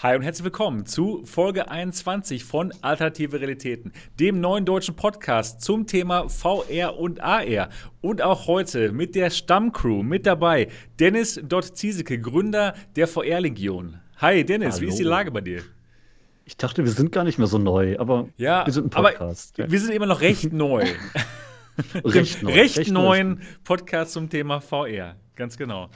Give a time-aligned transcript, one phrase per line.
[0.00, 3.90] Hi und herzlich willkommen zu Folge 21 von Alternative Realitäten,
[4.20, 7.68] dem neuen deutschen Podcast zum Thema VR und AR.
[8.00, 10.68] Und auch heute mit der Stammcrew mit dabei
[11.00, 13.98] Dennis Dott Zieseke, Gründer der VR-Legion.
[14.18, 14.82] Hi Dennis, Hallo.
[14.82, 15.62] wie ist die Lage bei dir?
[16.44, 19.58] Ich dachte, wir sind gar nicht mehr so neu, aber ja, wir sind ein Podcast.
[19.58, 20.84] Aber wir sind immer noch recht neu.
[22.04, 22.52] recht neu.
[22.52, 25.90] Recht, recht neuen Podcast zum Thema VR, ganz genau.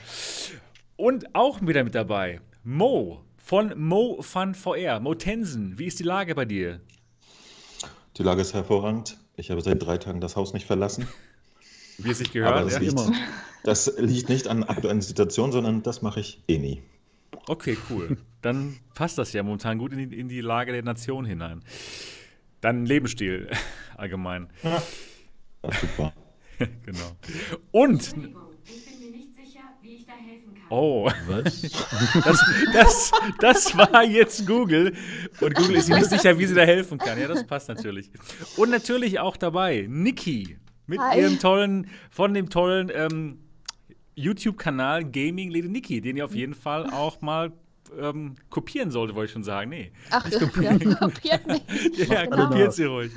[0.96, 4.98] Und auch wieder mit dabei Mo, von Mo Fun VR.
[4.98, 6.80] Mo Tensen, wie ist die Lage bei dir?
[8.16, 9.18] Die Lage ist hervorragend.
[9.36, 11.06] Ich habe seit drei Tagen das Haus nicht verlassen.
[11.98, 13.12] Wie es sich gehört, das, ja, liegt, immer.
[13.62, 16.82] das liegt nicht an aktuellen Situationen, sondern das mache ich eh nie.
[17.46, 18.16] Okay, cool.
[18.40, 21.62] Dann passt das ja momentan gut in die, in die Lage der Nation hinein.
[22.62, 23.50] Dein Lebensstil
[23.98, 24.48] allgemein.
[24.62, 24.82] Ja,
[25.60, 26.14] das ist super.
[26.86, 27.16] genau.
[27.70, 28.14] Und
[30.72, 31.06] Oh.
[31.26, 31.62] Was?
[32.24, 32.40] Das,
[32.72, 34.94] das, das war jetzt Google.
[35.40, 37.20] Und Google ist sich nicht sicher, wie sie da helfen kann.
[37.20, 38.10] Ja, das passt natürlich.
[38.56, 41.20] Und natürlich auch dabei Niki mit Hi.
[41.20, 43.38] ihrem tollen, von dem tollen ähm,
[44.14, 47.52] YouTube-Kanal Gaming Lady Niki, den ihr auf jeden Fall auch mal
[47.98, 49.68] ähm, kopieren sollte, wollte ich schon sagen.
[49.68, 49.92] Nee.
[50.10, 50.80] Ach, nicht kopieren.
[50.80, 51.98] Ja, kopiert nicht.
[52.08, 52.48] ja, genau.
[52.48, 53.12] kopiert sie ruhig.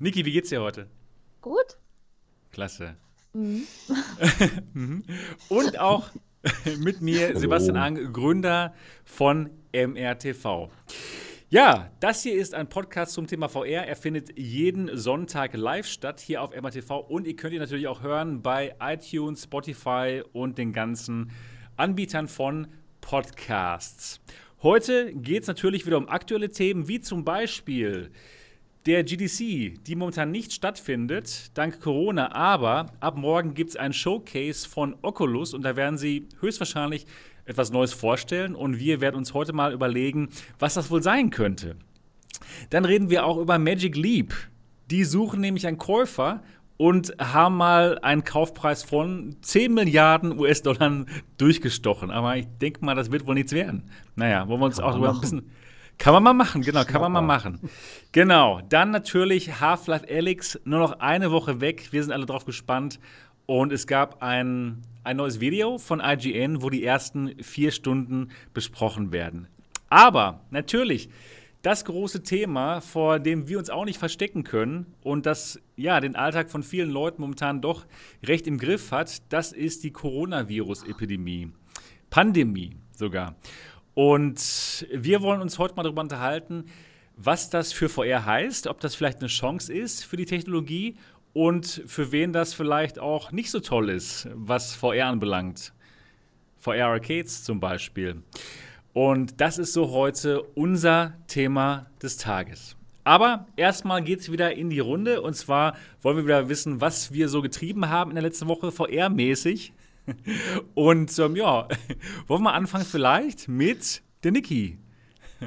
[0.00, 0.88] Niki, wie geht's dir heute?
[1.40, 1.78] Gut.
[2.50, 2.96] Klasse.
[3.32, 3.62] Mhm.
[4.72, 5.04] mhm.
[5.48, 6.10] Und auch
[6.78, 7.38] Mit mir Hallo.
[7.40, 8.72] Sebastian Ang, Gründer
[9.04, 10.70] von MRTV.
[11.50, 13.86] Ja, das hier ist ein Podcast zum Thema VR.
[13.86, 18.02] Er findet jeden Sonntag live statt hier auf MRTV und ihr könnt ihn natürlich auch
[18.02, 21.32] hören bei iTunes, Spotify und den ganzen
[21.76, 22.68] Anbietern von
[23.00, 24.20] Podcasts.
[24.62, 28.10] Heute geht es natürlich wieder um aktuelle Themen, wie zum Beispiel
[28.86, 34.68] der GDC, die momentan nicht stattfindet, dank Corona, aber ab morgen gibt es ein Showcase
[34.68, 37.06] von Oculus und da werden sie höchstwahrscheinlich
[37.44, 41.76] etwas Neues vorstellen und wir werden uns heute mal überlegen, was das wohl sein könnte.
[42.70, 44.34] Dann reden wir auch über Magic Leap.
[44.90, 46.42] Die suchen nämlich einen Käufer
[46.76, 51.04] und haben mal einen Kaufpreis von 10 Milliarden US-Dollar
[51.36, 52.10] durchgestochen.
[52.10, 53.82] Aber ich denke mal, das wird wohl nichts werden.
[54.14, 55.50] Naja, wollen wir uns Kann auch über ein bisschen
[55.98, 57.58] kann man mal machen, genau, kann man mal machen.
[58.12, 61.88] Genau, dann natürlich Half-Life Alyx, nur noch eine Woche weg.
[61.90, 63.00] Wir sind alle drauf gespannt.
[63.46, 69.10] Und es gab ein, ein neues Video von IGN, wo die ersten vier Stunden besprochen
[69.10, 69.48] werden.
[69.88, 71.08] Aber natürlich,
[71.62, 76.14] das große Thema, vor dem wir uns auch nicht verstecken können und das ja den
[76.14, 77.86] Alltag von vielen Leuten momentan doch
[78.24, 81.50] recht im Griff hat, das ist die Coronavirus-Epidemie.
[82.10, 83.34] Pandemie sogar.
[83.94, 86.66] Und wir wollen uns heute mal darüber unterhalten,
[87.16, 90.96] was das für VR heißt, ob das vielleicht eine Chance ist für die Technologie
[91.32, 95.72] und für wen das vielleicht auch nicht so toll ist, was VR anbelangt.
[96.58, 98.22] VR Arcades zum Beispiel.
[98.92, 102.76] Und das ist so heute unser Thema des Tages.
[103.04, 105.22] Aber erstmal geht es wieder in die Runde.
[105.22, 108.70] Und zwar wollen wir wieder wissen, was wir so getrieben haben in der letzten Woche
[108.70, 109.72] VR-mäßig.
[110.74, 111.68] Und ähm, ja,
[112.26, 114.78] wollen wir anfangen vielleicht mit der Niki.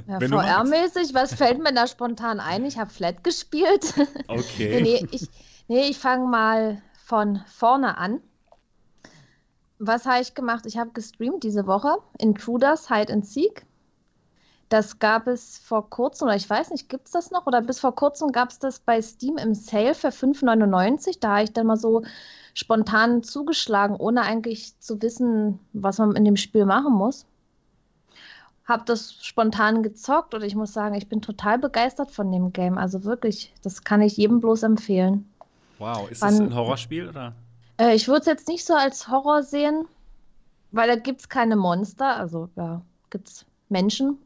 [0.07, 2.63] Ja, VR-mäßig, was fällt mir da spontan ein?
[2.65, 3.93] Ich habe Flat gespielt.
[4.27, 4.81] Okay.
[4.81, 5.27] nee, ich,
[5.67, 8.21] nee, ich fange mal von vorne an.
[9.79, 10.65] Was habe ich gemacht?
[10.65, 13.65] Ich habe gestreamt diese Woche Intruders Hide and Seek.
[14.71, 17.45] Das gab es vor kurzem, oder ich weiß nicht, gibt es das noch?
[17.45, 21.17] Oder bis vor kurzem gab es das bei Steam im Sale für 5,99.
[21.19, 22.03] Da habe ich dann mal so
[22.53, 27.25] spontan zugeschlagen, ohne eigentlich zu wissen, was man in dem Spiel machen muss.
[28.65, 32.77] Hab das spontan gezockt und ich muss sagen, ich bin total begeistert von dem Game.
[32.77, 35.29] Also wirklich, das kann ich jedem bloß empfehlen.
[35.79, 37.33] Wow, ist Wann, das ein Horrorspiel oder?
[37.75, 39.83] Äh, ich würde es jetzt nicht so als Horror sehen,
[40.71, 44.17] weil da gibt es keine Monster, also ja, gibt es Menschen,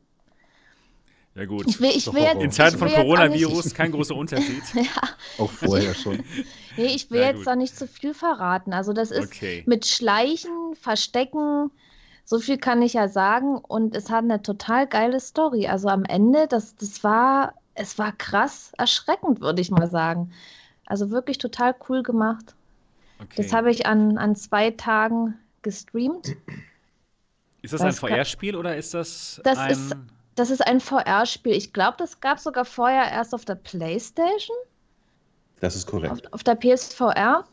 [1.35, 1.67] ja, gut.
[1.67, 4.63] Ich will, ich will jetzt, In Zeiten von Coronavirus kein großer Unterschied.
[4.73, 4.83] ja.
[5.37, 6.23] Auch vorher schon.
[6.77, 8.73] Nee, ich will ja, jetzt da nicht zu viel verraten.
[8.73, 9.63] Also, das ist okay.
[9.65, 11.71] mit Schleichen, Verstecken,
[12.25, 13.59] so viel kann ich ja sagen.
[13.59, 15.67] Und es hat eine total geile Story.
[15.67, 20.33] Also, am Ende, das, das war, es war krass erschreckend, würde ich mal sagen.
[20.85, 22.55] Also, wirklich total cool gemacht.
[23.19, 23.35] Okay.
[23.37, 26.35] Das habe ich an, an zwei Tagen gestreamt.
[27.61, 29.71] Ist das, das ein VR-Spiel oder ist das, das ein...
[29.71, 29.95] Ist,
[30.35, 31.53] das ist ein VR-Spiel.
[31.53, 34.55] Ich glaube, das gab es sogar vorher erst auf der PlayStation.
[35.61, 36.11] Das ist korrekt.
[36.11, 37.45] Auf, auf, der PSVR.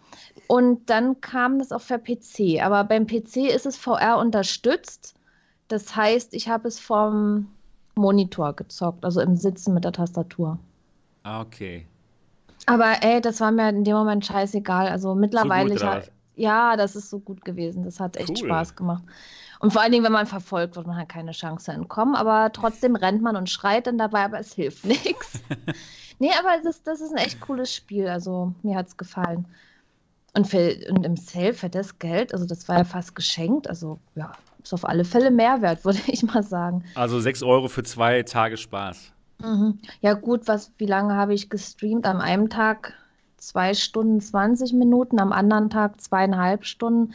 [0.48, 2.60] Und dann kam das auch für PC.
[2.62, 5.14] Aber beim PC ist es VR unterstützt.
[5.68, 7.48] Das heißt, ich habe es vom
[7.94, 10.58] Monitor gezockt, also im Sitzen mit der Tastatur.
[11.22, 11.86] Ah, okay.
[12.66, 14.88] Aber ey, das war mir in dem Moment scheißegal.
[14.88, 17.84] Also mittlerweile, so gut, ich, ja, das ist so gut gewesen.
[17.84, 18.48] Das hat echt cool.
[18.48, 19.04] Spaß gemacht.
[19.62, 22.50] Und vor allen Dingen, wenn man verfolgt wird, man hat keine Chance zu entkommen, aber
[22.52, 25.40] trotzdem rennt man und schreit dann dabei, aber es hilft nichts.
[26.18, 29.46] Nee, aber das, das ist ein echt cooles Spiel, also mir hat es gefallen.
[30.34, 34.00] Und, für, und im Sale für das Geld, also das war ja fast geschenkt, also
[34.16, 36.84] ja, ist auf alle Fälle Mehrwert, würde ich mal sagen.
[36.96, 39.12] Also 6 Euro für zwei Tage Spaß.
[39.38, 39.78] Mhm.
[40.00, 42.04] Ja, gut, was, wie lange habe ich gestreamt?
[42.06, 42.94] Am einen Tag
[43.36, 47.14] zwei Stunden 20 Minuten, am anderen Tag zweieinhalb Stunden.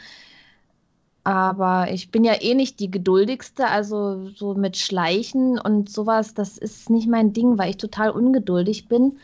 [1.28, 6.58] Aber ich bin ja eh nicht die geduldigste, also so mit Schleichen und sowas, das
[6.58, 9.20] ist nicht mein Ding, weil ich total ungeduldig bin.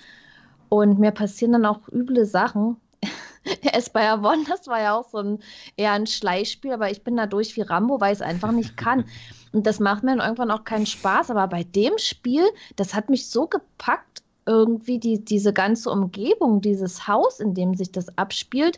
[0.68, 2.76] Und mir passieren dann auch üble Sachen.
[3.74, 5.40] Aspire One, das war ja auch so ein
[5.78, 8.76] eher ein Schleichspiel, aber ich bin da durch wie Rambo, weil ich es einfach nicht
[8.86, 9.06] kann.
[9.54, 11.32] Und das macht mir dann irgendwann auch keinen Spaß.
[11.32, 12.44] Aber bei dem Spiel,
[12.76, 17.94] das hat mich so gepackt, irgendwie die, diese ganze Umgebung, dieses Haus, in dem sich
[17.94, 18.78] das abspielt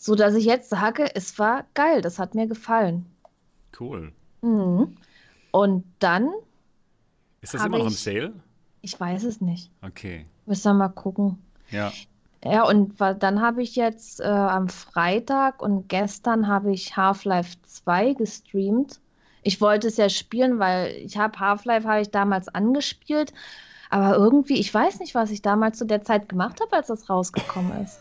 [0.00, 3.04] so dass ich jetzt sage, es war geil, das hat mir gefallen.
[3.78, 4.12] Cool.
[4.40, 4.96] Mhm.
[5.50, 6.30] Und dann.
[7.42, 8.32] Ist das immer noch im Sale?
[8.80, 9.70] Ich weiß es nicht.
[9.82, 10.24] Okay.
[10.46, 11.38] Müssen wir mal gucken.
[11.70, 11.92] Ja.
[12.42, 18.14] Ja, und dann habe ich jetzt äh, am Freitag und gestern habe ich Half-Life 2
[18.14, 19.00] gestreamt.
[19.42, 23.34] Ich wollte es ja spielen, weil ich habe Half-Life habe ich damals angespielt,
[23.90, 27.10] aber irgendwie, ich weiß nicht, was ich damals zu der Zeit gemacht habe, als das
[27.10, 28.00] rausgekommen ist.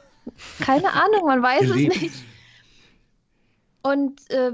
[0.62, 2.26] Keine Ahnung, man weiß es nicht.
[3.82, 4.54] Und äh,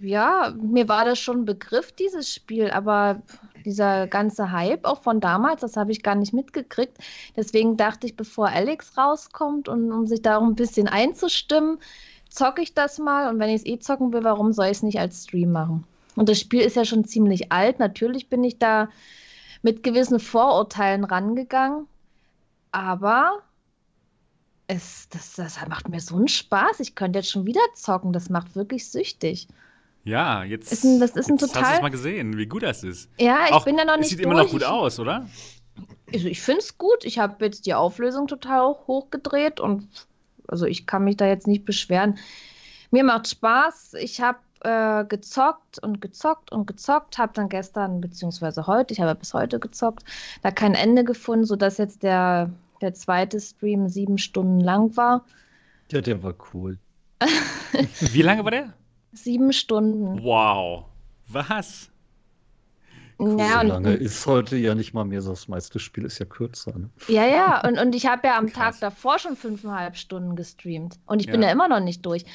[0.00, 3.22] ja, mir war das schon ein Begriff, dieses Spiel, aber
[3.64, 6.98] dieser ganze Hype auch von damals, das habe ich gar nicht mitgekriegt.
[7.36, 11.78] Deswegen dachte ich, bevor Alex rauskommt und um sich darum ein bisschen einzustimmen,
[12.28, 14.82] zocke ich das mal und wenn ich es eh zocken will, warum soll ich es
[14.82, 15.84] nicht als Stream machen?
[16.14, 17.78] Und das Spiel ist ja schon ziemlich alt.
[17.78, 18.88] Natürlich bin ich da
[19.62, 21.86] mit gewissen Vorurteilen rangegangen,
[22.72, 23.42] aber
[24.66, 26.80] es, das, das macht mir so einen Spaß.
[26.80, 28.12] Ich könnte jetzt schon wieder zocken.
[28.12, 29.48] Das macht wirklich süchtig.
[30.04, 32.84] Ja, jetzt, ist ein, das ist ein total, hast du mal gesehen, wie gut das
[32.84, 33.10] ist.
[33.18, 34.04] Ja, ich Auch, bin ja noch nicht.
[34.04, 34.32] Es sieht durch.
[34.32, 35.26] immer noch gut aus, oder?
[36.12, 37.04] Also ich finde es gut.
[37.04, 39.88] Ich habe jetzt die Auflösung total hochgedreht und
[40.46, 42.18] also ich kann mich da jetzt nicht beschweren.
[42.92, 43.94] Mir macht Spaß.
[43.94, 49.14] Ich habe äh, gezockt und gezockt und gezockt, habe dann gestern beziehungsweise heute, ich habe
[49.16, 50.04] bis heute gezockt,
[50.42, 52.50] da kein Ende gefunden, sodass jetzt der
[52.80, 55.24] der zweite Stream sieben Stunden lang war.
[55.90, 56.78] Ja, der war cool.
[58.00, 58.74] Wie lange war der?
[59.12, 60.22] Sieben Stunden.
[60.22, 60.84] Wow.
[61.28, 61.90] Was?
[63.18, 63.40] Cool.
[63.40, 65.30] Ja, so lange ist heute ja nicht mal mehr so.
[65.30, 66.78] Das meiste Spiel ist ja kürzer.
[66.78, 66.90] Ne?
[67.08, 67.66] Ja, ja.
[67.66, 68.78] Und, und ich habe ja am Krass.
[68.78, 70.98] Tag davor schon fünfeinhalb Stunden gestreamt.
[71.06, 71.48] Und ich bin ja.
[71.48, 72.26] ja immer noch nicht durch.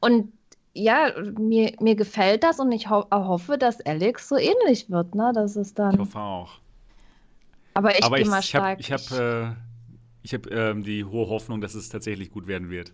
[0.00, 0.32] Und
[0.74, 5.14] ja, mir, mir gefällt das und ich ho hoffe, dass Alex so ähnlich wird.
[5.14, 5.32] Ne?
[5.34, 5.94] Das ist dann.
[5.94, 6.58] Ich hoffe auch.
[7.72, 8.78] Aber ich Aber gehe mal stark.
[8.80, 9.56] Ich habe hab, äh,
[10.26, 12.92] ich habe ähm, die hohe Hoffnung, dass es tatsächlich gut werden wird.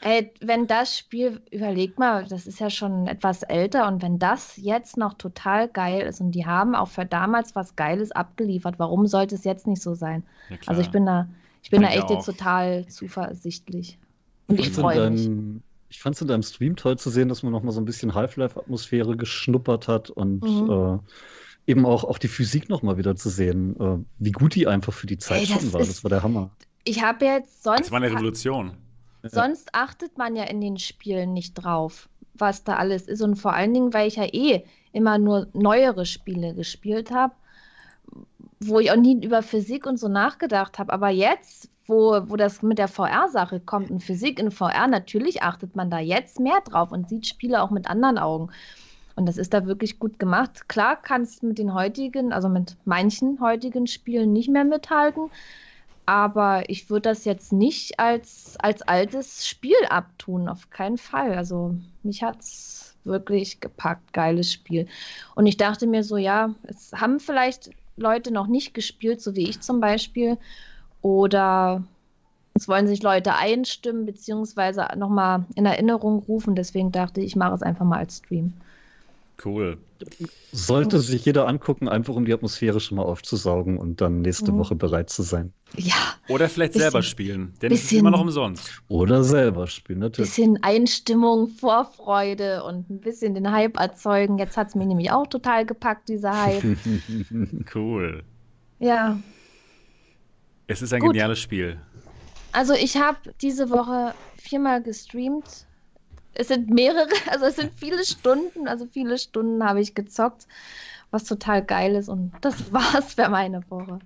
[0.00, 4.56] Ey, wenn das Spiel, überleg mal, das ist ja schon etwas älter und wenn das
[4.56, 9.06] jetzt noch total geil ist und die haben auch für damals was Geiles abgeliefert, warum
[9.06, 10.24] sollte es jetzt nicht so sein?
[10.48, 11.28] Ja, also ich bin da,
[11.62, 13.98] ich bin da echt jetzt total zuversichtlich.
[14.46, 15.28] Und ich, ich freue mich.
[15.90, 17.84] Ich fand es in deinem Stream toll zu sehen, dass man noch mal so ein
[17.84, 20.70] bisschen Half-Life-Atmosphäre geschnuppert hat und mhm.
[20.70, 20.98] äh,
[21.66, 24.92] eben auch, auch die Physik noch mal wieder zu sehen, äh, wie gut die einfach
[24.92, 25.80] für die Zeit Ey, schon war.
[25.80, 26.50] Ist, das war der Hammer.
[26.84, 27.80] Ich habe jetzt sonst.
[27.80, 28.76] Das war eine Revolution.
[29.22, 33.22] Sonst achtet man ja in den Spielen nicht drauf, was da alles ist.
[33.22, 37.34] Und vor allen Dingen, weil ich ja eh immer nur neuere Spiele gespielt habe,
[38.60, 40.92] wo ich auch nie über Physik und so nachgedacht habe.
[40.92, 45.74] Aber jetzt, wo, wo das mit der VR-Sache kommt und Physik in VR, natürlich achtet
[45.74, 48.50] man da jetzt mehr drauf und sieht Spiele auch mit anderen Augen.
[49.16, 50.68] Und das ist da wirklich gut gemacht.
[50.68, 55.30] Klar kannst mit den heutigen, also mit manchen heutigen Spielen nicht mehr mithalten,
[56.06, 61.34] aber ich würde das jetzt nicht als, als altes Spiel abtun, auf keinen Fall.
[61.34, 64.86] Also mich hat es wirklich gepackt, geiles Spiel.
[65.34, 69.48] Und ich dachte mir so, ja, es haben vielleicht Leute noch nicht gespielt, so wie
[69.48, 70.36] ich zum Beispiel,
[71.00, 71.84] oder
[72.54, 76.54] es wollen sich Leute einstimmen, beziehungsweise nochmal in Erinnerung rufen.
[76.54, 78.52] Deswegen dachte ich, ich mache es einfach mal als Stream.
[79.42, 79.78] Cool.
[80.52, 84.58] Sollte sich jeder angucken, einfach um die Atmosphäre schon mal aufzusaugen und dann nächste mhm.
[84.58, 85.52] Woche bereit zu sein.
[85.76, 85.94] Ja.
[86.28, 88.82] Oder vielleicht bisschen, selber spielen, denn es ist immer noch umsonst.
[88.88, 90.30] Oder selber spielen, natürlich.
[90.30, 94.38] Bisschen Einstimmung, Vorfreude und ein bisschen den Hype erzeugen.
[94.38, 96.62] Jetzt hat es mich nämlich auch total gepackt, dieser Hype.
[97.74, 98.22] cool.
[98.78, 99.18] Ja.
[100.66, 101.12] Es ist ein Gut.
[101.12, 101.78] geniales Spiel.
[102.52, 105.66] Also ich habe diese Woche viermal gestreamt
[106.34, 110.46] es sind mehrere, also es sind viele Stunden, also viele Stunden habe ich gezockt,
[111.10, 113.98] was total geil ist und das war's für meine Woche.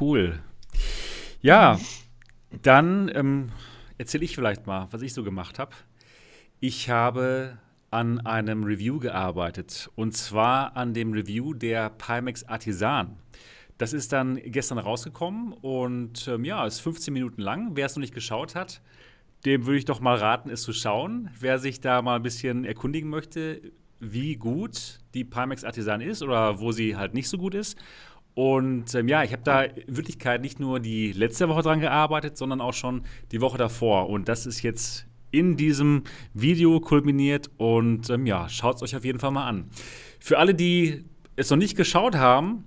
[0.00, 0.40] Cool.
[1.40, 1.78] Ja,
[2.62, 3.52] dann ähm,
[3.98, 5.74] erzähle ich vielleicht mal, was ich so gemacht habe.
[6.60, 7.58] Ich habe
[7.90, 13.16] an einem Review gearbeitet und zwar an dem Review der Pimax Artisan.
[13.78, 17.72] Das ist dann gestern rausgekommen und ähm, ja, ist 15 Minuten lang.
[17.74, 18.80] Wer es noch nicht geschaut hat,
[19.46, 21.30] dem würde ich doch mal raten, es zu schauen.
[21.38, 23.62] Wer sich da mal ein bisschen erkundigen möchte,
[24.00, 27.78] wie gut die Pimax Artisan ist oder wo sie halt nicht so gut ist.
[28.34, 32.36] Und ähm, ja, ich habe da in Wirklichkeit nicht nur die letzte Woche dran gearbeitet,
[32.36, 34.10] sondern auch schon die Woche davor.
[34.10, 36.02] Und das ist jetzt in diesem
[36.34, 37.48] Video kulminiert.
[37.56, 39.70] Und ähm, ja, schaut es euch auf jeden Fall mal an.
[40.18, 41.04] Für alle, die
[41.36, 42.64] es noch nicht geschaut haben,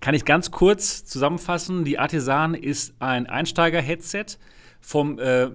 [0.00, 1.84] kann ich ganz kurz zusammenfassen.
[1.84, 4.38] Die Artisan ist ein Einsteiger-Headset
[4.80, 5.50] vom äh,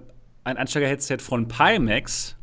[0.46, 2.36] ein Einsteiger-Headset von Pimax.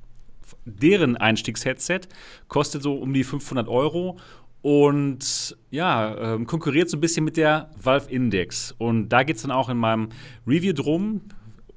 [0.66, 2.08] Deren Einstiegsheadset
[2.48, 4.18] kostet so um die 500 Euro
[4.62, 8.74] und ja, äh, konkurriert so ein bisschen mit der Valve Index.
[8.78, 10.10] Und da geht es dann auch in meinem
[10.48, 11.22] Review drum.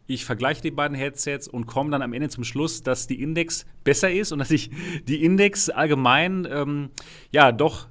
[0.07, 3.67] Ich vergleiche die beiden Headsets und komme dann am Ende zum Schluss, dass die Index
[3.83, 4.71] besser ist und dass ich
[5.09, 6.91] die Index allgemein ähm,
[7.33, 7.89] ja doch,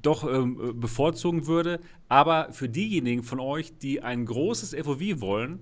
[0.00, 1.80] doch ähm, bevorzugen würde.
[2.08, 5.60] Aber für diejenigen von euch, die ein großes FOV wollen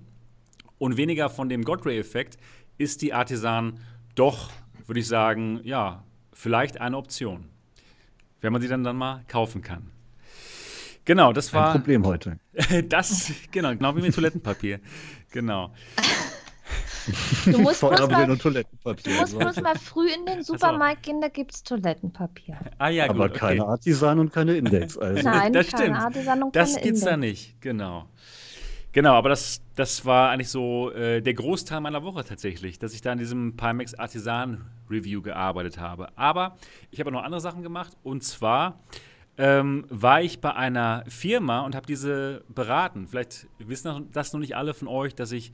[0.79, 2.37] und weniger von dem Godray-Effekt,
[2.77, 3.79] ist die Artisan
[4.15, 4.49] doch,
[4.87, 7.49] würde ich sagen, ja, vielleicht eine Option
[8.41, 9.91] wenn man sie dann, dann mal kaufen kann.
[11.05, 11.69] Genau, das war.
[11.73, 12.39] Ein Problem heute.
[12.87, 14.79] das, genau, genau wie mit Toilettenpapier.
[15.31, 15.73] Genau.
[17.45, 21.55] Du musst, bloß mal, du musst bloß mal früh in den Supermarkt gehen, da gibt
[21.55, 22.59] es Toilettenpapier.
[22.77, 23.71] Ah ja, gut, Aber keine okay.
[23.71, 24.95] Artisan und keine Index.
[24.95, 25.23] Also.
[25.23, 25.97] Nein, das keine stimmt.
[25.97, 27.11] Artisan und das keine gibt's Index.
[27.11, 28.09] da nicht, genau.
[28.91, 33.01] Genau, aber das, das war eigentlich so äh, der Großteil meiner Woche tatsächlich, dass ich
[33.01, 36.07] da in diesem Pimax Artisan Review gearbeitet habe.
[36.17, 36.57] Aber
[36.89, 38.79] ich habe noch andere Sachen gemacht und zwar
[39.37, 43.07] ähm, war ich bei einer Firma und habe diese beraten.
[43.07, 45.53] Vielleicht wissen das noch nicht alle von euch, dass ich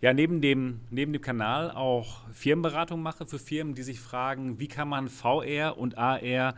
[0.00, 4.66] ja neben dem, neben dem Kanal auch Firmenberatung mache für Firmen, die sich fragen, wie
[4.66, 6.56] kann man VR und AR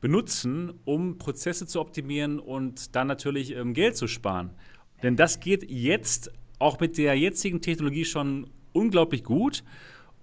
[0.00, 4.50] benutzen, um Prozesse zu optimieren und dann natürlich ähm, Geld zu sparen.
[5.02, 9.62] Denn das geht jetzt auch mit der jetzigen Technologie schon unglaublich gut.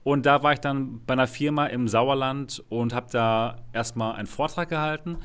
[0.03, 4.27] Und da war ich dann bei einer Firma im Sauerland und habe da erstmal einen
[4.27, 5.17] Vortrag gehalten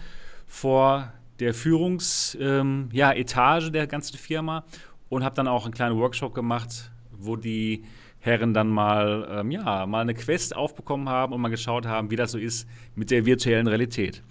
[0.47, 3.13] vor der Führungsetage ähm, ja,
[3.71, 4.65] der ganzen Firma
[5.09, 7.85] und habe dann auch einen kleinen Workshop gemacht, wo die
[8.21, 12.17] Herren dann mal, ähm, ja, mal eine Quest aufbekommen haben und mal geschaut haben, wie
[12.17, 14.23] das so ist mit der virtuellen Realität.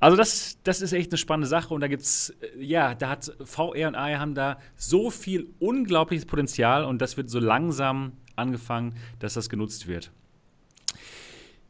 [0.00, 3.32] Also das, das ist echt eine spannende Sache und da gibt's, äh, ja, da hat
[3.44, 8.94] VR und AR haben da so viel unglaubliches Potenzial und das wird so langsam angefangen,
[9.18, 10.10] dass das genutzt wird.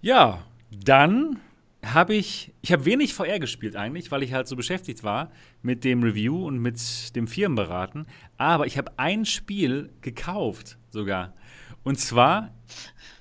[0.00, 1.40] Ja, dann
[1.84, 5.30] habe ich, ich habe wenig VR gespielt eigentlich, weil ich halt so beschäftigt war
[5.62, 8.06] mit dem Review und mit dem Firmenberaten.
[8.36, 11.34] Aber ich habe ein Spiel gekauft sogar.
[11.82, 12.54] Und zwar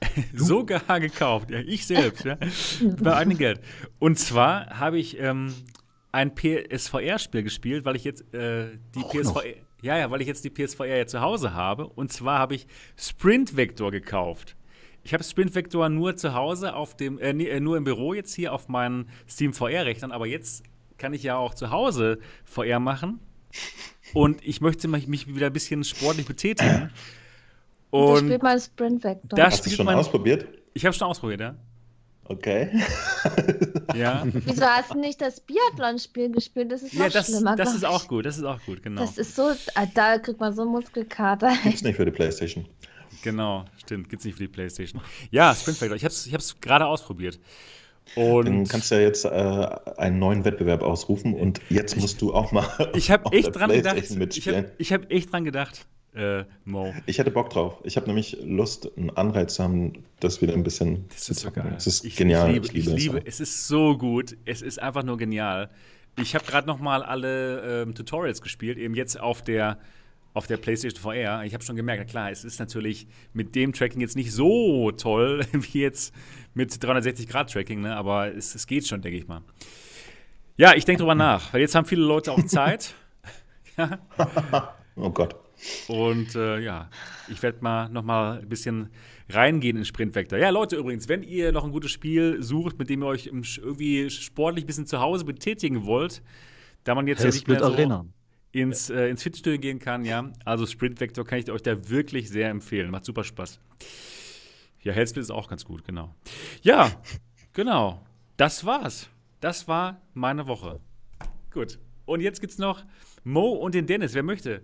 [0.34, 1.52] sogar gekauft.
[1.52, 2.38] Ja, ich selbst, ja.
[3.02, 3.62] Bei eigenem Geld.
[4.00, 5.54] Und zwar habe ich ähm,
[6.12, 9.24] ein PSVR-Spiel gespielt, weil ich jetzt äh, die Auch PSVR.
[9.24, 9.44] Noch.
[9.82, 11.88] Ja, ja, weil ich jetzt die PSVR ja zu Hause habe.
[11.88, 14.56] Und zwar habe ich Sprint Vector gekauft.
[15.04, 18.34] Ich habe Sprint Vector nur zu Hause auf dem, äh, äh nur im Büro jetzt
[18.34, 20.64] hier auf meinen Steam VR-Rechnern, aber jetzt
[20.98, 23.20] kann ich ja auch zu Hause VR machen.
[24.14, 26.92] Und ich möchte mich wieder ein bisschen sportlich betätigen.
[27.92, 29.38] Und da spielt man Sprint Vector.
[29.38, 30.48] Da Hast du schon man, ausprobiert?
[30.74, 31.56] Ich habe schon ausprobiert, ja.
[32.26, 32.70] Okay.
[33.96, 34.24] ja.
[34.32, 36.72] Wieso hast du nicht das Biathlon-Spiel gespielt?
[36.72, 37.56] Das ist ja, noch das, schlimmer.
[37.56, 39.02] Das ist auch gut, das ist auch gut, genau.
[39.02, 41.52] Das ist so, ah, da kriegt man so Muskelkater.
[41.64, 42.68] Gibt's nicht für die Playstation.
[43.24, 45.02] Genau, stimmt, gibt's nicht für die Playstation.
[45.32, 47.40] Ja, Sprint Vector, ich habe es ich gerade ausprobiert.
[48.16, 49.30] Und Dann kannst du ja jetzt äh,
[49.98, 52.68] einen neuen Wettbewerb ausrufen und jetzt musst du auch mal.
[52.96, 53.98] Ich habe echt dran gedacht.
[53.98, 55.86] Ich habe hab echt dran gedacht
[56.16, 56.94] äh, Mo.
[57.06, 57.80] Ich hätte Bock drauf.
[57.84, 61.06] Ich habe nämlich Lust, einen Anreiz zu haben, das wieder ein bisschen.
[61.10, 61.74] Das ist so geil.
[61.78, 62.50] Es ist ich, genial.
[62.50, 63.40] Ich liebe, ich liebe, ich liebe es.
[63.40, 64.36] ist so gut.
[64.46, 65.70] Es ist einfach nur genial.
[66.18, 69.80] Ich habe gerade noch mal alle ähm, Tutorials gespielt, eben jetzt auf der
[70.34, 71.44] auf der PlayStation VR.
[71.44, 75.42] Ich habe schon gemerkt, klar, es ist natürlich mit dem Tracking jetzt nicht so toll
[75.52, 76.14] wie jetzt
[76.54, 77.96] mit 360-Grad-Tracking, ne?
[77.96, 79.42] aber es, es geht schon, denke ich mal.
[80.56, 82.94] Ja, ich denke drüber nach, weil jetzt haben viele Leute auch Zeit.
[83.78, 84.00] ja.
[84.96, 85.36] oh Gott.
[85.88, 86.90] Und äh, ja,
[87.28, 88.90] ich werde mal noch mal ein bisschen
[89.30, 90.40] reingehen in Sprint Vector.
[90.40, 94.10] Ja, Leute, übrigens, wenn ihr noch ein gutes Spiel sucht, mit dem ihr euch irgendwie
[94.10, 96.22] sportlich ein bisschen zu Hause betätigen wollt,
[96.84, 98.06] da man jetzt ja nicht mehr so Arena.
[98.52, 102.30] ins, äh, ins Fitstudio gehen kann, ja, also Sprint Vector kann ich euch da wirklich
[102.30, 102.90] sehr empfehlen.
[102.90, 103.60] Macht super Spaß.
[104.82, 106.16] Ja, Hellsplit ist auch ganz gut, genau.
[106.62, 106.92] Ja,
[107.54, 108.02] genau.
[108.38, 109.10] Das war's.
[109.42, 110.80] Das war meine Woche.
[111.52, 111.80] Gut.
[112.06, 112.84] Und jetzt gibt's noch
[113.24, 114.14] Mo und den Dennis.
[114.14, 114.62] Wer möchte?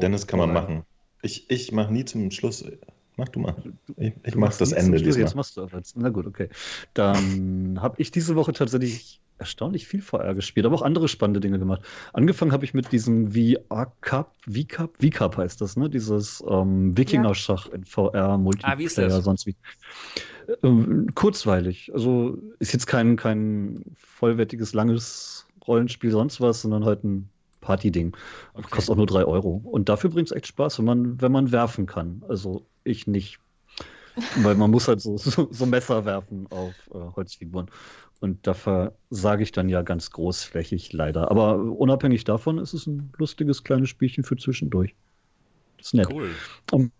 [0.00, 0.82] Dennis kann man machen.
[1.22, 2.64] Ich, ich mache nie zum Schluss
[3.16, 3.54] Mach du mal.
[3.98, 5.20] Ich, ich mach das Ende diesmal.
[5.20, 5.96] Jetzt machst du jetzt.
[5.96, 6.48] Na gut, okay.
[6.94, 11.58] Dann habe ich diese Woche tatsächlich erstaunlich viel VR gespielt, aber auch andere spannende Dinge
[11.58, 11.82] gemacht.
[12.12, 15.88] Angefangen habe ich mit diesem VR Cup, V-Cup, V-Cup heißt das, ne?
[15.90, 19.24] Dieses ähm, Wikinger-Schach in VR, Multiplayer, ah, wie ist das?
[19.24, 19.56] sonst wie.
[20.62, 21.90] Ähm, kurzweilig.
[21.94, 27.29] Also ist jetzt kein, kein vollwertiges, langes Rollenspiel, sonst was, sondern halt ein
[27.60, 28.16] Party-Ding.
[28.54, 28.66] Okay.
[28.70, 29.60] Kostet auch nur 3 Euro.
[29.64, 32.22] Und dafür bringt es echt Spaß, wenn man, wenn man werfen kann.
[32.28, 33.38] Also ich nicht.
[34.42, 37.70] Weil man muss halt so, so, so Messer werfen auf äh, Holzfiguren.
[38.20, 41.30] Und da versage ich dann ja ganz großflächig leider.
[41.30, 44.94] Aber unabhängig davon ist es ein lustiges kleines Spielchen für zwischendurch.
[45.78, 46.10] Das ist nett.
[46.12, 46.30] Cool.
[46.70, 46.92] Um,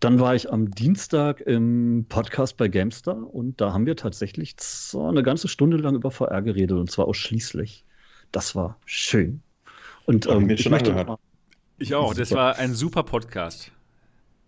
[0.00, 5.06] dann war ich am Dienstag im Podcast bei GameStar und da haben wir tatsächlich so
[5.06, 7.84] eine ganze Stunde lang über VR geredet und zwar ausschließlich.
[8.32, 9.42] Das war schön.
[10.08, 11.18] Und ähm, ich, möchte,
[11.76, 12.14] ich auch.
[12.14, 13.70] Das war ein super Podcast.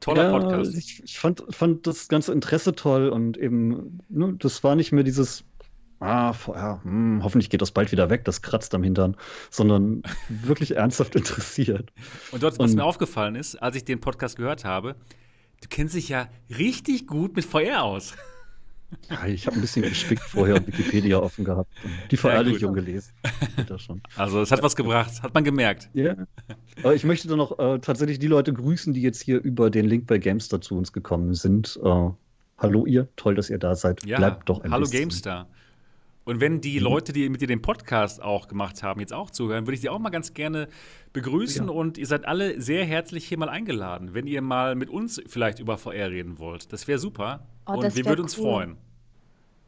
[0.00, 0.74] Toller ja, Podcast.
[0.74, 5.04] Ich, ich, fand, fand das ganze Interesse toll und eben, ne, das war nicht mehr
[5.04, 5.44] dieses,
[6.00, 9.18] ah, ja, hm, hoffentlich geht das bald wieder weg, das kratzt am Hintern,
[9.50, 11.92] sondern wirklich ernsthaft interessiert.
[12.32, 14.96] Und dort, was und, mir aufgefallen ist, als ich den Podcast gehört habe,
[15.60, 18.14] du kennst dich ja richtig gut mit VR aus.
[19.08, 21.70] Ja, ich habe ein bisschen gespickt vorher und Wikipedia offen gehabt.
[22.10, 23.12] Die Verherrlichung ja, gelesen.
[24.16, 25.88] Also es hat was gebracht, hat man gemerkt.
[25.94, 26.14] Ja.
[26.82, 29.86] Aber ich möchte dann noch äh, tatsächlich die Leute grüßen, die jetzt hier über den
[29.86, 31.78] Link bei Gamestar zu uns gekommen sind.
[31.82, 32.10] Äh,
[32.58, 34.04] hallo ihr, toll, dass ihr da seid.
[34.04, 35.00] Ja, Bleibt doch ein Hallo bisschen.
[35.00, 35.48] Gamestar.
[36.24, 36.84] Und wenn die mhm.
[36.84, 39.88] Leute, die mit dir den Podcast auch gemacht haben, jetzt auch zuhören, würde ich die
[39.88, 40.68] auch mal ganz gerne
[41.12, 41.66] begrüßen.
[41.66, 41.72] Ja.
[41.72, 45.58] Und ihr seid alle sehr herzlich hier mal eingeladen, wenn ihr mal mit uns vielleicht
[45.58, 46.72] über VR reden wollt.
[46.72, 47.46] Das wäre super.
[47.74, 48.44] Oh, und wir würden uns cool.
[48.44, 48.76] freuen.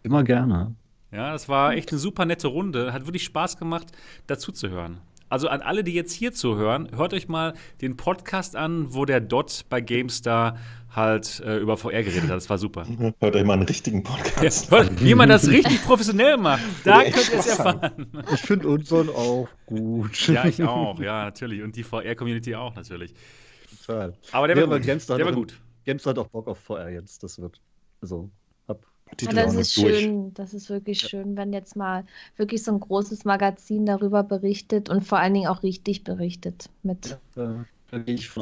[0.02, 0.74] Immer gerne.
[1.12, 2.92] Ja, das war echt eine super nette Runde.
[2.92, 3.92] Hat wirklich Spaß gemacht,
[4.26, 5.00] dazu zu hören.
[5.32, 9.20] Also an alle, die jetzt hier zuhören, hört euch mal den Podcast an, wo der
[9.20, 10.58] Dot bei GameStar
[10.94, 12.36] halt äh, über VR geredet hat.
[12.36, 12.86] Das war super.
[13.18, 16.62] Hört euch mal einen richtigen Podcast ja, hört, Wie man das richtig professionell macht.
[16.84, 18.08] Da könnt ihr es erfahren.
[18.34, 20.28] Ich finde unseren auch gut.
[20.28, 21.00] Ja, ich auch.
[21.00, 21.62] Ja, natürlich.
[21.62, 23.14] Und die VR-Community auch natürlich.
[23.86, 24.12] Total.
[24.32, 25.08] Aber der, ja, war, gut.
[25.08, 25.58] der war gut.
[25.86, 27.22] GameStar hat auch Bock auf VR jetzt.
[27.22, 27.58] Das wird.
[28.02, 28.28] Also,
[29.20, 31.08] ja, das ist schön, das ist wirklich ja.
[31.08, 32.04] schön, wenn jetzt mal
[32.36, 37.18] wirklich so ein großes Magazin darüber berichtet und vor allen Dingen auch richtig berichtet mit
[37.36, 37.64] ja,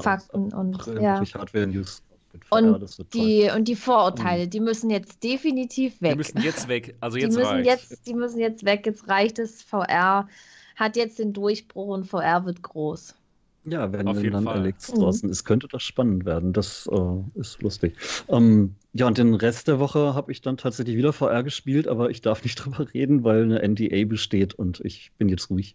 [0.00, 1.20] Fakten und ja.
[1.20, 2.02] Hardware-News.
[2.50, 6.12] Und die, und die Vorurteile, die müssen jetzt definitiv weg.
[6.12, 6.94] Die müssen jetzt weg.
[7.00, 8.86] Also jetzt die müssen jetzt, die müssen jetzt weg.
[8.86, 9.62] Jetzt reicht es.
[9.62, 10.28] VR
[10.76, 13.16] hat jetzt den Durchbruch und VR wird groß.
[13.64, 15.00] Ja, wenn dann Alex mhm.
[15.00, 16.52] draußen ist, könnte das spannend werden.
[16.52, 17.96] Das äh, ist lustig.
[18.28, 22.10] Ähm, ja, und den Rest der Woche habe ich dann tatsächlich wieder VR gespielt, aber
[22.10, 25.74] ich darf nicht drüber reden, weil eine NDA besteht und ich bin jetzt ruhig.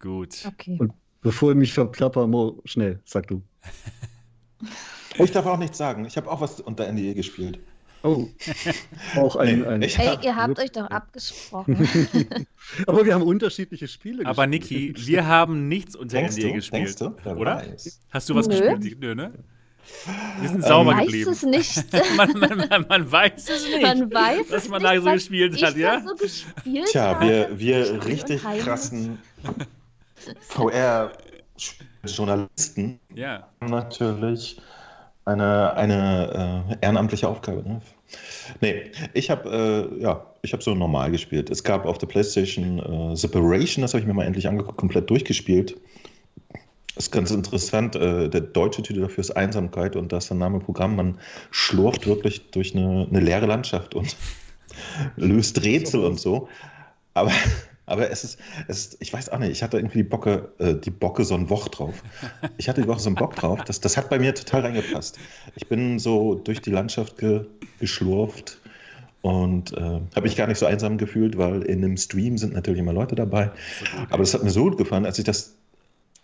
[0.00, 0.44] Gut.
[0.46, 0.76] Okay.
[0.78, 3.42] Und bevor ich mich verplapper, Mo, schnell, sag du.
[5.18, 6.04] ich darf auch nichts sagen.
[6.04, 7.60] Ich habe auch was unter NDA gespielt.
[8.04, 8.28] Oh,
[9.16, 9.66] auch ein.
[9.66, 11.76] ein Ey, ihr habt euch doch abgesprochen.
[12.86, 17.00] Aber wir haben unterschiedliche Spiele Aber Niki, wir haben nichts unter denkst NDA gespielt.
[17.00, 17.16] Du?
[17.30, 17.56] Oder?
[17.56, 18.02] Weiß.
[18.10, 18.60] Hast du was Nö.
[18.60, 19.00] gespielt?
[19.00, 19.32] Nö, ne?
[20.40, 21.30] Wir sind sauber man geblieben.
[21.30, 21.82] Weiß es nicht.
[22.16, 23.82] man, man, man, man, weiß es nicht.
[23.82, 26.02] Man weiß was man da so gespielt hat, ja?
[26.06, 29.18] So gespielt Tja, wir, wir richtig krassen
[30.48, 33.48] VR-Journalisten ja.
[33.60, 34.60] haben natürlich
[35.24, 37.62] eine, eine äh, ehrenamtliche Aufgabe.
[37.66, 37.80] Ne?
[38.60, 41.50] Nee, ich habe äh, ja, ich so normal gespielt.
[41.50, 42.78] Es gab auf der PlayStation
[43.12, 45.76] äh, Separation, das habe ich mir mal endlich angeguckt, komplett durchgespielt.
[46.94, 47.96] Das ist ganz interessant.
[47.96, 50.96] Äh, der deutsche Titel dafür ist Einsamkeit und das ist der Name Programm.
[50.96, 51.18] Man
[51.50, 54.16] schlurft wirklich durch eine, eine leere Landschaft und
[55.16, 56.48] löst Rätsel und so.
[57.14, 57.32] Aber
[57.86, 60.74] aber es ist, es ist, ich weiß auch nicht, ich hatte irgendwie die Bocke, äh,
[60.74, 62.02] die Bocke so ein Woch drauf.
[62.56, 63.62] Ich hatte die Woche so einen Bock drauf.
[63.64, 65.18] Das, das hat bei mir total reingepasst.
[65.54, 67.46] Ich bin so durch die Landschaft ge,
[67.80, 68.58] geschlurft
[69.20, 72.80] und äh, habe mich gar nicht so einsam gefühlt, weil in einem Stream sind natürlich
[72.80, 73.50] immer Leute dabei.
[74.10, 75.54] Aber das hat mir so gut gefallen, als ich das,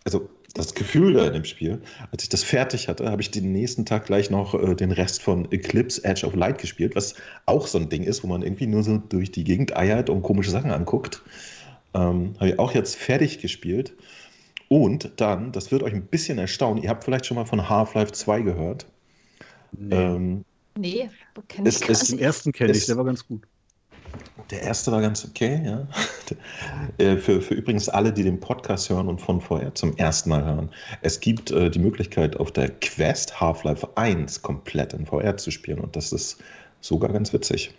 [0.04, 3.52] also das Gefühl da in dem Spiel, als ich das fertig hatte, habe ich den
[3.52, 7.14] nächsten Tag gleich noch äh, den Rest von Eclipse Edge of Light gespielt, was
[7.46, 10.22] auch so ein Ding ist, wo man irgendwie nur so durch die Gegend eiert und
[10.22, 11.22] komische Sachen anguckt.
[11.94, 13.92] Ähm, Habe ich auch jetzt fertig gespielt.
[14.68, 18.12] Und dann, das wird euch ein bisschen erstaunen, ihr habt vielleicht schon mal von Half-Life
[18.12, 18.86] 2 gehört.
[19.72, 20.44] Nee, ähm,
[20.78, 21.10] nee
[21.48, 23.42] kenne ich es, Den ersten kenne ich, der war ganz gut.
[24.50, 25.86] Der erste war ganz okay, ja.
[26.98, 30.44] Äh, für, für übrigens alle, die den Podcast hören und von vorher zum ersten Mal
[30.44, 30.68] hören.
[31.02, 35.80] Es gibt äh, die Möglichkeit, auf der Quest Half-Life 1 komplett in VR zu spielen
[35.80, 36.36] und das ist
[36.80, 37.74] sogar ganz witzig.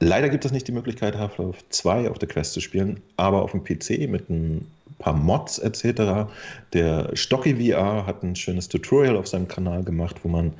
[0.00, 3.52] Leider gibt es nicht die Möglichkeit, Half-Life 2 auf der Quest zu spielen, aber auf
[3.52, 4.66] dem PC mit ein
[4.98, 6.28] paar Mods etc.
[6.72, 10.52] Der Stocky VR hat ein schönes Tutorial auf seinem Kanal gemacht, wo man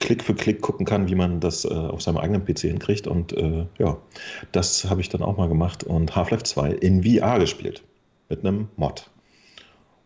[0.00, 3.06] Klick für Klick gucken kann, wie man das äh, auf seinem eigenen PC hinkriegt.
[3.06, 3.98] Und äh, ja,
[4.52, 7.82] das habe ich dann auch mal gemacht und Half-Life 2 in VR gespielt.
[8.28, 9.10] Mit einem Mod.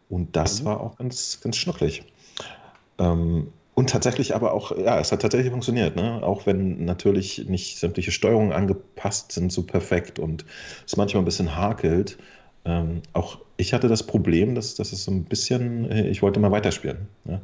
[0.08, 0.66] Und das mhm.
[0.66, 2.04] war auch ganz, ganz schnucklig.
[2.98, 6.22] Ähm, und tatsächlich aber auch, ja, es hat tatsächlich funktioniert, ne?
[6.22, 10.44] Auch wenn natürlich nicht sämtliche Steuerungen angepasst sind so perfekt und
[10.86, 12.18] es manchmal ein bisschen hakelt.
[12.64, 16.40] Ähm, auch ich hatte das Problem, dass, dass es so ein bisschen, äh, ich wollte
[16.40, 17.08] mal weiterspielen.
[17.24, 17.40] Ne?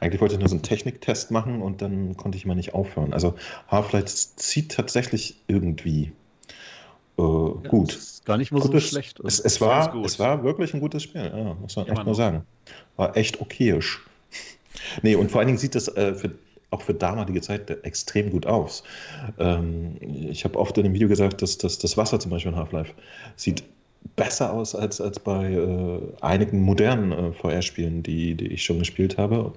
[0.00, 3.12] Eigentlich wollte ich nur so einen Techniktest machen und dann konnte ich mal nicht aufhören.
[3.12, 3.34] Also
[3.68, 6.12] Half-Life zieht tatsächlich irgendwie
[7.18, 7.98] äh, ja, gut.
[8.24, 9.20] gar nicht mal gutes, so schlecht.
[9.20, 12.14] Es, es war, es war wirklich ein gutes Spiel, ja, muss man Immer echt nur
[12.14, 12.42] sagen.
[12.96, 14.00] War echt okayisch.
[15.02, 16.32] Nee, und vor allen Dingen sieht das äh, für,
[16.70, 18.82] auch für damalige Zeit extrem gut aus.
[19.38, 22.58] Ähm, ich habe oft in dem Video gesagt, dass, dass das Wasser zum Beispiel in
[22.58, 22.92] Half-Life
[23.36, 23.62] sieht
[24.16, 29.18] besser aus als, als bei äh, einigen modernen äh, VR-Spielen, die, die ich schon gespielt
[29.18, 29.52] habe.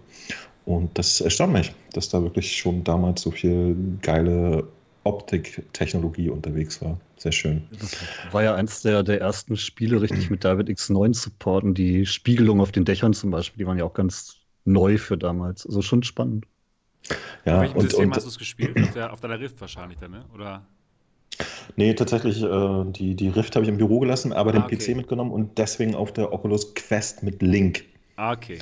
[0.66, 4.68] Und das erstaunt mich, dass da wirklich schon damals so viel geile
[5.04, 7.00] Optiktechnologie unterwegs war.
[7.18, 7.64] Sehr schön.
[7.80, 7.96] Das
[8.32, 11.76] war ja eins der, der ersten Spiele richtig mit David X9 supporten.
[11.76, 15.66] Die Spiegelung auf den Dächern zum Beispiel, die waren ja auch ganz neu für damals.
[15.66, 16.48] Also schon spannend.
[17.46, 18.82] Ja, auf welchem und, System und, hast du es gespielt?
[18.82, 20.26] Auf, der, auf deiner Rift wahrscheinlich dann, ne?
[20.34, 20.66] Oder?
[21.76, 24.96] Nee, tatsächlich, äh, die, die Rift habe ich im Büro gelassen, aber ah, den PC
[24.96, 27.84] mitgenommen und deswegen auf der Oculus Quest mit Link.
[28.16, 28.60] Ah, okay.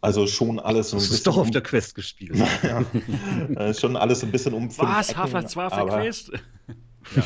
[0.00, 1.16] Also schon alles so ein bisschen.
[1.16, 2.36] Du doch auf der Quest gespielt.
[2.62, 2.84] ja.
[3.60, 4.70] Äh, schon alles ein bisschen um.
[4.78, 5.16] Was?
[5.16, 6.30] Half-Life 2 auf der Quest?
[7.16, 7.22] ja.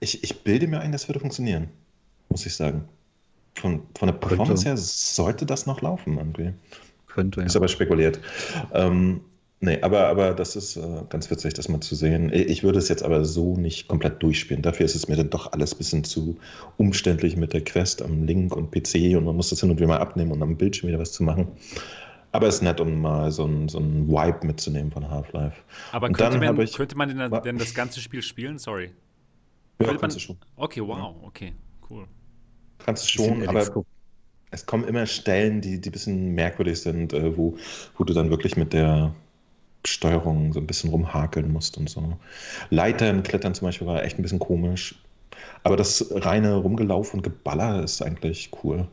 [0.00, 1.68] ich, ich bilde mir ein, das würde funktionieren.
[2.28, 2.84] Muss ich sagen.
[3.54, 4.68] Von, von der Performance Könnte.
[4.68, 6.52] her sollte das noch laufen irgendwie.
[7.06, 7.46] Könnte, ja.
[7.46, 8.20] Ist aber spekuliert.
[8.72, 9.22] Ähm,
[9.62, 12.30] nee, aber, aber das ist äh, ganz witzig, das mal zu sehen.
[12.32, 14.62] Ich würde es jetzt aber so nicht komplett durchspielen.
[14.62, 16.36] Dafür ist es mir dann doch alles ein bisschen zu
[16.76, 19.88] umständlich mit der Quest am Link und PC und man muss das hin und wieder
[19.88, 21.48] mal abnehmen und am Bildschirm wieder was zu machen.
[22.32, 25.56] Aber es ist nett, um mal so ein, so ein Vibe mitzunehmen von Half-Life.
[25.92, 28.58] Aber könnte man, ich, könnte man denn, denn, das ganze Spiel spielen?
[28.58, 28.90] Sorry.
[29.80, 30.36] Ja, könnte kannst man, du schon.
[30.56, 31.52] Okay, wow, okay,
[31.90, 32.06] cool.
[32.78, 33.84] Kannst du schon, aber
[34.50, 37.56] es kommen immer Stellen, die, die ein bisschen merkwürdig sind, äh, wo,
[37.96, 39.14] wo du dann wirklich mit der
[39.86, 42.16] Steuerung so ein bisschen rumhakeln musst und so.
[42.70, 44.96] Leitern, Klettern zum Beispiel war echt ein bisschen komisch.
[45.64, 48.86] Aber das reine Rumgelaufen und Geballer ist eigentlich cool.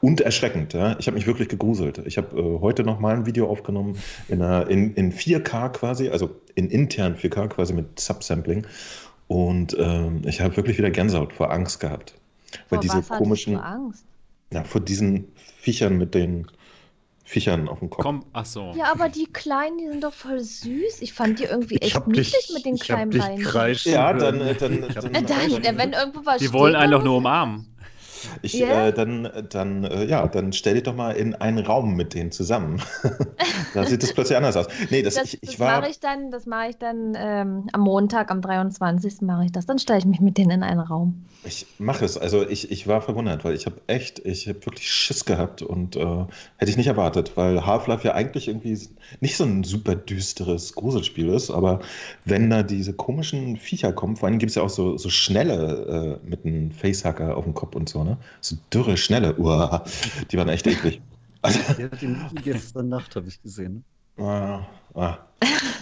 [0.00, 0.96] Und erschreckend, ja.
[0.98, 2.02] Ich habe mich wirklich gegruselt.
[2.04, 3.98] Ich habe äh, heute noch mal ein Video aufgenommen
[4.28, 8.66] in, einer, in, in 4K quasi, also in intern 4K quasi mit Subsampling.
[9.28, 12.14] Und ähm, ich habe wirklich wieder Gänsehaut vor Angst gehabt.
[12.68, 13.56] Weil vor diese komischen.
[13.56, 14.04] Angst?
[14.52, 15.28] Ja, vor diesen
[15.60, 16.46] Viechern mit den
[17.28, 18.02] Viechern auf dem Kopf.
[18.02, 18.72] Komm, ach so.
[18.74, 21.02] Ja, aber die Kleinen, die sind doch voll süß.
[21.02, 23.46] Ich fand die irgendwie echt niedlich mit den kleinen Beinen.
[23.84, 27.18] Ja, dann, dann, dann, dann, dann, dann, wenn irgendwo was Die wollen einen doch nur
[27.18, 27.66] umarmen.
[28.42, 28.88] Ich, yeah.
[28.88, 32.32] äh, dann, dann, äh, ja, dann stell dich doch mal in einen Raum mit denen
[32.32, 32.82] zusammen.
[33.74, 34.66] da sieht es plötzlich anders aus.
[34.90, 37.80] Nee, das, das, ich, ich das mache ich dann, das mache ich dann ähm, am
[37.80, 39.22] Montag, am 23.
[39.22, 39.66] mache ich das.
[39.66, 41.24] Dann stelle ich mich mit denen in einen Raum.
[41.44, 42.18] Ich mache es.
[42.18, 45.96] Also ich, ich war verwundert, weil ich habe echt, ich habe wirklich Schiss gehabt und
[45.96, 46.24] äh,
[46.56, 48.78] hätte ich nicht erwartet, weil Half-Life ja eigentlich irgendwie
[49.20, 51.80] nicht so ein super düsteres Gruselspiel ist, aber
[52.24, 56.20] wenn da diese komischen Viecher kommen, vor allem gibt es ja auch so, so schnelle
[56.22, 58.17] äh, mit einem Facehacker auf dem Kopf und so, ne?
[58.40, 59.84] So dürre, schnelle, uah,
[60.30, 61.00] die waren echt eklig.
[61.42, 63.84] Also, ja, die gestern Nacht habe ich gesehen.
[64.18, 65.18] Ah, ah.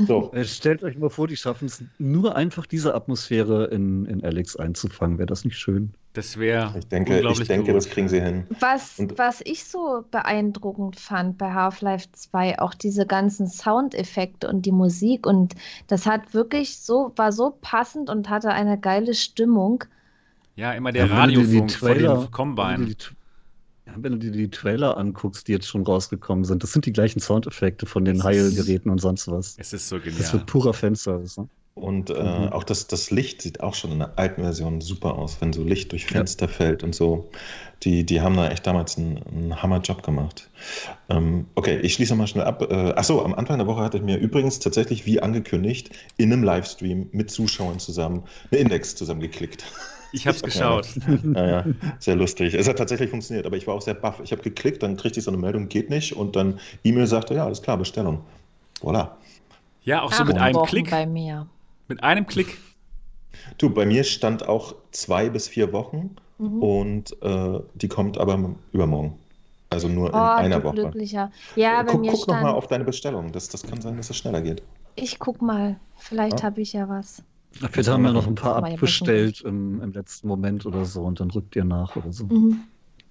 [0.06, 0.30] So.
[0.36, 4.56] Äh, stellt euch mal vor, die schaffen es nur einfach diese Atmosphäre in, in Alex
[4.56, 5.18] einzufangen.
[5.18, 5.94] Wäre das nicht schön?
[6.12, 6.74] Das wäre.
[6.78, 8.46] Ich denke, ich denke das kriegen sie hin.
[8.60, 14.72] Was, was ich so beeindruckend fand bei Half-Life 2, auch diese ganzen Soundeffekte und die
[14.72, 15.54] Musik und
[15.86, 19.84] das hat wirklich so, war so passend und hatte eine geile Stimmung.
[20.56, 22.96] Ja, immer der ja, Radiofunk vor dem Combine
[23.94, 27.20] wenn du dir die Trailer anguckst, die jetzt schon rausgekommen sind, das sind die gleichen
[27.20, 29.56] Soundeffekte von den Heilgeräten und sonst was.
[29.58, 30.18] Es ist so genial.
[30.18, 31.40] Das wird purer Fanservice.
[31.40, 31.48] Ne?
[31.74, 32.48] Und äh, mhm.
[32.48, 35.62] auch das, das Licht sieht auch schon in der alten Version super aus, wenn so
[35.62, 36.52] Licht durch Fenster ja.
[36.52, 37.28] fällt und so.
[37.82, 40.48] Die, die haben da echt damals einen, einen Hammerjob gemacht.
[41.10, 42.62] Ähm, okay, ich schließe mal schnell ab.
[42.70, 46.42] Äh, achso, am Anfang der Woche hatte ich mir übrigens tatsächlich, wie angekündigt, in einem
[46.42, 49.64] Livestream mit Zuschauern zusammen eine Index zusammengeklickt.
[50.16, 50.88] Ich habe es geschaut.
[51.34, 51.64] Ja, ja,
[51.98, 52.54] sehr lustig.
[52.54, 54.18] Es hat tatsächlich funktioniert, aber ich war auch sehr baff.
[54.24, 56.16] Ich habe geklickt, dann kriegte ich so eine Meldung, geht nicht.
[56.16, 58.20] Und dann E-Mail sagte, ja, alles klar, Bestellung.
[58.80, 59.10] Voilà.
[59.84, 60.90] Ja, auch so mit einem Wochen Klick.
[60.90, 61.46] Bei mir.
[61.88, 62.56] Mit einem Klick.
[63.58, 66.62] Du, bei mir stand auch zwei bis vier Wochen mhm.
[66.62, 69.18] und äh, die kommt aber übermorgen.
[69.68, 70.76] Also nur oh, in einer Woche.
[70.76, 71.30] Glücklicher.
[71.56, 72.38] Ja, bei guck, mir guck stand...
[72.38, 73.32] nochmal auf deine Bestellung.
[73.32, 74.62] Das, das kann sein, dass es schneller geht.
[74.94, 75.76] Ich guck mal.
[75.96, 76.46] Vielleicht ja?
[76.46, 77.22] habe ich ja was.
[77.58, 81.30] Vielleicht haben wir noch ein paar abbestellt im, im, letzten Moment oder so und dann
[81.30, 82.24] rückt ihr nach oder so.
[82.26, 82.60] Mhm.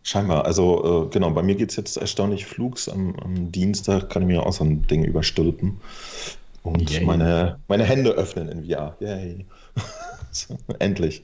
[0.03, 0.45] Scheinbar.
[0.45, 2.87] Also, äh, genau, bei mir geht es jetzt erstaunlich flugs.
[2.87, 5.77] Am, am, Dienstag kann ich mir auch so ein Ding überstülpen.
[6.61, 7.05] Und Yay.
[7.05, 8.95] meine, meine Hände öffnen in VR.
[8.99, 9.45] Yay.
[10.79, 11.23] Endlich.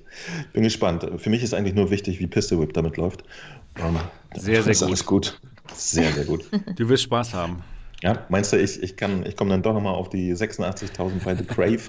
[0.54, 1.08] Bin gespannt.
[1.18, 3.24] Für mich ist eigentlich nur wichtig, wie Pistol Whip damit läuft.
[3.80, 3.98] Um,
[4.36, 4.84] sehr, sehr gut.
[4.84, 5.40] Alles gut.
[5.74, 6.46] Sehr, sehr gut.
[6.76, 7.64] Du wirst Spaß haben.
[8.04, 11.44] Ja, meinst du, ich, ich, ich komme dann doch nochmal auf die 86.000 bei The
[11.44, 11.82] Crave?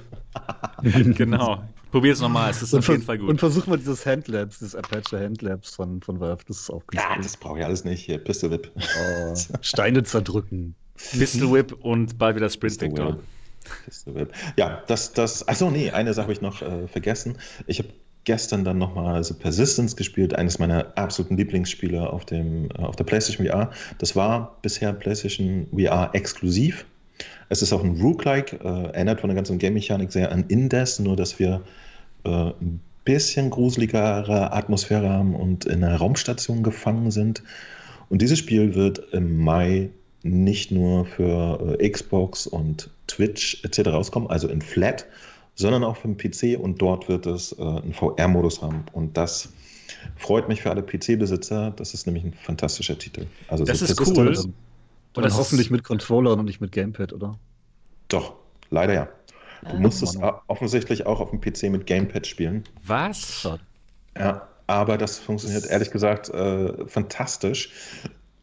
[1.15, 1.63] genau.
[1.91, 3.29] Probier es nochmal, es ist auf jeden Fall gut.
[3.29, 6.95] Und versuch mal dieses Handlabs, dieses Apache Handlabs von, von Valve, das ist auch gut.
[6.95, 8.05] Ja, das brauche ich alles nicht.
[8.05, 8.71] Hier, Pistol Whip.
[8.77, 10.75] Oh, Steine zerdrücken.
[10.97, 13.19] Pistol Whip und bald wieder Sprint Victor.
[14.57, 17.39] Ja, das, das, achso, nee, eine Sache habe ich noch äh, vergessen.
[17.67, 17.89] Ich habe
[18.25, 23.05] gestern dann nochmal The Persistence gespielt, eines meiner absoluten Lieblingsspiele auf, dem, äh, auf der
[23.05, 23.71] PlayStation VR.
[23.99, 26.87] Das war bisher PlayStation VR exklusiv.
[27.49, 31.17] Es ist auch ein Rook-like, äh, erinnert von der ganzen Game-Mechanik sehr an Indes, nur
[31.17, 31.63] dass wir
[32.25, 37.43] äh, ein bisschen gruseligere Atmosphäre haben und in einer Raumstation gefangen sind.
[38.09, 39.91] Und dieses Spiel wird im Mai
[40.23, 43.89] nicht nur für äh, Xbox und Twitch etc.
[43.89, 45.07] rauskommen, also in Flat,
[45.55, 48.85] sondern auch für den PC und dort wird es äh, einen VR-Modus haben.
[48.93, 49.53] Und das
[50.17, 51.73] freut mich für alle PC-Besitzer.
[51.73, 53.27] Das ist nämlich ein fantastischer Titel.
[53.49, 54.29] Also das so ist cool.
[54.29, 54.55] Und, und
[55.15, 57.39] dann hoffentlich mit Controller und nicht mit Gamepad, oder?
[58.09, 58.35] Doch,
[58.71, 59.09] leider ja.
[59.71, 62.65] Du musst es offensichtlich auch auf dem PC mit Gamepad spielen.
[62.85, 63.49] Was?
[64.19, 67.71] Ja, aber das funktioniert ehrlich gesagt äh, fantastisch.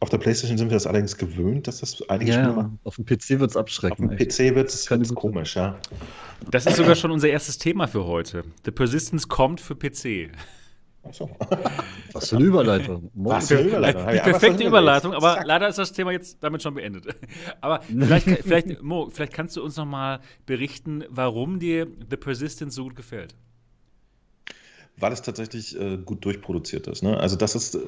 [0.00, 2.80] Auf der PlayStation sind wir das allerdings gewöhnt, dass das einige ja, Spiele machen.
[2.84, 4.04] Auf dem PC wird es abschrecken.
[4.04, 4.30] Auf dem echt.
[4.30, 5.76] PC wird es komisch, ja.
[6.50, 8.44] Das ist sogar schon unser erstes Thema für heute.
[8.64, 10.32] The Persistence kommt für PC.
[11.02, 11.30] Achso.
[12.12, 13.10] Was für eine Überleitung.
[13.12, 14.06] Was für eine Überleitung.
[14.10, 15.46] Die perfekte Überleitung, aber Zack.
[15.46, 17.04] leider ist das Thema jetzt damit schon beendet.
[17.60, 22.74] Aber vielleicht, vielleicht, Mo, vielleicht kannst du uns noch mal berichten, warum dir The Persistence
[22.74, 23.34] so gut gefällt
[25.00, 27.02] weil es tatsächlich äh, gut durchproduziert ist.
[27.02, 27.18] Ne?
[27.18, 27.78] Also das ist äh,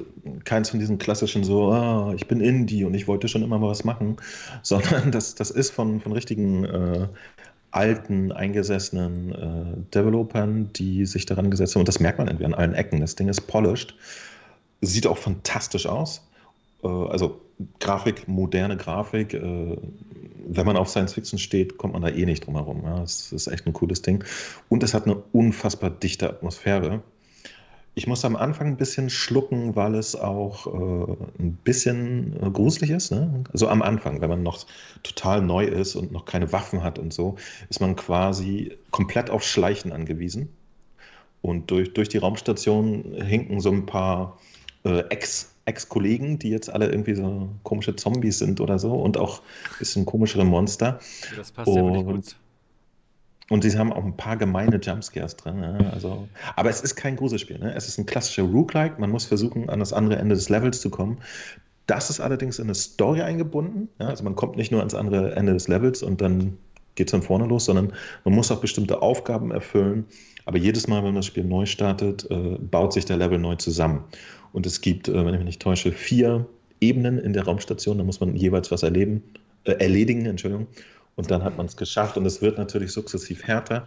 [0.45, 3.69] keins von diesen klassischen so, ah, ich bin Indie und ich wollte schon immer mal
[3.69, 4.17] was machen,
[4.63, 7.09] sondern das, das ist von, von richtigen äh,
[7.71, 11.81] alten, eingesessenen äh, Developern, die sich daran gesetzt haben.
[11.81, 13.01] Und das merkt man irgendwie an allen Ecken.
[13.01, 13.95] Das Ding ist polished,
[14.81, 16.27] sieht auch fantastisch aus.
[16.83, 17.41] Äh, also
[17.81, 19.77] Grafik, moderne Grafik, äh,
[20.47, 22.83] wenn man auf Science Fiction steht, kommt man da eh nicht drum herum.
[22.85, 24.25] Ja, es ist echt ein cooles Ding.
[24.69, 27.03] Und es hat eine unfassbar dichte Atmosphäre.
[27.95, 32.91] Ich muss am Anfang ein bisschen schlucken, weil es auch äh, ein bisschen äh, gruselig
[32.91, 33.11] ist.
[33.11, 33.45] Ne?
[33.53, 34.65] Also am Anfang, wenn man noch
[35.03, 37.37] total neu ist und noch keine Waffen hat und so,
[37.69, 40.49] ist man quasi komplett auf Schleichen angewiesen.
[41.43, 44.39] Und durch, durch die Raumstation hinken so ein paar
[44.85, 49.41] äh, Ex- Ex-Kollegen, die jetzt alle irgendwie so komische Zombies sind oder so und auch
[49.41, 50.99] ein bisschen komischere Monster.
[51.37, 52.37] Das passt und, ja wirklich gut.
[53.51, 55.61] Und sie haben auch ein paar gemeine Jumpscares drin.
[55.61, 55.91] Ne?
[55.93, 57.59] Also, aber es ist kein Gruselspiel.
[57.59, 57.75] Ne?
[57.75, 58.99] Es ist ein klassischer Rook-like.
[58.99, 61.19] Man muss versuchen, an das andere Ende des Levels zu kommen.
[61.87, 63.89] Das ist allerdings in eine Story eingebunden.
[64.01, 64.09] Ja?
[64.09, 66.57] Also man kommt nicht nur ans andere Ende des Levels und dann
[66.95, 67.93] geht es von vorne los, sondern
[68.25, 70.07] man muss auch bestimmte Aufgaben erfüllen.
[70.45, 74.05] Aber jedes Mal, wenn das Spiel neu startet, äh, baut sich der Level neu zusammen.
[74.53, 76.47] Und es gibt, äh, wenn ich mich nicht täusche, vier
[76.81, 77.99] Ebenen in der Raumstation.
[77.99, 79.23] Da muss man jeweils was erleben,
[79.65, 80.67] äh, erledigen, Entschuldigung.
[81.15, 82.17] Und dann hat man es geschafft.
[82.17, 83.87] Und es wird natürlich sukzessiv härter.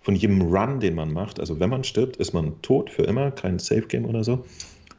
[0.00, 3.32] Von jedem Run, den man macht, also wenn man stirbt, ist man tot für immer,
[3.32, 4.44] kein Safe-Game oder so.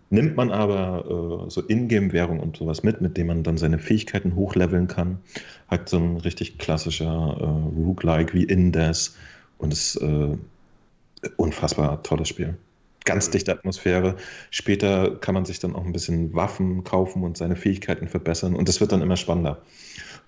[0.10, 4.36] Nimmt man aber äh, so Ingame-Währung und sowas mit, mit dem man dann seine Fähigkeiten
[4.36, 5.20] hochleveln kann,
[5.68, 9.18] hat so ein richtig klassischer äh, Rook-like wie Indes
[9.58, 10.38] und ist äh,
[11.36, 12.58] unfassbar tolles Spiel
[13.08, 14.18] ganz dichte Atmosphäre.
[14.52, 18.68] Später kann man sich dann auch ein bisschen Waffen kaufen und seine Fähigkeiten verbessern und
[18.68, 19.62] das wird dann immer spannender.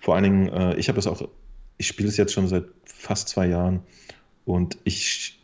[0.00, 1.28] Vor allen Dingen, äh, ich habe das auch,
[1.76, 3.80] ich spiele es jetzt schon seit fast zwei Jahren
[4.46, 5.38] und ich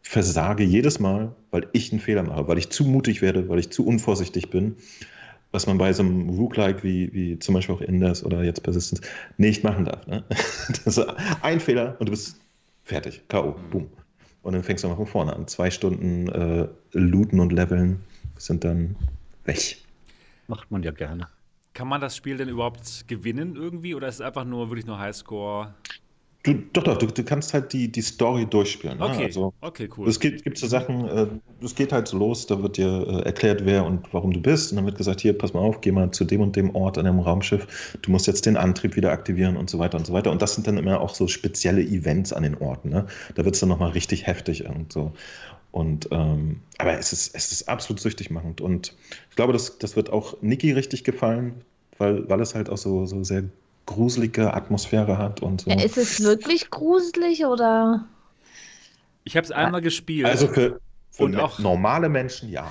[0.00, 3.70] versage jedes Mal, weil ich einen Fehler mache, weil ich zu mutig werde, weil ich
[3.70, 4.76] zu unvorsichtig bin,
[5.52, 9.00] was man bei so einem Rook-like wie, wie zum Beispiel auch Inders oder jetzt Persistence
[9.38, 10.06] nicht machen darf.
[10.06, 10.22] Ne?
[10.84, 11.06] Das ist
[11.40, 12.38] ein Fehler und du bist
[12.84, 13.88] fertig, K.O., boom.
[14.42, 15.48] Und dann fängst du mal von vorne an.
[15.48, 18.00] Zwei Stunden äh, looten und leveln
[18.36, 18.94] sind dann
[19.46, 19.78] weg.
[20.48, 21.26] Macht man ja gerne.
[21.72, 24.98] Kann man das Spiel denn überhaupt gewinnen irgendwie oder ist es einfach nur wirklich nur
[24.98, 25.74] Highscore?
[26.46, 28.98] Du, doch, doch, du, du, kannst halt die, die Story durchspielen.
[28.98, 29.04] Ne?
[29.04, 30.08] Okay, also, okay, cool.
[30.08, 31.26] Es gibt, gibt so Sachen, äh,
[31.60, 34.70] es geht halt so los, da wird dir äh, erklärt, wer und warum du bist.
[34.70, 36.98] Und dann wird gesagt, hier, pass mal auf, geh mal zu dem und dem Ort
[36.98, 37.98] an dem Raumschiff.
[38.00, 40.30] Du musst jetzt den Antrieb wieder aktivieren und so weiter und so weiter.
[40.30, 42.90] Und das sind dann immer auch so spezielle Events an den Orten.
[42.90, 43.06] Ne?
[43.34, 45.12] Da wird es dann nochmal richtig heftig und so.
[45.72, 48.60] Und, ähm, aber es ist, es ist absolut süchtig machend.
[48.60, 48.94] Und
[49.30, 51.56] ich glaube, das, das wird auch Niki richtig gefallen,
[51.98, 53.42] weil, weil es halt auch so, so sehr
[53.86, 55.70] gruselige Atmosphäre hat und so.
[55.70, 58.06] Ja, ist es wirklich gruselig oder?
[59.24, 60.26] Ich habe es einmal gespielt.
[60.26, 62.70] Also für, für und auch, normale Menschen ja.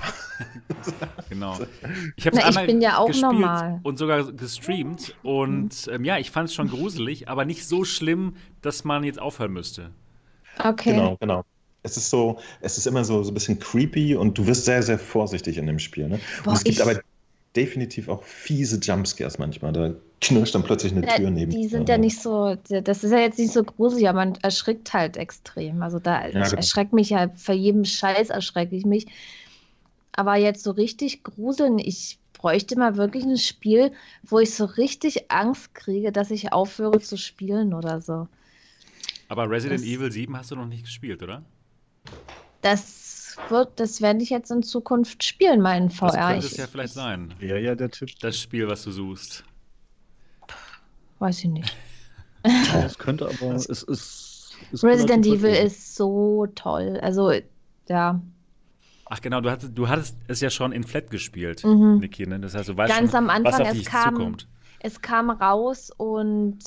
[1.29, 1.57] genau.
[2.15, 3.79] Ich, Na, ich bin ja auch normal.
[3.83, 5.15] Und sogar gestreamt.
[5.23, 9.19] Und ähm, ja, ich fand es schon gruselig, aber nicht so schlimm, dass man jetzt
[9.19, 9.91] aufhören müsste.
[10.63, 10.91] Okay.
[10.91, 11.43] Genau, genau.
[11.83, 14.81] Es ist so, es ist immer so, so ein bisschen creepy und du wirst sehr,
[14.81, 16.07] sehr vorsichtig in dem Spiel.
[16.07, 16.19] Ne?
[16.43, 16.99] Boah, und es gibt aber
[17.55, 19.73] definitiv auch fiese Jumpscares manchmal.
[19.73, 21.51] Da knirscht dann plötzlich eine ja, Tür neben.
[21.51, 24.93] Die sind ja nicht so, das ist ja jetzt nicht so gruselig, aber man erschrickt
[24.93, 25.81] halt extrem.
[25.81, 26.55] Also da ja, genau.
[26.55, 29.07] erschreckt mich ja, für jeden Scheiß erschrecke ich mich.
[30.13, 33.91] Aber jetzt so richtig gruseln, ich bräuchte mal wirklich ein Spiel,
[34.23, 38.27] wo ich so richtig Angst kriege, dass ich aufhöre zu spielen oder so.
[39.27, 41.43] Aber Resident das, Evil 7 hast du noch nicht gespielt, oder?
[42.61, 46.11] Das wird, das werde ich jetzt in Zukunft spielen, meinen VR.
[46.11, 47.33] Das könnte es ja vielleicht sein.
[47.39, 48.09] Ja, ja, der Typ.
[48.19, 49.43] Das Spiel, was du suchst.
[51.19, 51.75] Weiß ich nicht.
[52.43, 53.87] Es könnte aber, es ist.
[54.71, 56.99] Es Resident Evil ist so toll.
[57.01, 57.31] Also,
[57.87, 58.21] ja.
[59.07, 61.99] Ach genau, du hattest, du hattest es ja schon in Flat gespielt, mhm.
[61.99, 62.39] Niki, ne?
[62.39, 64.47] Das heißt, du weißt Ganz schon, am Anfang, was auf es kam, zukommt.
[64.79, 66.57] es kam raus und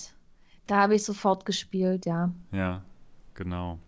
[0.66, 2.30] da habe ich sofort gespielt, ja.
[2.52, 2.82] Ja,
[3.34, 3.78] genau.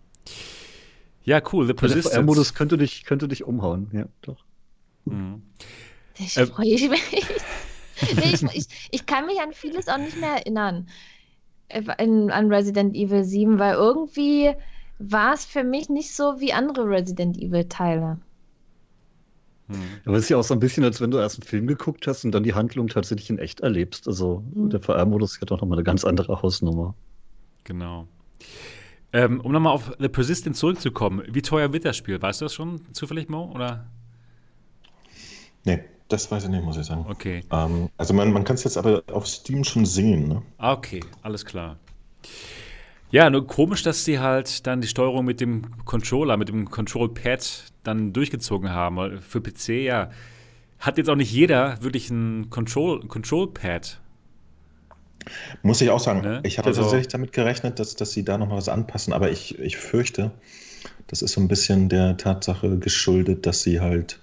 [1.23, 1.67] Ja, cool.
[1.67, 2.15] The Persistence.
[2.15, 4.45] Der modus könnte dich, könnte dich umhauen, ja, doch.
[5.05, 5.43] Mhm.
[6.19, 7.01] Ich äh, freue mich.
[8.25, 10.89] ich, ich, ich, kann mich an vieles auch nicht mehr erinnern.
[11.69, 14.55] Äh, in, an Resident Evil 7, weil irgendwie
[14.99, 18.19] war es für mich nicht so wie andere Resident Evil-Teile.
[20.05, 22.07] Aber es ist ja auch so ein bisschen, als wenn du erst einen Film geguckt
[22.07, 24.09] hast und dann die Handlung tatsächlich in echt erlebst.
[24.09, 24.71] Also hm.
[24.71, 26.95] der VR-Modus ist ja doch nochmal eine ganz andere Hausnummer.
[27.65, 28.09] Genau.
[29.13, 32.21] Ähm, um nochmal auf The Persistence zurückzukommen, wie teuer wird das Spiel?
[32.21, 33.51] Weißt du das schon zufällig, Mo?
[33.55, 33.87] Oder?
[35.65, 37.07] Nee, das weiß ich nicht, muss ich sagen.
[37.09, 37.43] Okay.
[37.51, 40.43] Ähm, also man, man kann es jetzt aber auf Steam schon sehen, ne?
[40.59, 41.77] Ah, okay, alles klar.
[43.11, 47.65] Ja, nur komisch, dass sie halt dann die Steuerung mit dem Controller, mit dem Control-Pad
[47.83, 49.21] dann durchgezogen haben.
[49.21, 50.11] Für PC, ja,
[50.79, 53.09] hat jetzt auch nicht jeder wirklich ein Control-Pad.
[53.09, 53.61] Control
[55.63, 56.41] Muss ich auch sagen, ne?
[56.45, 59.31] ich hatte also, tatsächlich damit gerechnet, dass, dass sie da noch mal was anpassen, aber
[59.31, 60.31] ich, ich fürchte,
[61.09, 64.21] das ist so ein bisschen der Tatsache geschuldet, dass sie halt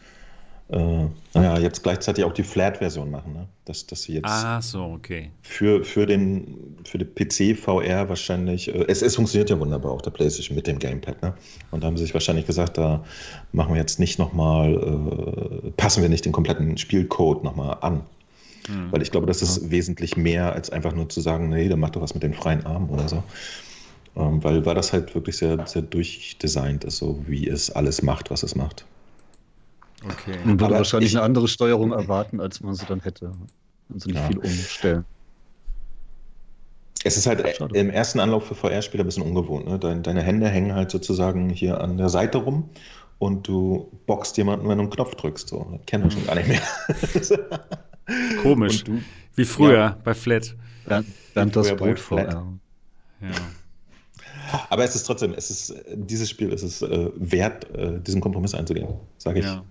[0.69, 3.47] äh, naja, jetzt gleichzeitig auch die Flat-Version machen, ne?
[3.63, 5.31] dass, dass sie jetzt ah, so, okay.
[5.41, 10.01] für, für, den, für den PC VR wahrscheinlich, äh, es, es funktioniert ja wunderbar auf
[10.01, 11.33] der Playstation mit dem Gamepad, ne?
[11.71, 13.05] und da haben sie sich wahrscheinlich gesagt, da
[13.53, 18.03] machen wir jetzt nicht nochmal, äh, passen wir nicht den kompletten Spielcode nochmal an.
[18.67, 18.91] Hm.
[18.91, 19.71] Weil ich glaube, das ist ja.
[19.71, 22.65] wesentlich mehr, als einfach nur zu sagen, nee, dann mach doch was mit den freien
[22.65, 23.23] Armen oder so.
[24.17, 28.31] Ähm, weil, weil das halt wirklich sehr, sehr durchdesignt ist, so wie es alles macht,
[28.31, 28.85] was es macht.
[30.03, 30.37] Okay.
[30.43, 33.31] Man würde wahrscheinlich ich, eine andere Steuerung erwarten, als man sie dann hätte.
[33.93, 34.27] Also nicht ja.
[34.27, 35.05] viel umstellen.
[37.03, 37.77] Es ist halt Schade.
[37.77, 39.67] im ersten Anlauf für VR-Spieler ein bisschen ungewohnt.
[39.67, 39.79] Ne?
[39.79, 42.69] Deine, deine Hände hängen halt sozusagen hier an der Seite rum
[43.19, 45.47] und du boxst jemanden, wenn du einen Knopf drückst.
[45.47, 45.67] So.
[45.71, 46.61] Das kennen wir schon gar nicht mehr.
[48.41, 48.83] Komisch.
[48.83, 48.99] Du,
[49.35, 49.97] Wie früher ja.
[50.03, 50.55] bei Flat.
[50.85, 52.19] Dann, das Brot vor.
[52.19, 52.43] Ja.
[54.69, 58.53] Aber es ist trotzdem, es ist, dieses Spiel ist es äh, wert, äh, diesen Kompromiss
[58.53, 59.45] einzugehen, sage ich.
[59.45, 59.63] Ja.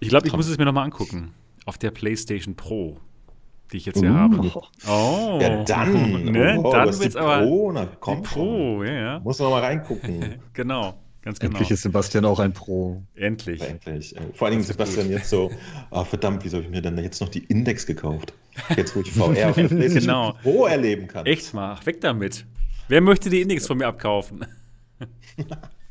[0.00, 1.34] Ich glaube, ich muss es mir nochmal angucken.
[1.66, 2.98] Auf der PlayStation Pro,
[3.72, 4.14] die ich jetzt hier uh.
[4.14, 4.52] habe.
[4.88, 5.38] Oh.
[5.40, 6.24] Ja, dann.
[6.32, 6.60] ne?
[6.62, 7.44] Oh, dann wird's aber.
[7.44, 9.20] Pro, na, komm die Pro, ja, ja.
[9.20, 10.36] Muss noch mal reingucken.
[10.52, 10.94] genau.
[11.22, 11.52] Ganz genau.
[11.52, 13.02] Endlich ist Sebastian auch ein Pro.
[13.16, 13.60] Endlich.
[13.60, 14.14] Endlich.
[14.34, 15.16] Vor allen Dingen Sebastian gut.
[15.16, 15.50] jetzt so,
[15.90, 18.32] oh, verdammt, wieso habe ich mir denn jetzt noch die Index gekauft?
[18.76, 20.32] Jetzt, wo ich VR auf der PlayStation genau.
[20.42, 21.26] Pro erleben kann.
[21.26, 22.46] Echt mal, weg damit.
[22.86, 24.46] Wer möchte die Index von mir abkaufen?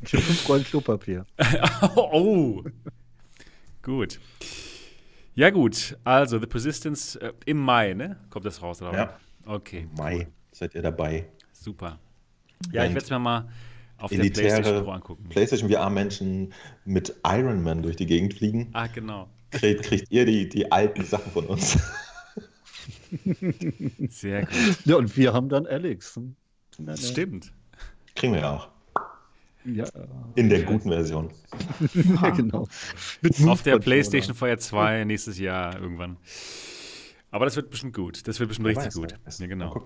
[0.00, 1.26] Ich habe fünf Rollen Klopapier.
[1.96, 2.62] oh,
[3.88, 4.20] Gut.
[5.34, 5.96] Ja, gut.
[6.04, 8.18] Also, The Persistence äh, im Mai, ne?
[8.28, 8.92] Kommt das raus, oder?
[8.92, 9.18] Ja.
[9.46, 9.88] Okay.
[9.96, 10.16] Mai.
[10.16, 10.26] Cool.
[10.52, 11.26] Seid ihr dabei?
[11.54, 11.98] Super.
[12.70, 13.48] Ja, ich werde es mir mal
[13.96, 15.26] auf der PlayStation Pro angucken.
[15.30, 16.52] PlayStation VR-Menschen
[16.84, 18.68] mit Iron Man durch die Gegend fliegen.
[18.74, 19.30] Ah, genau.
[19.52, 21.78] Kriegt, kriegt ihr die, die alten Sachen von uns.
[24.10, 24.84] Sehr gut.
[24.84, 26.20] Ja, und wir haben dann Alex.
[26.78, 27.54] Das stimmt.
[28.14, 28.68] Kriegen wir ja auch.
[29.74, 29.84] Ja.
[30.34, 31.30] In der guten Version.
[31.94, 32.66] ja, genau.
[33.46, 36.16] Auf der PlayStation Fire 2 nächstes Jahr irgendwann.
[37.30, 38.26] Aber das wird bestimmt gut.
[38.26, 39.14] Das wird bestimmt richtig weiß, gut.
[39.38, 39.84] Ja, genau.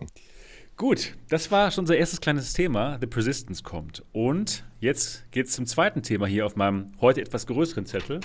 [0.76, 2.98] Gut, das war schon unser erstes kleines Thema.
[3.00, 4.04] The Persistence kommt.
[4.12, 8.20] Und jetzt geht es zum zweiten Thema hier auf meinem heute etwas größeren Zettel.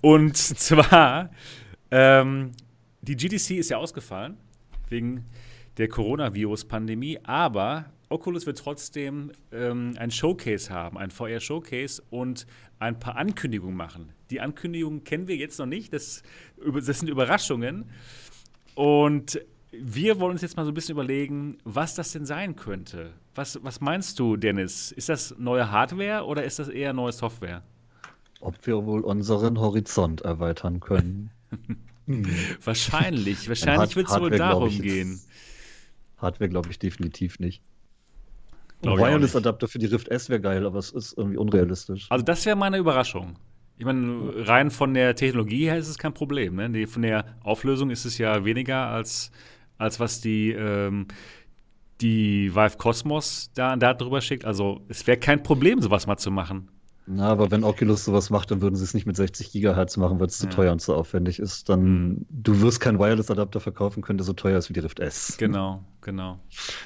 [0.00, 1.30] Und zwar,
[1.90, 2.52] ähm,
[3.02, 4.38] die GDC ist ja ausgefallen
[4.88, 5.26] wegen
[5.76, 12.46] der Coronavirus-Pandemie, aber Oculus wird trotzdem ähm, ein Showcase haben, ein VR-Showcase und
[12.78, 14.12] ein paar Ankündigungen machen.
[14.30, 16.22] Die Ankündigungen kennen wir jetzt noch nicht, das,
[16.56, 17.86] das sind Überraschungen.
[18.74, 19.40] Und
[19.72, 23.12] wir wollen uns jetzt mal so ein bisschen überlegen, was das denn sein könnte.
[23.34, 24.92] Was, was meinst du, Dennis?
[24.92, 27.62] Ist das neue Hardware oder ist das eher neue Software?
[28.40, 31.30] ob wir wohl unseren Horizont erweitern können.
[32.06, 32.26] hm.
[32.62, 35.20] Wahrscheinlich, wahrscheinlich wird es wohl darum ich, gehen.
[36.18, 37.62] Hardware glaube ich definitiv nicht.
[38.82, 42.06] Wireless-Adapter für die Rift S wäre geil, aber es ist irgendwie unrealistisch.
[42.10, 43.36] Also das wäre meine Überraschung.
[43.76, 46.56] Ich meine, rein von der Technologie her ist es kein Problem.
[46.56, 46.70] Ne?
[46.70, 49.30] Die, von der Auflösung ist es ja weniger als,
[49.78, 51.06] als was die, ähm,
[52.00, 54.44] die Vive Cosmos da, da drüber schickt.
[54.44, 56.68] Also es wäre kein Problem, sowas mal zu machen.
[57.10, 60.20] Na, aber wenn Oculus sowas macht, dann würden sie es nicht mit 60 Gigahertz machen,
[60.20, 60.50] weil es ja.
[60.50, 61.66] zu teuer und zu aufwendig ist.
[61.70, 62.26] Dann, mhm.
[62.28, 65.36] du wirst keinen Wireless-Adapter verkaufen können, der so teuer ist wie die Rift S.
[65.38, 66.38] Genau, genau.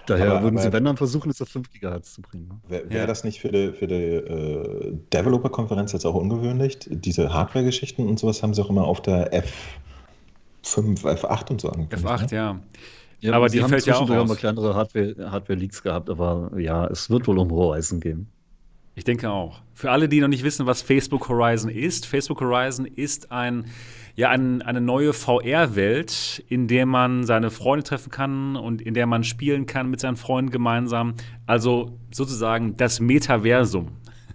[0.07, 2.47] Daher aber, würden aber, sie, wenn dann, versuchen, es auf 5 Gigahertz zu bringen.
[2.47, 2.61] Ne?
[2.69, 3.07] Wäre wär ja.
[3.07, 6.79] das nicht für die, für die äh, Developer-Konferenz jetzt auch ungewöhnlich?
[6.89, 12.09] Diese Hardware-Geschichten und sowas haben sie auch immer auf der F5, F8 und so angekündigt.
[12.09, 12.37] F8, ne?
[12.37, 12.61] ja.
[13.19, 14.29] Ja, aber die fällt ja auch aus.
[14.29, 18.29] mal kleinere Hardware-Leaks Hardware gehabt, aber ja, es wird wohl um Horizon gehen.
[18.95, 19.63] Ich denke auch.
[19.73, 23.67] Für alle, die noch nicht wissen, was Facebook Horizon ist, Facebook Horizon ist ein,
[24.17, 29.07] ja, ein, eine neue VR-Welt, in der man seine Freunde treffen kann und in der
[29.07, 31.15] man spielen kann mit seinen Freunden gemeinsam.
[31.47, 33.93] Also sozusagen das Metaversum.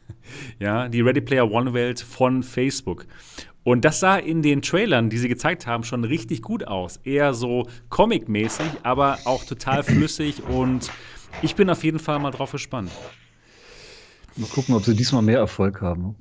[0.60, 3.05] ja, die Ready Player One-Welt von Facebook.
[3.64, 6.97] Und das sah in den Trailern, die sie gezeigt haben, schon richtig gut aus.
[7.03, 10.89] Eher so comic-mäßig, aber auch total flüssig und
[11.41, 12.89] ich bin auf jeden Fall mal drauf gespannt.
[14.38, 16.01] Mal gucken, ob sie diesmal mehr Erfolg haben.
[16.03, 16.15] Ne?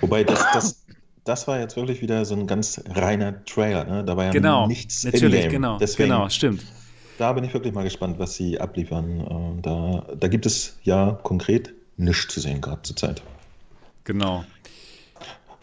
[0.00, 0.86] Wobei, das, das,
[1.24, 3.84] das war jetzt wirklich wieder so ein ganz reiner Trailer.
[3.84, 4.04] Ne?
[4.04, 6.64] Da war ja genau, nichts natürlich, genau, Deswegen, genau, stimmt.
[7.18, 9.20] Da bin ich wirklich mal gespannt, was sie abliefern.
[9.58, 13.22] Äh, da, da gibt es ja konkret nichts zu sehen gerade zur Zeit.
[14.04, 14.44] Genau.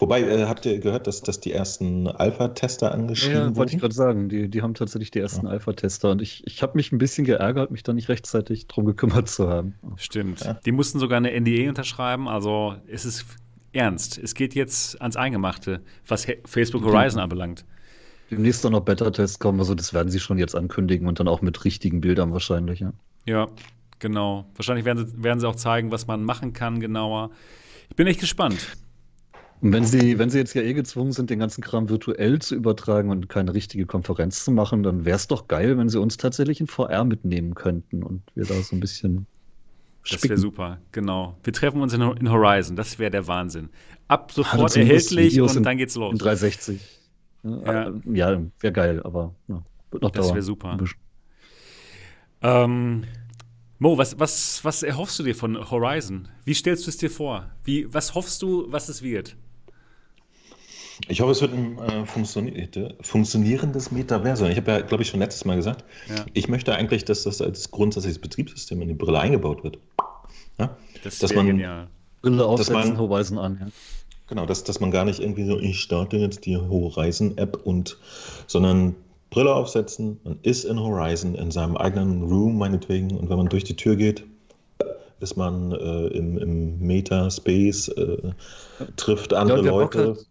[0.04, 3.56] Wobei, äh, habt ihr gehört, dass, dass die ersten Alpha-Tester angeschrieben ja, wurden?
[3.56, 4.28] wollte ich gerade sagen.
[4.28, 5.54] Die, die haben tatsächlich die ersten ja.
[5.54, 6.12] Alpha-Tester.
[6.12, 9.48] Und ich, ich habe mich ein bisschen geärgert, mich da nicht rechtzeitig drum gekümmert zu
[9.48, 9.76] haben.
[9.96, 10.42] Stimmt.
[10.42, 10.56] Ja.
[10.66, 12.28] Die mussten sogar eine NDA unterschreiben.
[12.28, 13.26] Also es ist
[13.72, 14.18] ernst.
[14.18, 17.64] Es geht jetzt ans Eingemachte, was Facebook Horizon die, anbelangt.
[18.30, 19.62] Demnächst dann noch Beta-Tests kommen.
[19.62, 22.82] Also das werden sie schon jetzt ankündigen und dann auch mit richtigen Bildern wahrscheinlich.
[22.82, 22.92] Ja,
[23.26, 23.48] ja
[24.00, 24.44] genau.
[24.58, 27.30] Wahrscheinlich werden sie, werden sie auch zeigen, was man machen kann genauer.
[27.90, 28.76] Ich bin echt gespannt.
[29.64, 32.54] Und wenn Sie, wenn Sie jetzt ja eh gezwungen sind, den ganzen Kram virtuell zu
[32.54, 36.18] übertragen und keine richtige Konferenz zu machen, dann wäre es doch geil, wenn Sie uns
[36.18, 39.26] tatsächlich in VR mitnehmen könnten und wir da so ein bisschen.
[40.10, 41.38] Das wäre super, genau.
[41.46, 43.70] Wir treffen uns in, in Horizon, das wäre der Wahnsinn.
[44.10, 46.12] Ab sofort erhältlich und in, dann geht's los.
[46.12, 46.82] In 360.
[47.44, 50.36] Ja, ja wäre geil, aber ja, wird noch das dauern.
[50.36, 50.78] Das wäre super.
[52.42, 53.06] Ähm,
[53.80, 56.28] Mo, was, was, was erhoffst du dir von Horizon?
[56.44, 57.50] Wie stellst du es dir vor?
[57.64, 59.38] Wie, was hoffst du, was es wird?
[61.08, 62.70] Ich hoffe, es wird ein äh, funktioni
[63.02, 64.50] funktionierendes Metaversum.
[64.50, 66.26] Ich habe ja, glaube ich, schon letztes Mal gesagt, ja.
[66.34, 69.80] ich möchte eigentlich, dass das als grundsätzliches Betriebssystem in die Brille eingebaut wird.
[70.60, 70.78] Ja?
[71.04, 71.88] Das dass man genial.
[72.22, 73.58] Brille aufsetzen, Horizon an.
[73.60, 73.68] Ja.
[74.28, 77.98] Genau, dass, dass man gar nicht irgendwie so, ich starte jetzt die Horizon-App und,
[78.48, 78.96] sondern
[79.30, 83.64] Brille aufsetzen, man ist in Horizon, in seinem eigenen Room meinetwegen und wenn man durch
[83.64, 84.24] die Tür geht,
[85.20, 88.32] ist man äh, im, im Meta-Space, äh,
[88.96, 90.10] trifft andere ja, Leute.
[90.12, 90.26] Hat,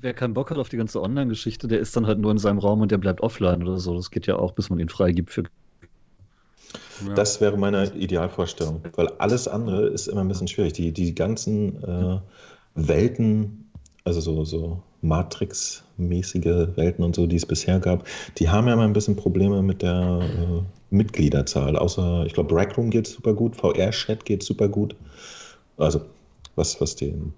[0.00, 2.58] wer keinen Bock hat auf die ganze Online-Geschichte, der ist dann halt nur in seinem
[2.58, 3.94] Raum und der bleibt offline oder so.
[3.94, 5.44] Das geht ja auch, bis man ihn freigibt für.
[7.06, 7.14] Ja.
[7.14, 10.72] Das wäre meine Idealvorstellung, weil alles andere ist immer ein bisschen schwierig.
[10.74, 12.18] Die, die ganzen äh,
[12.74, 13.70] Welten,
[14.04, 18.04] also so, so Matrix-mäßige Welten und so, die es bisher gab,
[18.38, 21.76] die haben ja immer ein bisschen Probleme mit der äh, Mitgliederzahl.
[21.76, 24.96] Außer, ich glaube, Rackroom geht super gut, VR-Chat geht super gut.
[25.76, 26.00] Also,
[26.56, 27.32] was, was den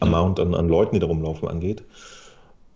[0.00, 1.82] Amount an, an Leuten, die da rumlaufen, angeht.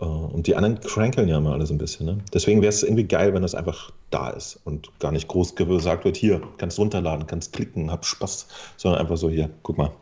[0.00, 2.06] Äh, und die anderen crankeln ja immer alles ein bisschen.
[2.06, 2.18] Ne?
[2.34, 6.04] Deswegen wäre es irgendwie geil, wenn das einfach da ist und gar nicht groß gesagt
[6.04, 9.92] wird, hier, kannst runterladen, kannst klicken, hab Spaß, sondern einfach so, hier, guck mal,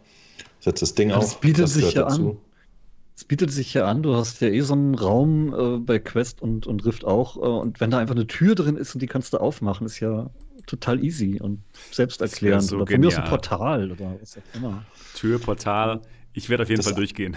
[0.61, 1.25] setz das Ding ja, auf.
[1.25, 2.31] Das bietet das sich ja dazu.
[2.31, 2.37] an.
[3.17, 6.41] Es bietet sich ja an, du hast ja eh so einen Raum äh, bei Quest
[6.41, 7.37] und, und Rift auch.
[7.37, 10.01] Äh, und wenn da einfach eine Tür drin ist und die kannst du aufmachen, ist
[10.01, 10.31] ja
[10.67, 11.61] total easy und
[11.91, 12.63] selbsterklärend.
[12.63, 14.85] So oder von mir aus ein Portal oder was auch immer.
[15.15, 16.01] Tür, Portal.
[16.33, 17.37] Ich werde auf jeden das Fall durchgehen.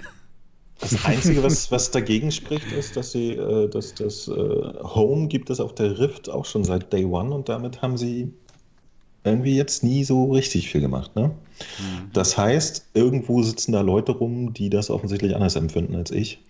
[0.79, 5.49] Das Einzige, was, was dagegen spricht, ist, dass sie äh, dass das äh, Home gibt
[5.49, 8.33] es auf der Rift auch schon seit Day One und damit haben sie
[9.23, 11.15] irgendwie jetzt nie so richtig viel gemacht.
[11.15, 11.27] Ne?
[11.27, 12.11] Mhm.
[12.11, 16.41] Das heißt, irgendwo sitzen da Leute rum, die das offensichtlich anders empfinden als ich.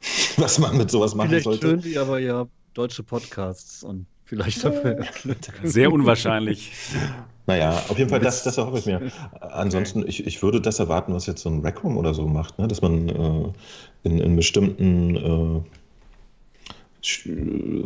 [0.36, 1.60] was man mit sowas machen Vielleicht sollte.
[1.60, 5.04] Vielleicht hören die aber ja deutsche Podcasts und vielleicht dafür.
[5.62, 6.72] Sehr unwahrscheinlich.
[7.46, 9.12] Naja, auf jeden Fall, das, das erhoffe ich mir.
[9.40, 12.58] Ansonsten, ich, ich würde das erwarten, was jetzt so ein Rec Room oder so macht,
[12.58, 12.66] ne?
[12.66, 13.52] dass man äh,
[14.02, 15.60] in, in bestimmten äh,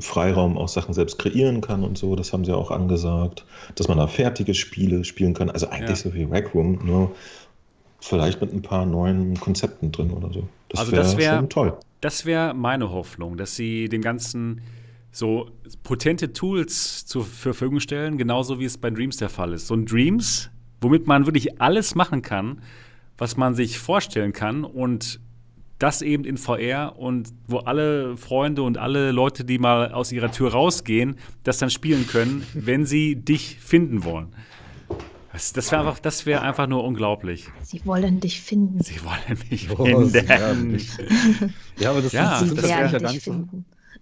[0.00, 2.16] Freiraum auch Sachen selbst kreieren kann und so.
[2.16, 3.44] Das haben sie auch angesagt,
[3.74, 5.50] dass man da fertige Spiele spielen kann.
[5.50, 6.10] Also eigentlich ja.
[6.10, 7.14] so wie Rec Room, nur
[8.00, 10.48] vielleicht mit ein paar neuen Konzepten drin oder so.
[10.70, 11.76] Das also wär das wäre toll.
[12.00, 14.62] Das wäre meine Hoffnung, dass sie dem Ganzen
[15.12, 15.50] so
[15.82, 19.66] potente Tools zur Verfügung stellen, genauso wie es bei Dreams der Fall ist.
[19.66, 20.50] So ein Dreams,
[20.80, 22.62] womit man wirklich alles machen kann,
[23.18, 25.20] was man sich vorstellen kann und
[25.78, 30.30] das eben in VR und wo alle Freunde und alle Leute, die mal aus ihrer
[30.30, 34.28] Tür rausgehen, das dann spielen können, wenn sie dich finden wollen.
[35.32, 37.46] Das, das wäre einfach, wär einfach nur unglaublich.
[37.62, 38.82] Sie wollen dich finden.
[38.82, 40.80] Sie wollen mich oh, finden.
[41.78, 43.46] Ja, aber das, ja, das, das wäre ja gar nicht so.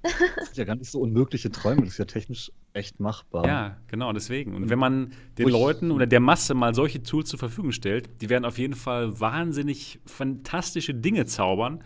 [0.02, 3.46] Das sind ja gar nicht so unmögliche Träume, das ist ja technisch echt machbar.
[3.46, 4.54] Ja, genau, deswegen.
[4.54, 8.28] Und wenn man den Leuten oder der Masse mal solche Tools zur Verfügung stellt, die
[8.28, 11.82] werden auf jeden Fall wahnsinnig fantastische Dinge zaubern.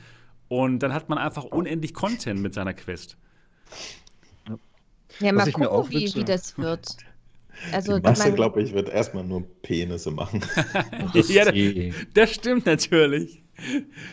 [0.49, 3.17] Und dann hat man einfach unendlich Content mit seiner Quest.
[5.21, 6.97] Ja, mal gucken, wie, wie das wird.
[7.71, 10.41] Also, die Masse, glaube ich, wird erstmal nur Penisse machen.
[11.29, 11.55] ja, das,
[12.15, 13.43] das, stimmt natürlich.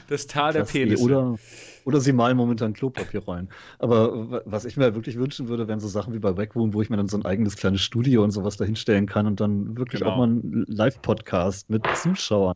[0.08, 1.02] Das Tal der Penisse.
[1.02, 1.40] Oder,
[1.86, 3.50] oder sie malen momentan Klopapier rein.
[3.80, 6.90] Aber was ich mir wirklich wünschen würde, wären so Sachen wie bei Backroom, wo ich
[6.90, 10.14] mir dann so ein eigenes kleines Studio und sowas dahinstellen kann und dann wirklich genau.
[10.14, 12.56] auch mal einen Live-Podcast mit Zuschauern.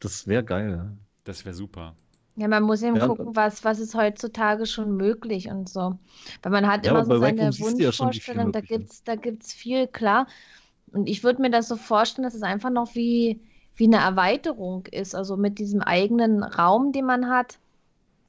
[0.00, 0.92] Das wäre geil.
[1.24, 1.94] Das wäre super.
[2.36, 5.98] Ja, man muss eben ja, gucken, was, was ist heutzutage schon möglich und so.
[6.42, 9.86] Weil man hat ja, immer so seine Wunschvorstellung, ja da gibt es da gibt's viel,
[9.86, 10.26] klar.
[10.92, 13.40] Und ich würde mir das so vorstellen, dass es einfach noch wie,
[13.76, 17.58] wie eine Erweiterung ist, also mit diesem eigenen Raum, den man hat.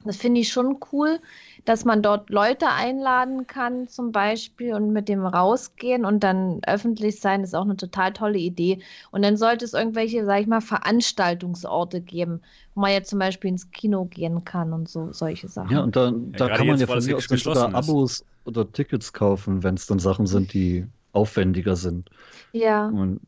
[0.06, 1.18] Das finde ich schon cool,
[1.64, 7.20] dass man dort Leute einladen kann, zum Beispiel, und mit dem rausgehen und dann öffentlich
[7.20, 8.78] sein, ist auch eine total tolle Idee.
[9.10, 12.40] Und dann sollte es irgendwelche, sag ich mal, Veranstaltungsorte geben,
[12.74, 15.72] wo man jetzt zum Beispiel ins Kino gehen kann und so solche Sachen.
[15.72, 19.62] Ja, und da, da kann man ja von mir aus sogar Abos oder Tickets kaufen,
[19.62, 22.10] wenn es dann Sachen sind, die aufwendiger sind.
[22.52, 22.86] Ja.
[22.86, 23.20] Und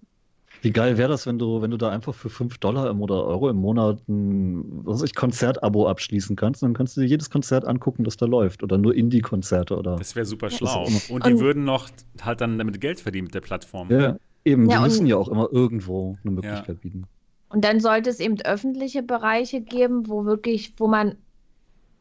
[0.63, 3.25] wie geil wäre das, wenn du, wenn du da einfach für 5 Dollar im, oder
[3.25, 6.63] Euro im Monat ein was ich, Konzertabo abschließen kannst?
[6.63, 8.63] Dann kannst du dir jedes Konzert angucken, das da läuft.
[8.63, 9.81] Oder nur Indie-Konzerte.
[9.83, 10.87] Das wäre super schlau.
[11.09, 11.89] Und die würden noch
[12.23, 13.91] halt dann damit Geld verdienen mit der Plattform.
[13.91, 14.69] Ja, eben.
[14.69, 16.75] Ja, die müssen ja auch immer irgendwo eine Möglichkeit ja.
[16.75, 17.05] bieten.
[17.51, 21.15] Und dann sollte es eben öffentliche Bereiche geben, wo wirklich, wo man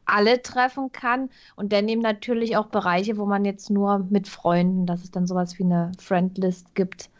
[0.04, 1.30] alle treffen kann.
[1.54, 5.26] Und dann eben natürlich auch Bereiche, wo man jetzt nur mit Freunden, dass es dann
[5.26, 7.10] sowas wie eine Friendlist gibt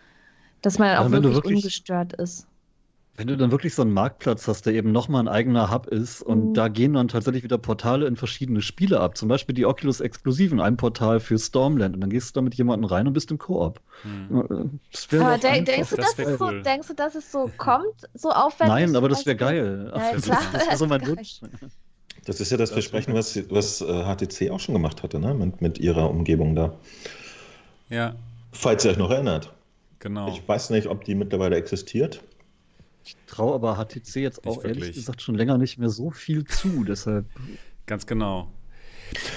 [0.63, 2.47] dass man auch wirklich, wirklich, ungestört ist.
[3.19, 6.23] Wenn du dann wirklich so einen Marktplatz hast, der eben nochmal ein eigener Hub ist
[6.23, 6.55] und mhm.
[6.55, 9.17] da gehen dann tatsächlich wieder Portale in verschiedene Spiele ab.
[9.17, 12.55] Zum Beispiel die Oculus Exklusiven, ein Portal für Stormland und dann gehst du da mit
[12.55, 13.81] jemandem rein und bist im Koop.
[14.05, 14.79] Mhm.
[15.21, 16.37] Aber de denkst, du, das das cool.
[16.39, 18.73] so, denkst du, dass es so kommt, so aufwendig?
[18.73, 19.91] Nein, aber das wäre geil.
[19.93, 21.41] Ja, Ach, klar, das ist so mein Wunsch.
[22.25, 25.35] Das ist ja das Versprechen, was, was HTC äh, auch schon gemacht hatte, ne?
[25.35, 26.73] mit, mit ihrer Umgebung da.
[27.89, 28.15] Ja.
[28.53, 29.53] Falls ihr euch noch erinnert.
[29.99, 30.29] Genau.
[30.29, 32.23] Ich weiß nicht, ob die mittlerweile existiert.
[33.05, 36.85] Ich traue aber HTC jetzt auch ehrlich gesagt schon länger nicht mehr so viel zu,
[36.85, 37.27] deshalb.
[37.87, 38.53] Ganz genau.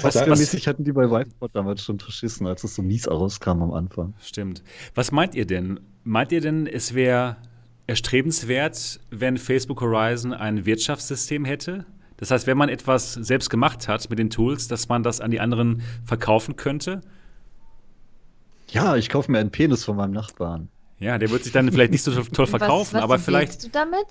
[0.02, 3.72] Was, was hatten die bei Whiteboard damals schon verschissen, als es so mies rauskam am
[3.72, 4.14] Anfang.
[4.22, 4.64] Stimmt.
[4.96, 5.80] Was meint ihr denn?
[6.04, 7.38] Meint ihr denn, es wäre
[7.88, 11.86] erstrebenswert, wenn Facebook Horizon ein Wirtschaftssystem hätte?
[12.18, 15.32] Das heißt, wenn man etwas selbst gemacht hat mit den Tools, dass man das an
[15.32, 17.02] die anderen verkaufen könnte?
[18.72, 20.70] Ja, ich kaufe mir einen Penis von meinem Nachbarn.
[20.98, 23.64] Ja, der wird sich dann vielleicht nicht so toll verkaufen, was, was aber vielleicht.
[23.64, 24.06] du damit?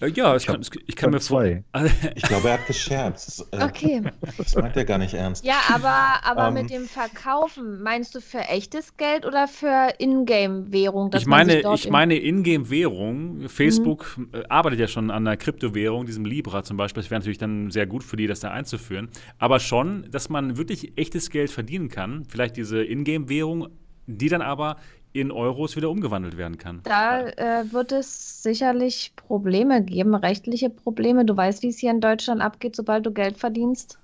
[0.00, 1.64] Äh, ja, ich, kann, ich kann mir zwei.
[2.14, 3.46] ich glaube, er hat gescherzt.
[3.50, 4.02] Äh, okay.
[4.36, 5.44] Das meint er gar nicht ernst.
[5.44, 9.94] Ja, aber, aber um, ähm, mit dem Verkaufen, meinst du für echtes Geld oder für
[9.98, 11.10] Ingame-Währung?
[11.14, 13.48] Ich meine, ich meine Ingame-Währung.
[13.48, 14.30] Facebook mhm.
[14.48, 17.02] arbeitet ja schon an einer Kryptowährung, diesem Libra zum Beispiel.
[17.02, 19.08] Das wäre natürlich dann sehr gut für die, das da einzuführen.
[19.38, 22.24] Aber schon, dass man wirklich echtes Geld verdienen kann.
[22.28, 23.68] Vielleicht diese Ingame-Währung,
[24.06, 24.76] die dann aber
[25.20, 26.80] in Euros wieder umgewandelt werden kann.
[26.84, 31.24] Da äh, wird es sicherlich Probleme geben, rechtliche Probleme.
[31.24, 33.98] Du weißt, wie es hier in Deutschland abgeht, sobald du Geld verdienst.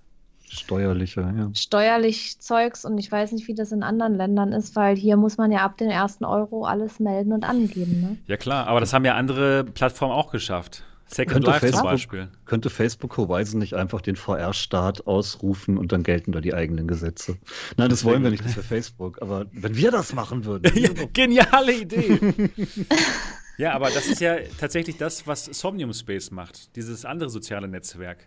[0.48, 1.50] Steuerliche, ja.
[1.54, 5.38] Steuerlich Zeugs und ich weiß nicht, wie das in anderen Ländern ist, weil hier muss
[5.38, 8.00] man ja ab den ersten Euro alles melden und angeben.
[8.02, 8.16] Ne?
[8.26, 10.84] Ja klar, aber das haben ja andere Plattformen auch geschafft.
[11.12, 12.28] Second könnte Facebook, zum Beispiel.
[12.46, 17.36] Könnte Facebook Horizon nicht einfach den VR-Staat ausrufen und dann gelten da die eigenen Gesetze?
[17.76, 20.74] Nein, das wollen wir nicht für Facebook, aber wenn wir das machen würden.
[20.76, 22.18] ja, geniale Idee.
[23.58, 28.26] ja, aber das ist ja tatsächlich das, was Somnium Space macht, dieses andere soziale Netzwerk.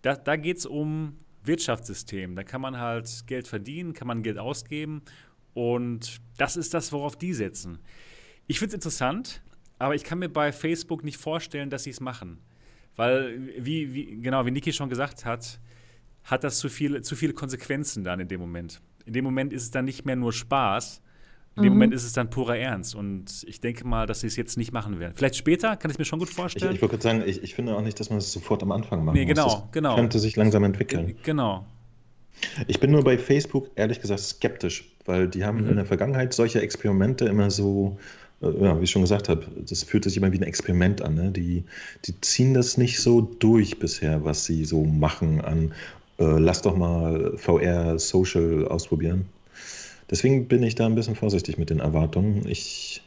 [0.00, 2.36] Da, da geht es um Wirtschaftssystem.
[2.36, 5.02] Da kann man halt Geld verdienen, kann man Geld ausgeben
[5.52, 7.80] und das ist das, worauf die setzen.
[8.46, 9.42] Ich finde es interessant,
[9.84, 12.38] aber ich kann mir bei Facebook nicht vorstellen, dass sie es machen.
[12.96, 15.60] Weil, wie, wie, genau, wie Niki schon gesagt hat,
[16.22, 18.80] hat das zu, viel, zu viele Konsequenzen dann in dem Moment.
[19.04, 21.02] In dem Moment ist es dann nicht mehr nur Spaß,
[21.56, 21.78] in dem mhm.
[21.78, 22.94] Moment ist es dann purer Ernst.
[22.94, 25.12] Und ich denke mal, dass sie es jetzt nicht machen werden.
[25.16, 26.72] Vielleicht später, kann ich mir schon gut vorstellen.
[26.72, 29.04] Ich, ich würde sagen, ich, ich, finde auch nicht, dass man es sofort am Anfang
[29.04, 29.54] machen nee, genau, muss.
[29.54, 29.96] Das genau.
[29.96, 31.14] könnte sich langsam entwickeln.
[31.24, 31.66] Genau.
[32.66, 35.70] Ich bin nur bei Facebook ehrlich gesagt skeptisch, weil die haben mhm.
[35.70, 37.98] in der Vergangenheit solche Experimente immer so,
[38.60, 41.14] ja, wie ich schon gesagt habe, das fühlt sich immer wie ein Experiment an.
[41.14, 41.30] Ne?
[41.30, 41.64] Die,
[42.04, 45.72] die ziehen das nicht so durch bisher, was sie so machen an,
[46.18, 49.26] äh, lass doch mal VR Social ausprobieren.
[50.10, 52.46] Deswegen bin ich da ein bisschen vorsichtig mit den Erwartungen.
[52.46, 53.02] Ich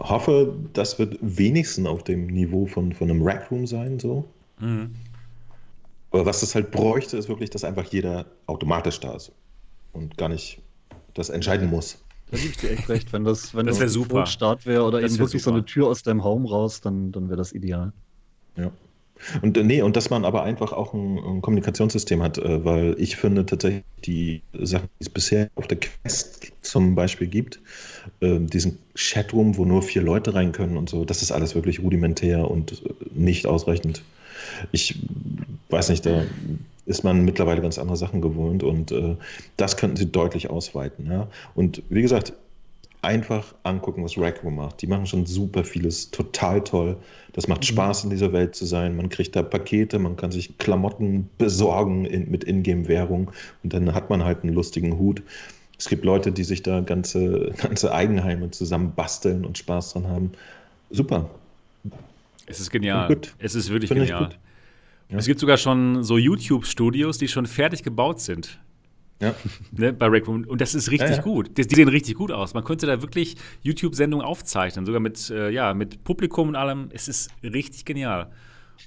[0.00, 4.24] hoffe, das wird wenigstens auf dem Niveau von, von einem Rack Room sein, so.
[4.58, 4.90] Mhm.
[6.10, 9.32] Aber was das halt bräuchte, ist wirklich, dass einfach jeder automatisch da ist
[9.92, 10.60] und gar nicht
[11.14, 11.98] das entscheiden muss.
[12.32, 13.12] Da gebe ich dir echt recht.
[13.12, 14.24] Wenn das, wenn das, das super.
[14.24, 15.52] Start wäre oder das eben wirklich super.
[15.52, 17.92] so eine Tür aus deinem Home raus, dann, dann wäre das ideal.
[18.56, 18.72] Ja.
[19.42, 22.96] Und äh, nee, und dass man aber einfach auch ein, ein Kommunikationssystem hat, äh, weil
[22.98, 27.60] ich finde tatsächlich die Sachen, die es bisher auf der Quest zum Beispiel gibt,
[28.20, 31.80] äh, diesen Chatroom, wo nur vier Leute rein können und so, das ist alles wirklich
[31.80, 32.82] rudimentär und
[33.14, 34.02] nicht ausreichend.
[34.72, 34.98] Ich
[35.70, 36.24] weiß nicht, da
[36.86, 39.16] ist man mittlerweile ganz andere Sachen gewohnt und äh,
[39.56, 41.06] das könnten sie deutlich ausweiten.
[41.10, 41.28] Ja?
[41.54, 42.32] Und wie gesagt,
[43.02, 44.80] einfach angucken, was Raccoon macht.
[44.80, 46.96] Die machen schon super vieles, total toll.
[47.32, 47.66] Das macht mhm.
[47.66, 48.96] Spaß, in dieser Welt zu sein.
[48.96, 53.30] Man kriegt da Pakete, man kann sich Klamotten besorgen in, mit Ingame-Währung
[53.64, 55.22] und dann hat man halt einen lustigen Hut.
[55.78, 60.32] Es gibt Leute, die sich da ganze, ganze Eigenheime zusammen basteln und Spaß dran haben.
[60.90, 61.28] Super.
[62.46, 63.20] Es ist genial.
[63.38, 64.30] Es ist wirklich Find genial.
[65.08, 65.18] Ja.
[65.18, 68.58] Es gibt sogar schon so YouTube-Studios, die schon fertig gebaut sind.
[69.20, 69.34] Ja.
[69.70, 70.44] Ne, bei Rec Room.
[70.44, 71.22] Und das ist richtig ja, ja.
[71.22, 71.56] gut.
[71.56, 72.54] Die, die, sehen richtig gut aus.
[72.54, 76.88] Man könnte da wirklich YouTube-Sendungen aufzeichnen, sogar mit, äh, ja, mit Publikum und allem.
[76.92, 78.32] Es ist richtig genial.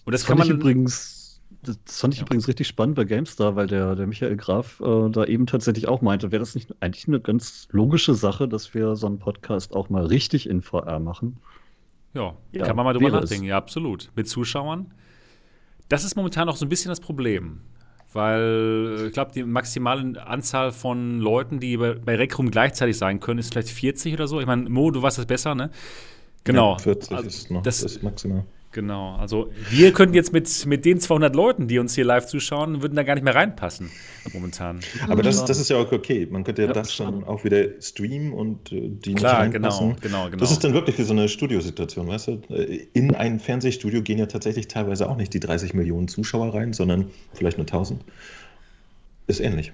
[0.03, 0.49] Und das, das kann man.
[0.49, 5.10] übrigens, das fand ich übrigens richtig spannend bei GameStar, weil der, der Michael Graf äh,
[5.10, 8.95] da eben tatsächlich auch meinte, wäre das nicht eigentlich eine ganz logische Sache, dass wir
[8.95, 11.38] so einen Podcast auch mal richtig in VR machen?
[12.16, 13.45] Ja, kann man mal drüber nachdenken.
[13.45, 14.11] Ja, absolut.
[14.16, 14.93] Mit Zuschauern.
[15.89, 17.61] Das ist momentan auch so ein bisschen das Problem.
[18.13, 23.20] Weil äh, ich glaube, die maximale Anzahl von Leuten, die bei, bei Rekrum gleichzeitig sein
[23.20, 24.39] können, ist vielleicht 40 oder so.
[24.39, 25.70] Ich meine, Mo, du weißt das besser, ne?
[26.45, 26.74] Genau.
[26.74, 28.45] Ja, 40 also, ist noch das, das maximal.
[28.76, 32.82] Genau, also wir könnten jetzt mit, mit den 200 Leuten, die uns hier live zuschauen,
[32.82, 33.89] würden da gar nicht mehr reinpassen
[34.34, 34.82] momentan.
[35.07, 36.28] Aber das, das ist ja auch okay.
[36.30, 39.95] Man könnte ja, ja das dann auch wieder streamen und äh, die Klar, nicht reinpassen.
[40.01, 40.38] Genau, genau, genau.
[40.38, 42.32] Das ist dann wirklich wie so eine Studiosituation, weißt du?
[42.49, 46.73] Äh, in ein Fernsehstudio gehen ja tatsächlich teilweise auch nicht die 30 Millionen Zuschauer rein,
[46.73, 48.03] sondern vielleicht nur 1000.
[49.28, 49.71] Ist ähnlich.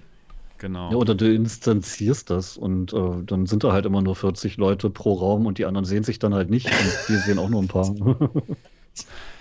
[0.59, 0.91] Genau.
[0.91, 4.91] Ja, oder du instanzierst das und äh, dann sind da halt immer nur 40 Leute
[4.91, 7.63] pro Raum und die anderen sehen sich dann halt nicht und wir sehen auch nur
[7.63, 7.95] ein paar.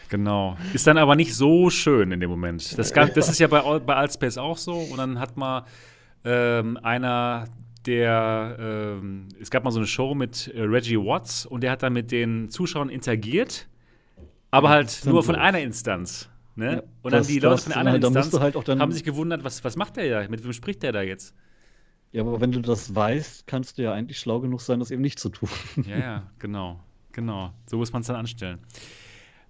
[0.08, 0.56] Genau.
[0.72, 2.76] Ist dann aber nicht so schön in dem Moment.
[2.76, 4.74] Das, gab, das ist ja bei, bei Altspace auch so.
[4.74, 5.64] Und dann hat mal
[6.24, 7.46] ähm, einer,
[7.86, 11.82] der, ähm, es gab mal so eine Show mit äh, Reggie Watts und der hat
[11.82, 13.68] dann mit den Zuschauern interagiert,
[14.50, 16.28] aber halt nur von einer Instanz.
[16.56, 16.72] Ne?
[16.72, 19.62] Ja, und dann das, die Leute von der anderen Instanz halt haben sich gewundert, was,
[19.62, 20.28] was macht der da?
[20.28, 21.34] Mit wem spricht der da jetzt?
[22.12, 25.02] Ja, aber wenn du das weißt, kannst du ja eigentlich schlau genug sein, das eben
[25.02, 25.48] nicht zu tun.
[25.86, 26.80] Ja, ja, genau.
[27.12, 27.52] Genau.
[27.66, 28.58] So muss man es dann anstellen.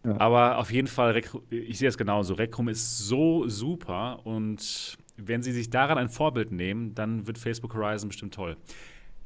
[0.03, 1.21] Aber auf jeden Fall,
[1.51, 2.35] ich sehe es genauso.
[2.35, 7.75] Recrum ist so super und wenn sie sich daran ein Vorbild nehmen, dann wird Facebook
[7.75, 8.57] Horizon bestimmt toll.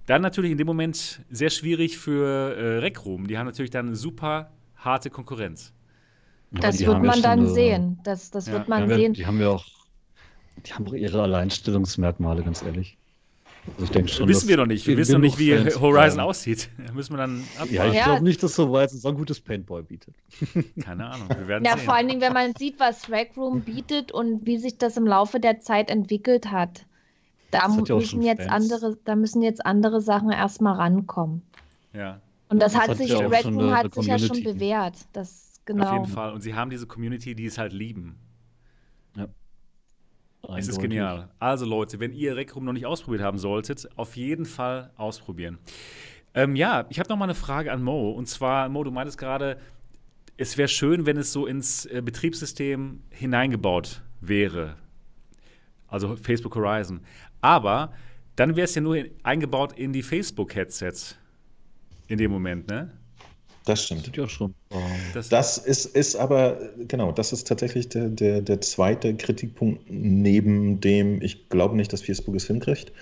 [0.07, 3.27] Dann natürlich in dem Moment sehr schwierig für äh, Recrum.
[3.29, 5.73] Die haben natürlich dann super harte Konkurrenz.
[6.51, 8.01] Das wird man dann eine, sehen.
[8.05, 8.55] Das, das ja.
[8.55, 9.15] wird man sehen.
[9.15, 9.65] Die haben ja auch,
[10.67, 12.99] die haben auch ihre Alleinstellungsmerkmale, ganz ehrlich.
[13.73, 14.29] Also ich denke schon.
[14.29, 14.87] Wissen wir noch nicht.
[14.87, 16.25] Wir wissen noch nicht, wie Horizon ja.
[16.25, 16.69] aussieht.
[16.87, 17.75] Da müssen wir dann abwarten.
[17.75, 18.05] Ja, ich ja.
[18.05, 20.15] glaube nicht, dass Horizon so ein gutes Paintball bietet.
[20.83, 21.29] Keine Ahnung.
[21.29, 21.85] Wir werden ja, sehen.
[21.85, 25.07] vor allen Dingen, wenn man sieht, was Rec Room bietet und wie sich das im
[25.07, 26.87] Laufe der Zeit entwickelt hat.
[27.51, 31.43] Da müssen jetzt andere, da müssen jetzt andere Sachen erstmal rankommen.
[31.93, 32.21] Ja.
[32.49, 34.95] Und das, das hat, hat sich, Red Room hat sich ja schon bewährt.
[35.13, 35.87] Das, genau.
[35.87, 36.33] Auf jeden Fall.
[36.33, 38.17] Und sie haben diese Community, die es halt lieben.
[40.57, 41.29] Es ist genial.
[41.39, 45.59] Also Leute, wenn ihr Rec Room noch nicht ausprobiert haben solltet, auf jeden Fall ausprobieren.
[46.35, 48.11] Ähm, ja, ich habe noch mal eine Frage an Mo.
[48.11, 49.59] Und zwar, Mo, du meintest gerade,
[50.37, 54.77] es wäre schön, wenn es so ins äh, Betriebssystem hineingebaut wäre.
[55.87, 57.01] Also Facebook Horizon.
[57.41, 57.93] Aber
[58.37, 61.17] dann wäre es ja nur in, eingebaut in die Facebook-Headsets
[62.09, 62.91] in dem Moment, ne?
[63.65, 64.07] Das stimmt.
[64.09, 64.55] Das ja schon.
[65.15, 70.81] Das, das, ist, ist aber, genau, das ist tatsächlich der, der, der zweite Kritikpunkt, neben
[70.81, 72.93] dem ich glaube nicht, dass Facebook es hinkriegt.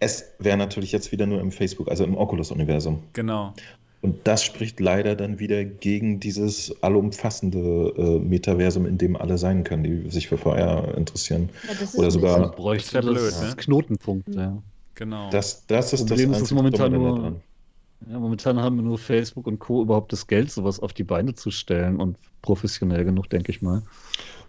[0.00, 3.02] Es wäre natürlich jetzt wieder nur im Facebook, also im Oculus-Universum.
[3.12, 3.54] Genau.
[4.02, 9.64] Und das spricht leider dann wieder gegen dieses allumfassende äh, Metaversum, in dem alle sein
[9.64, 11.48] können, die sich für VR interessieren.
[11.66, 12.40] Ja, Oder sogar.
[12.40, 13.56] Das bräuchte das blöd, ne?
[13.56, 14.62] Knotenpunkt, ja.
[14.96, 15.30] Genau.
[15.30, 17.36] Das, das ist Problem das ist, dass momentan nur,
[18.10, 19.82] ja, momentan haben nur Facebook und Co.
[19.82, 23.82] überhaupt das Geld, sowas auf die Beine zu stellen und professionell genug, denke ich mal.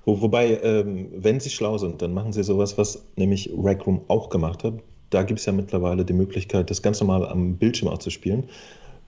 [0.06, 4.02] Wo, wobei, ähm, wenn sie schlau sind, dann machen sie sowas, was nämlich Rec Room
[4.08, 4.76] auch gemacht hat.
[5.10, 8.44] Da gibt es ja mittlerweile die Möglichkeit, das ganz normal am Bildschirm auch zu spielen.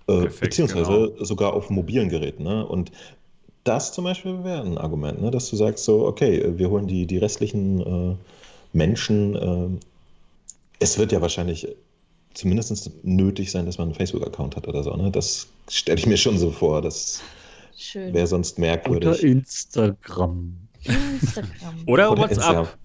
[0.08, 1.24] Äh, Perfekt, beziehungsweise genau.
[1.24, 2.44] sogar auf mobilen Geräten.
[2.44, 2.66] Ne?
[2.66, 2.92] Und
[3.66, 5.32] das zum Beispiel wäre ein Argument, ne?
[5.32, 8.16] dass du sagst so, okay, wir holen die, die restlichen äh,
[8.74, 9.36] Menschen.
[9.36, 9.68] Äh,
[10.80, 11.68] es wird ja wahrscheinlich
[12.40, 14.96] zumindest nötig sein, dass man einen Facebook-Account hat oder so.
[14.96, 15.12] Ne?
[15.12, 16.82] Das stelle ich mir schon so vor.
[16.82, 17.22] Das
[17.94, 19.24] wäre sonst merkwürdig.
[19.24, 20.56] Instagram.
[20.84, 21.76] Instagram.
[21.88, 22.78] Oder Oder WhatsApp.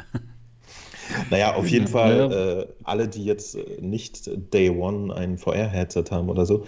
[1.31, 1.93] Naja, auf jeden Ja.
[1.93, 6.65] Fall, äh, alle, die jetzt äh, nicht Day One ein VR-Headset haben oder so,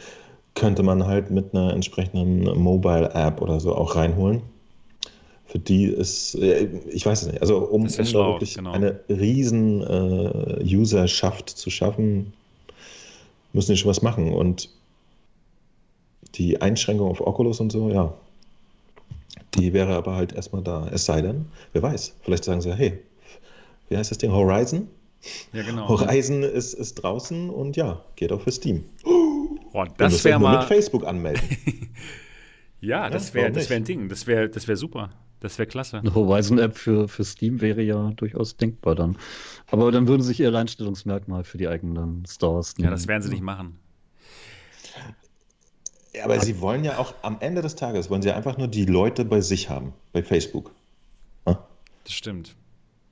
[0.54, 4.42] könnte man halt mit einer entsprechenden Mobile-App oder so auch reinholen.
[5.46, 8.72] Für die ist, äh, ich weiß es nicht, also um, um schlau, wirklich genau.
[8.72, 12.32] eine riesen äh, Userschaft zu schaffen,
[13.56, 14.32] müssen die schon was machen.
[14.32, 14.70] Und
[16.36, 18.14] die Einschränkung auf Oculus und so, ja,
[19.54, 20.88] die wäre aber halt erstmal da.
[20.92, 22.98] Es sei denn, wer weiß, vielleicht sagen sie, hey,
[23.88, 24.30] wie heißt das Ding?
[24.30, 24.88] Horizon?
[25.52, 25.88] Ja, genau.
[25.88, 28.84] Horizon ist, ist draußen und ja, geht auch für Steam.
[29.04, 30.58] Ihr das wäre mal.
[30.58, 31.42] mit Facebook anmelden.
[32.78, 34.08] Ja, das wäre das wär ein Ding.
[34.08, 35.10] Das wäre das wär super.
[35.40, 35.98] Das wäre klasse.
[35.98, 39.18] Eine Horizon-App für, für Steam wäre ja durchaus denkbar dann.
[39.70, 43.42] Aber dann würden sich ihr Alleinstellungsmerkmal für die eigenen Stores Ja, das werden sie nicht
[43.42, 43.78] machen.
[46.14, 48.86] Ja, aber sie wollen ja auch am Ende des Tages, wollen sie einfach nur die
[48.86, 50.72] Leute bei sich haben, bei Facebook.
[51.44, 52.54] Das stimmt.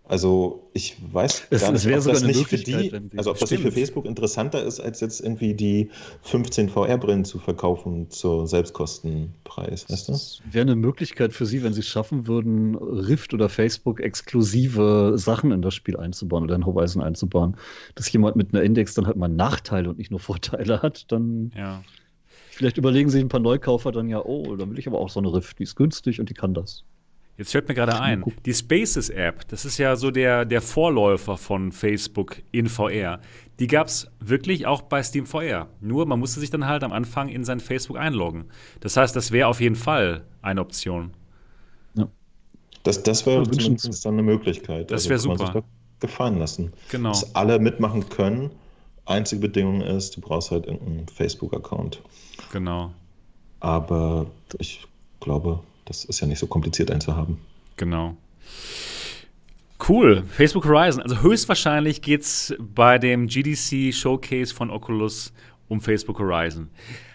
[0.06, 3.30] Also ich weiß Es- gar es nicht, wäre ob sogar das nicht für die, also
[3.30, 3.72] ob das nicht für.
[3.72, 5.88] Facebook interessanter ist, als jetzt irgendwie die
[6.20, 10.12] 15 VR-Brillen zu verkaufen zur Selbstkostenpreis, weißt du?
[10.12, 15.14] Das wäre eine Möglichkeit für sie, wenn sie es schaffen würden, Rift oder Facebook exklusive
[15.16, 17.56] Sachen in das Spiel einzubauen oder in Horizon einzubauen.
[17.94, 21.50] Dass jemand mit einer Index dann halt mal Nachteile und nicht nur Vorteile hat, dann
[21.56, 21.82] Ja.
[22.50, 25.18] vielleicht überlegen sich ein paar Neukaufer dann ja, oh, dann will ich aber auch so
[25.20, 26.84] eine Rift, die ist günstig und die kann das.
[27.36, 31.72] Jetzt fällt mir gerade ein, die Spaces-App, das ist ja so der, der Vorläufer von
[31.72, 33.20] Facebook in VR.
[33.58, 35.68] Die gab es wirklich auch bei Steam VR.
[35.80, 38.44] Nur man musste sich dann halt am Anfang in sein Facebook einloggen.
[38.80, 41.10] Das heißt, das wäre auf jeden Fall eine Option.
[42.84, 43.80] Das, das wäre Ja, wünschenswert.
[43.80, 44.90] zumindest dann eine Möglichkeit.
[44.90, 45.52] Das Also wär kann man super.
[45.52, 46.72] sich da gefallen lassen.
[46.90, 47.08] Genau.
[47.10, 48.50] Dass alle mitmachen können.
[49.06, 52.02] Einzige Bedingung ist, du brauchst halt irgendeinen Facebook-Account.
[52.52, 52.92] Genau.
[53.60, 54.26] Aber
[54.58, 54.86] ich
[55.20, 57.38] glaube, das ist ja nicht so kompliziert einzuhaben.
[57.76, 58.16] Genau.
[59.88, 60.24] Cool.
[60.30, 61.02] Facebook Horizon.
[61.02, 65.32] Also höchstwahrscheinlich geht es bei dem GDC Showcase von Oculus
[65.68, 66.70] um Facebook Horizon.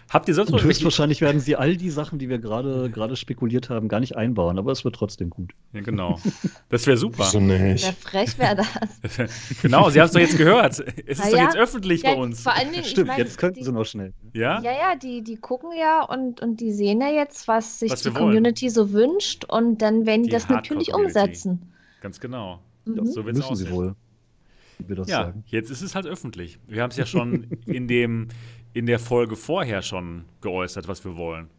[0.09, 3.69] Habt ihr sonst noch höchstwahrscheinlich werden sie all die Sachen, die wir gerade gerade spekuliert
[3.69, 5.51] haben, gar nicht einbauen, aber es wird trotzdem gut.
[5.73, 6.19] Ja, genau.
[6.69, 7.25] Das wäre super.
[7.25, 7.85] Wieso nicht?
[7.85, 9.31] Wer frech wäre das?
[9.61, 10.79] genau, Sie haben es doch jetzt gehört.
[10.79, 11.43] Es ist Na doch ja.
[11.43, 12.41] jetzt öffentlich Ja, bei uns.
[12.41, 14.13] Vor allen Dingen, ich Stimmt, meine, jetzt könnten die, sie noch schnell.
[14.33, 14.61] Ja?
[14.61, 18.01] Ja, ja, die, die gucken ja und, und die sehen ja jetzt, was sich Was
[18.01, 18.25] die wir wollen.
[18.33, 21.71] Community so wünscht und dann werden die, Die das natürlich umsetzen.
[22.01, 22.61] Ganz genau.
[22.85, 23.05] Mhm.
[23.05, 23.75] So wird es Müssen sie aussehen.
[23.77, 23.95] wohl,
[24.79, 25.43] wie wir das Ja, sagen.
[25.47, 26.57] jetzt ist es halt öffentlich.
[26.67, 28.29] Wir haben es ja schon in, dem,
[28.73, 31.49] in der Folge vorher schon geäußert, was wir wollen.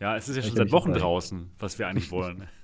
[0.00, 2.48] Ja, es ist ja schon seit Wochen draußen, was wir eigentlich wollen.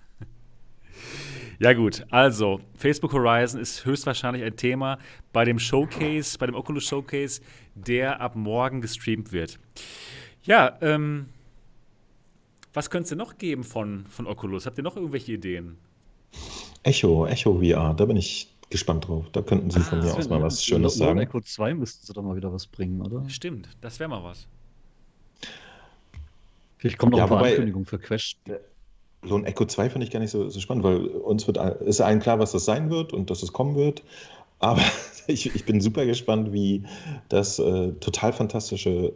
[1.61, 4.99] Ja gut, also Facebook Horizon ist höchstwahrscheinlich ein Thema
[5.33, 7.43] bei dem Showcase, bei dem Oculus Showcase,
[7.75, 9.59] der ab morgen gestreamt wird.
[10.45, 11.31] Ja, ähm,
[12.73, 14.67] was könnte es denn noch geben von, von Oculus?
[14.67, 15.79] Habt ihr noch irgendwelche Ideen?
[16.85, 19.27] Echo, Echo VR, da bin ich gespannt drauf.
[19.33, 21.21] Da könnten Sie von Ah, mir das aus mal was Schönes Lone sagen.
[21.21, 23.29] Echo 2 müssten sie doch mal wieder was bringen, oder?
[23.29, 24.47] Stimmt, das wäre mal was.
[26.79, 28.37] Vielleicht kommen noch Ja, ein paar wobei- Ankündigungen für Quest.
[29.23, 32.21] Lone Echo 2 finde ich gar nicht so, so spannend, weil uns wird, ist allen
[32.21, 34.03] klar, was das sein wird und dass es kommen wird.
[34.61, 34.81] Aber
[35.27, 36.85] ich, ich bin super gespannt, wie
[37.29, 39.13] das äh, total fantastische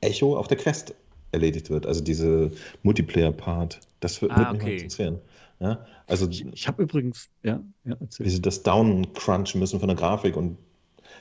[0.00, 0.94] Echo auf der Quest
[1.30, 1.86] erledigt wird.
[1.86, 2.50] Also diese
[2.82, 3.80] Multiplayer-Part.
[4.00, 4.76] Das wird, Ah, wird mich mal okay.
[4.78, 5.18] interessieren.
[5.60, 5.84] Ja?
[6.06, 8.26] Also Ich, ich habe übrigens, ja, ja, erzähl.
[8.26, 10.58] wie sie das downcrunchen müssen von der Grafik und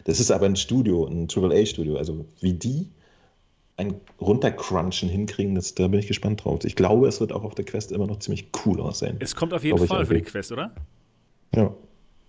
[0.05, 1.97] das ist aber ein Studio, ein AAA-Studio.
[1.97, 2.89] Also wie die
[3.77, 6.63] ein Runtercrunchen hinkriegen, das, da bin ich gespannt drauf.
[6.63, 9.17] Ich glaube, es wird auch auf der Quest immer noch ziemlich cool aussehen.
[9.19, 10.21] Es kommt auf jeden Glaube Fall für die.
[10.21, 10.71] Quest, oder?
[11.55, 11.73] Ja.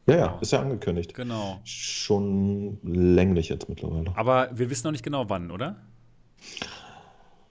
[0.06, 1.14] Ja, ja, ist ja angekündigt.
[1.14, 1.60] Genau.
[1.64, 4.12] Schon länglich jetzt mittlerweile.
[4.16, 5.76] Aber wir wissen noch nicht genau wann, oder?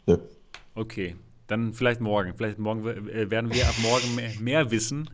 [0.06, 0.18] Ja.
[0.76, 1.16] Okay,
[1.54, 2.34] dann vielleicht morgen.
[2.36, 5.10] Vielleicht morgen äh, werden wir ab morgen mehr, mehr wissen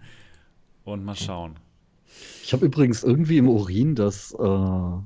[0.84, 1.56] und mal schauen.
[2.44, 5.04] Ich habe übrigens irgendwie im Urin das, äh, ah,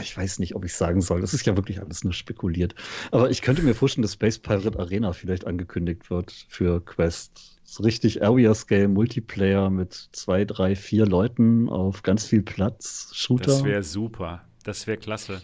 [0.00, 2.74] ich weiß nicht, ob ich sagen soll, das ist ja wirklich alles nur spekuliert.
[3.10, 7.58] Aber ich könnte mir vorstellen, dass Space Pirate Arena vielleicht angekündigt wird für Quest.
[7.64, 13.46] So richtig Area Scale Multiplayer mit zwei, drei, vier Leuten auf ganz viel Platz, Shooter.
[13.46, 14.44] Das wäre super.
[14.64, 15.40] Das wäre klasse.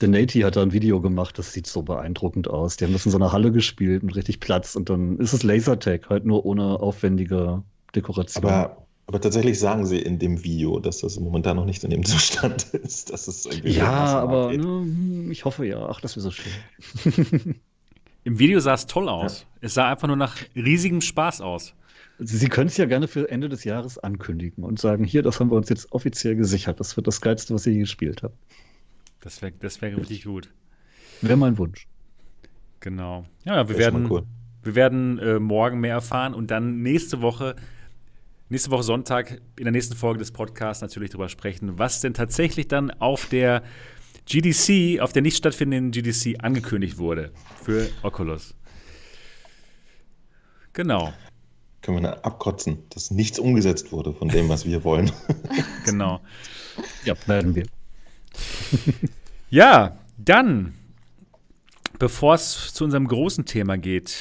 [0.00, 2.76] Der Nati hat da ein Video gemacht, das sieht so beeindruckend aus.
[2.76, 5.42] Die haben das in so einer Halle gespielt mit richtig Platz und dann ist es
[5.42, 7.62] Lasertag, halt nur ohne aufwendige
[7.94, 8.44] Dekoration.
[8.44, 12.04] Aber, aber tatsächlich sagen sie in dem Video, dass das momentan noch nicht in dem
[12.04, 13.10] Zustand ist.
[13.10, 15.86] Dass es ja, aber ne, ich hoffe ja.
[15.88, 17.54] Ach, das wäre so schön.
[18.24, 19.42] Im Video sah es toll aus.
[19.42, 19.46] Ja.
[19.60, 21.74] Es sah einfach nur nach riesigem Spaß aus.
[22.18, 25.50] Sie können es ja gerne für Ende des Jahres ankündigen und sagen, hier, das haben
[25.50, 26.80] wir uns jetzt offiziell gesichert.
[26.80, 28.34] Das wird das Geilste, was ihr je gespielt habt.
[29.20, 30.52] Das wäre das wär richtig gut.
[31.22, 31.86] Wäre mein Wunsch.
[32.80, 33.24] Genau.
[33.44, 34.22] Ja, wir werden, cool.
[34.62, 37.56] wir werden äh, morgen mehr erfahren und dann nächste Woche,
[38.48, 42.68] nächste Woche Sonntag in der nächsten Folge des Podcasts natürlich darüber sprechen, was denn tatsächlich
[42.68, 43.62] dann auf der
[44.26, 48.54] GDC, auf der nicht stattfindenden GDC angekündigt wurde für Oculus.
[50.72, 51.12] Genau
[51.86, 55.12] können wir abkotzen, dass nichts umgesetzt wurde von dem, was wir wollen.
[55.84, 56.20] genau.
[57.04, 57.66] Ja, werden wir.
[59.50, 60.74] ja, dann,
[61.98, 64.16] bevor es zu unserem großen Thema geht,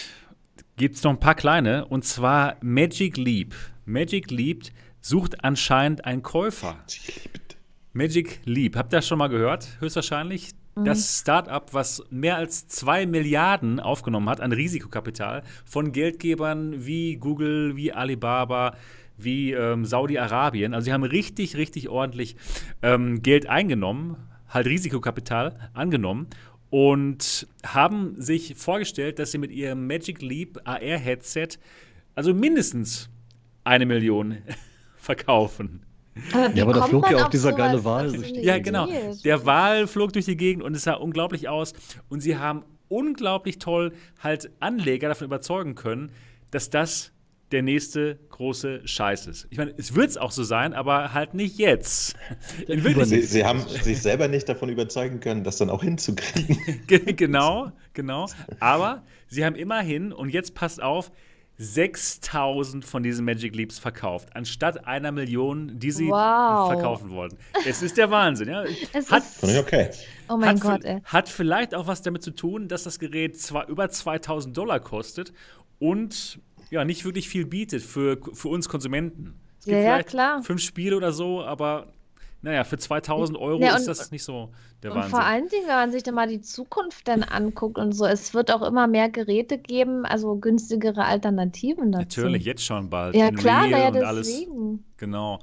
[0.78, 3.56] gibt es noch ein paar kleine, und zwar Magic Leap.
[3.86, 4.66] Magic Leap
[5.02, 6.78] sucht anscheinend einen Käufer.
[7.94, 9.78] Magic Leap, habt ihr das schon mal gehört?
[9.80, 10.52] Höchstwahrscheinlich.
[10.76, 10.86] Mhm.
[10.86, 17.78] Das Startup, was mehr als zwei Milliarden aufgenommen hat an Risikokapital von Geldgebern wie Google,
[17.78, 18.76] wie Alibaba,
[19.18, 20.74] wie ähm, Saudi-Arabien.
[20.74, 22.36] Also sie haben richtig, richtig ordentlich
[22.82, 24.18] ähm, Geld eingenommen,
[24.50, 26.28] halt Risikokapital angenommen
[26.70, 31.50] und haben sich vorgestellt, dass sie mit ihrem Magic Leap AR-Headset
[32.16, 33.10] also mindestens
[33.64, 34.38] eine Million
[34.98, 35.82] verkaufen.
[36.32, 38.88] Aber ja, aber da flog ja auch dieser geile Wal durch die Ja, genau.
[39.26, 41.74] Der Wal flog durch die Gegend und es sah unglaublich aus.
[42.08, 43.92] Und sie haben unglaublich toll
[44.22, 46.12] halt Anleger davon überzeugen können,
[46.52, 47.12] dass das
[47.52, 49.48] der nächste große Scheiß ist.
[49.50, 52.16] Ich meine, es wird es auch so sein, aber halt nicht jetzt.
[52.68, 56.58] Sie, sie, haben sich selber nicht davon überzeugen können, das dann auch hinzukriegen.
[57.16, 58.28] genau, genau.
[58.60, 61.12] Aber sie haben immerhin, und jetzt passt auf,
[61.58, 66.70] 6000 von diesen Magic Leaps verkauft, anstatt einer Million, die sie wow.
[66.70, 67.38] verkaufen wollten.
[67.66, 68.64] Es ist der Wahnsinn, ja.
[68.94, 69.90] Es hat, ist, okay.
[70.28, 71.00] Oh mein Gott, ey.
[71.06, 75.32] Hat vielleicht auch was damit zu tun, dass das Gerät zwar über 2000 Dollar kostet
[75.80, 76.40] und
[76.76, 79.40] ja, nicht wirklich viel bietet für, für uns Konsumenten.
[79.60, 80.44] Es gibt ja, vielleicht klar.
[80.44, 81.94] fünf Spiele oder so, aber
[82.42, 84.52] naja, für 2000 Euro ja, und, ist das nicht so
[84.84, 85.12] der und Wahnsinn.
[85.12, 88.34] Vor allen Dingen, wenn man sich dann mal die Zukunft dann anguckt und so, es
[88.34, 92.04] wird auch immer mehr Geräte geben, also günstigere Alternativen dazu.
[92.04, 93.16] Natürlich, jetzt schon bald.
[93.16, 94.06] Ja, klar, naja, deswegen.
[94.06, 94.80] Alles.
[94.98, 95.40] Genau.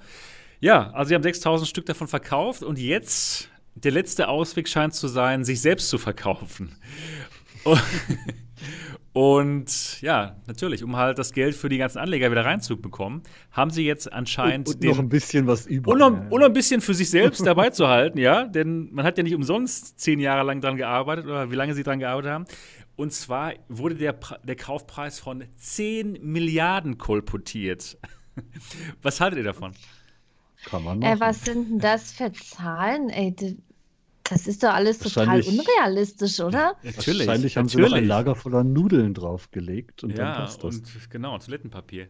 [0.61, 5.09] Ja, also sie haben 6000 Stück davon verkauft und jetzt der letzte Ausweg scheint zu
[5.09, 6.77] sein, sich selbst zu verkaufen.
[9.13, 13.85] Und ja, natürlich, um halt das Geld für die ganzen Anleger wieder reinzubekommen, haben sie
[13.85, 14.69] jetzt anscheinend.
[14.69, 15.93] Und, und noch ein bisschen was über.
[15.93, 18.45] Und noch, und noch ein bisschen für sich selbst dabei zu halten, ja.
[18.45, 21.83] Denn man hat ja nicht umsonst zehn Jahre lang dran gearbeitet oder wie lange sie
[21.83, 22.45] dran gearbeitet haben.
[22.97, 27.99] Und zwar wurde der, der Kaufpreis von 10 Milliarden kolportiert.
[29.03, 29.73] was haltet ihr davon?
[30.65, 33.11] Kann man äh, was sind denn das für Zahlen?
[33.11, 33.35] Ey,
[34.33, 36.75] das ist doch alles total unrealistisch, oder?
[36.83, 37.27] Natürlich.
[37.27, 37.87] Wahrscheinlich haben natürlich.
[37.87, 40.77] sie noch ein Lager voller Nudeln draufgelegt und ja, dann passt das.
[40.77, 42.09] Und genau, Toilettenpapier.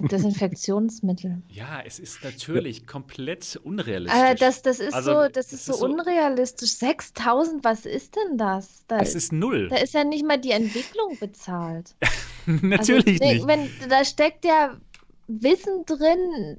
[0.00, 1.42] Desinfektionsmittel.
[1.48, 2.86] Ja, es ist natürlich ja.
[2.86, 4.20] komplett unrealistisch.
[4.20, 6.72] Äh, das, das ist also, so, das ist so, so unrealistisch.
[6.72, 8.84] 6000, was ist denn das?
[8.88, 9.68] Da, es ist null.
[9.68, 11.94] Da ist ja nicht mal die Entwicklung bezahlt.
[12.46, 13.46] natürlich also, nicht.
[13.46, 14.76] Wenn, da steckt ja
[15.28, 16.58] Wissen drin,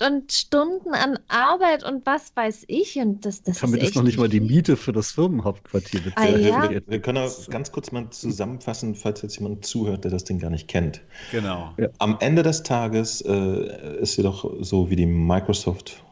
[0.00, 2.96] und Stunden an Arbeit und was weiß ich.
[2.96, 6.26] Und das, das Damit ist, ist noch nicht mal die Miete für das Firmenhauptquartier ah,
[6.26, 6.70] ja?
[6.70, 10.38] wir, wir, können auch ganz kurz mal zusammenfassen, falls jetzt jemand zuhört, der das Ding
[10.38, 11.02] gar nicht kennt.
[11.30, 11.74] Genau.
[11.78, 11.88] Ja.
[11.98, 16.02] Am Ende des Tages äh, ist sie doch so wie die Microsoft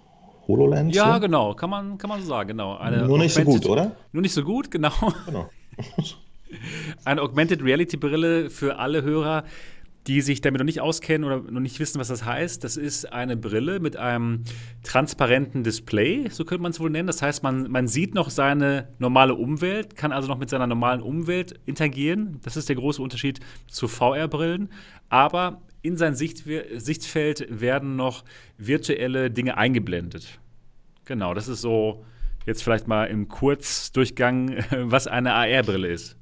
[0.47, 0.95] HoloLens.
[0.95, 1.21] Ja, so?
[1.21, 2.77] genau, kann man, kann man so sagen, genau.
[2.77, 3.93] Eine nur nicht so gut, oder?
[4.13, 4.93] Nur nicht so gut, genau.
[5.27, 5.49] genau.
[7.05, 9.45] Eine Augmented Reality Brille für alle Hörer
[10.07, 13.13] die sich damit noch nicht auskennen oder noch nicht wissen, was das heißt, das ist
[13.13, 14.45] eine Brille mit einem
[14.83, 17.07] transparenten Display, so könnte man es wohl nennen.
[17.07, 21.03] Das heißt, man, man sieht noch seine normale Umwelt, kann also noch mit seiner normalen
[21.03, 22.39] Umwelt interagieren.
[22.43, 24.71] Das ist der große Unterschied zu VR-Brillen.
[25.11, 26.45] Aber in sein Sicht,
[26.77, 28.25] Sichtfeld werden noch
[28.57, 30.41] virtuelle Dinge eingeblendet.
[31.05, 32.05] Genau, das ist so
[32.47, 36.17] jetzt vielleicht mal im Kurzdurchgang, was eine AR-Brille ist.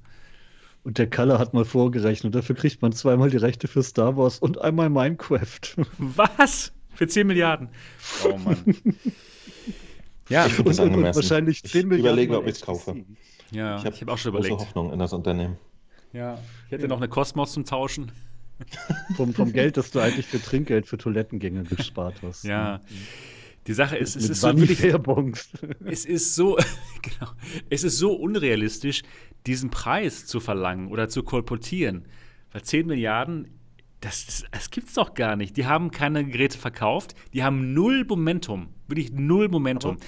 [0.88, 4.38] Und der Kalle hat mal vorgerechnet, dafür kriegt man zweimal die Rechte für Star Wars
[4.38, 5.60] und einmal Minecraft.
[5.98, 6.72] Was?
[6.94, 7.68] Für 10 Milliarden?
[8.24, 8.56] Oh Mann.
[10.30, 12.00] ja, ich und, und wahrscheinlich 10 ich Milliarden.
[12.00, 13.04] überlege, ob ich es kaufe.
[13.50, 14.58] Ja, ich habe hab auch schon überlegt.
[14.58, 15.58] Hoffnung in das Unternehmen.
[16.14, 18.10] Ja, ich hätte noch eine Kosmos zum Tauschen.
[19.14, 22.44] vom, vom Geld, das du eigentlich für Trinkgeld für Toilettengänge gespart hast.
[22.44, 22.80] Ja.
[23.68, 24.82] Die Sache ist, es ist so wirklich,
[25.84, 26.56] es ist so,
[27.02, 27.30] genau,
[27.68, 29.02] es ist so unrealistisch,
[29.46, 32.06] diesen Preis zu verlangen oder zu kolportieren.
[32.52, 33.48] Weil 10 Milliarden,
[34.00, 35.56] das, das, das gibt's doch gar nicht.
[35.56, 39.98] Die haben keine Geräte verkauft, die haben null Momentum, wirklich null Momentum.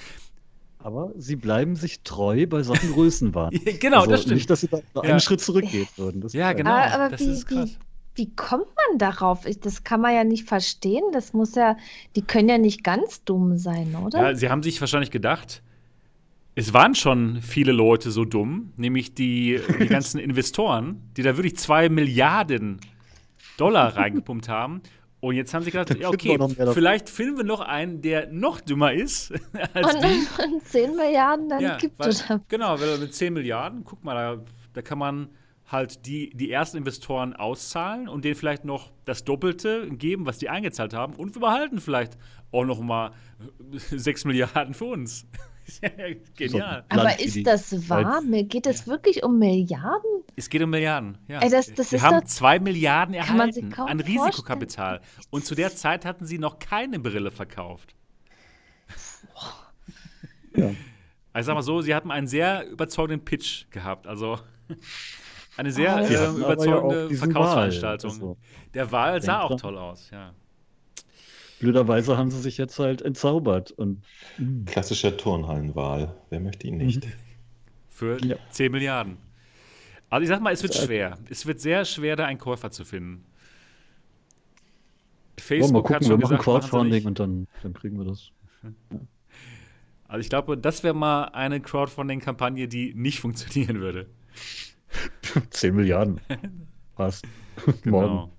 [0.79, 3.51] Aber, aber sie bleiben sich treu bei solchen Größenwahn.
[3.79, 4.35] genau, also das stimmt.
[4.35, 5.01] Nicht, dass sie da ja.
[5.01, 6.23] einen Schritt zurückgehen würden.
[6.29, 6.71] ja, genau.
[6.71, 7.69] Aber, aber das wie, ist krass.
[7.69, 7.77] Wie,
[8.15, 9.45] wie kommt man darauf?
[9.45, 11.03] Ich, das kann man ja nicht verstehen.
[11.13, 11.77] Das muss ja,
[12.15, 14.21] die können ja nicht ganz dumm sein, oder?
[14.21, 15.61] Ja, sie haben sich wahrscheinlich gedacht,
[16.55, 21.57] es waren schon viele Leute so dumm, nämlich die, die ganzen Investoren, die da wirklich
[21.57, 22.79] zwei Milliarden
[23.57, 24.81] Dollar reingepumpt haben.
[25.21, 26.37] Und jetzt haben sie gedacht, ja, okay,
[26.73, 29.31] vielleicht finden wir noch einen, der noch dümmer ist
[29.73, 30.43] als und, die.
[30.55, 32.25] Und 10 Milliarden dann Ja, gibt es.
[32.47, 34.43] genau, weil mit 10 Milliarden, guck mal, da,
[34.73, 35.29] da kann man
[35.71, 40.49] halt die, die ersten Investoren auszahlen und denen vielleicht noch das Doppelte geben, was die
[40.49, 41.13] eingezahlt haben.
[41.13, 42.17] Und wir behalten vielleicht
[42.51, 43.11] auch noch mal
[43.69, 45.27] 6 Milliarden für uns.
[46.35, 46.83] Genial.
[46.89, 48.21] Aber ist das wahr?
[48.21, 50.23] Mir geht es wirklich um Milliarden?
[50.35, 51.17] Es geht um Milliarden.
[51.27, 51.39] Ja.
[51.39, 54.19] Ey, das- das wir ist haben doch- zwei Milliarden Kann man sich erhalten an vorstellen.
[54.25, 55.01] Risikokapital.
[55.29, 57.95] Und zu der Zeit hatten sie noch keine Brille verkauft.
[60.55, 60.71] Ja.
[61.33, 64.05] Also sag mal so, sie hatten einen sehr überzeugenden Pitch gehabt.
[64.05, 64.37] Also
[65.57, 66.29] eine sehr Ah, äh, ja.
[66.29, 68.11] Aber ja überzeugende Verkaufsveranstaltung.
[68.11, 68.37] Wahl, also.
[68.73, 70.33] Der Wahl sah auch toll aus, ja.
[71.61, 73.69] Blöderweise haben sie sich jetzt halt entzaubert.
[73.71, 74.03] Und
[74.65, 76.15] Klassischer Turnhallenwahl.
[76.31, 77.07] Wer möchte ihn nicht?
[77.89, 78.35] Für Ja.
[78.49, 79.17] 10 Milliarden.
[80.09, 81.19] Also ich sag mal, es wird schwer.
[81.29, 83.23] Es wird sehr schwer, da einen Käufer zu finden.
[85.35, 87.97] wir Facebook mal hat gucken, wir schon machen gesagt, machen Crowdfunding und dann, dann kriegen
[87.97, 88.31] wir das.
[90.07, 94.07] Also ich glaube, das wäre mal eine Crowdfunding-Kampagne, die nicht funktionieren würde.
[95.51, 96.19] 10 Milliarden.
[96.97, 97.23] Passt.
[97.83, 98.01] Genau.
[98.01, 98.31] Morgen.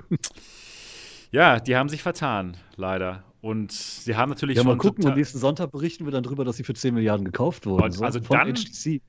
[1.32, 3.24] Ja, die haben sich vertan, leider.
[3.40, 5.04] Und sie haben natürlich Ja, schon mal gucken.
[5.04, 7.82] Und nächsten Sonntag berichten wir dann drüber, dass sie für 10 Milliarden gekauft wurden.
[7.82, 9.00] Und also von dann- HTC.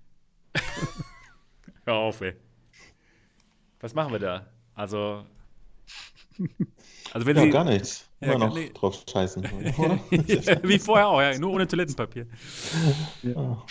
[1.85, 2.33] Hör auf, ey.
[3.81, 4.47] Was machen wir da?
[4.73, 5.25] Also.
[7.13, 7.49] Also wenn Ja, sie.
[7.51, 8.09] gar nichts.
[8.21, 8.73] Ja, Immer gar noch nicht.
[8.73, 9.43] drauf scheißen.
[10.63, 12.25] Wie vorher auch, ja, nur ohne Toilettenpapier.
[13.21, 13.63] Ja.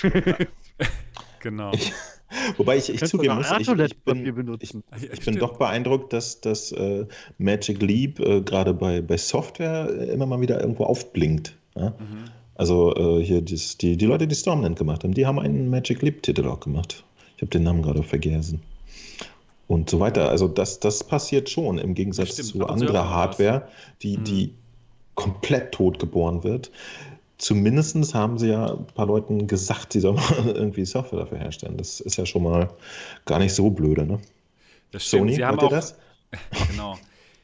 [1.40, 1.72] Genau.
[2.56, 4.74] Wobei ich, ich zugeben muss, ich, ich, bin, ich,
[5.12, 7.06] ich bin doch beeindruckt, dass das äh,
[7.38, 11.56] Magic Leap äh, gerade bei, bei Software äh, immer mal wieder irgendwo aufblinkt.
[11.76, 11.90] Ja?
[11.90, 12.24] Mhm.
[12.54, 16.02] Also äh, hier dies, die, die Leute, die Stormland gemacht haben, die haben einen Magic
[16.02, 17.04] Leap-Titel auch gemacht.
[17.36, 18.62] Ich habe den Namen gerade vergessen.
[19.68, 20.28] Und so weiter.
[20.28, 22.48] Also das, das passiert schon im Gegensatz stimmt.
[22.48, 23.08] zu anderer.
[23.08, 23.68] Hardware,
[24.02, 24.24] die, Mhm.
[24.24, 24.54] die
[25.14, 26.70] komplett tot geboren wird.
[27.43, 30.14] Zumindest haben sie ja ein paar Leuten gesagt, sie sollen
[30.45, 31.76] mal irgendwie Software dafür herstellen.
[31.76, 32.72] Das ist ja schon mal
[33.24, 34.20] gar nicht so blöde, ne?
[34.93, 35.22] Das stimmt.
[35.22, 35.99] Sony, sie haben auch, das?
[36.70, 36.97] Genau.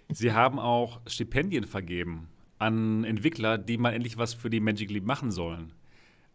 [0.09, 2.29] Sie haben auch Stipendien vergeben
[2.59, 5.73] an Entwickler, die mal endlich was für die Magic Leap machen sollen.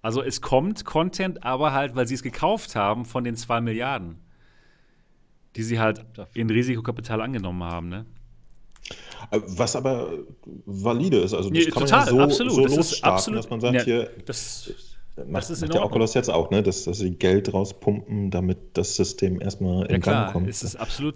[0.01, 4.17] Also es kommt Content, aber halt, weil sie es gekauft haben von den zwei Milliarden,
[5.55, 8.05] die sie halt in Risikokapital angenommen haben, ne?
[9.31, 10.09] Äh, Was aber
[10.65, 11.33] valide ist.
[11.33, 12.53] Also das Nee, kann total, man ja so, absolut.
[12.53, 14.71] so Das ist losstarten, absolut- dass man sagt, Ja, hier Das,
[15.27, 15.83] macht, das macht der.
[15.85, 16.61] Oculus jetzt auch, ne?
[16.63, 20.49] dass, dass sie Geld rauspumpen, damit das System erstmal ja in Gang klar, kommt.
[20.49, 21.15] es ist absolut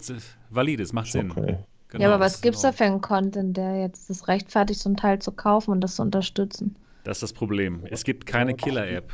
[0.50, 1.30] valide, es macht Sinn.
[1.30, 1.58] okay.
[1.90, 4.28] Genau, ja, aber das was ist gibt's in da für einen Content, der jetzt das
[4.28, 6.76] rechtfertigt, so ein Teil zu kaufen und das zu unterstützen?
[7.04, 7.80] Das ist das Problem.
[7.90, 9.10] Es gibt keine Killer-App.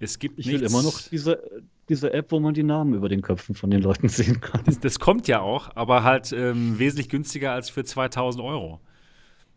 [0.00, 0.60] Es gibt Ich nichts.
[0.62, 1.40] will immer noch diese,
[1.88, 4.62] diese App, wo man die Namen über den Köpfen von den Leuten sehen kann.
[4.64, 8.80] Das, das kommt ja auch, aber halt ähm, wesentlich günstiger als für 2000 Euro.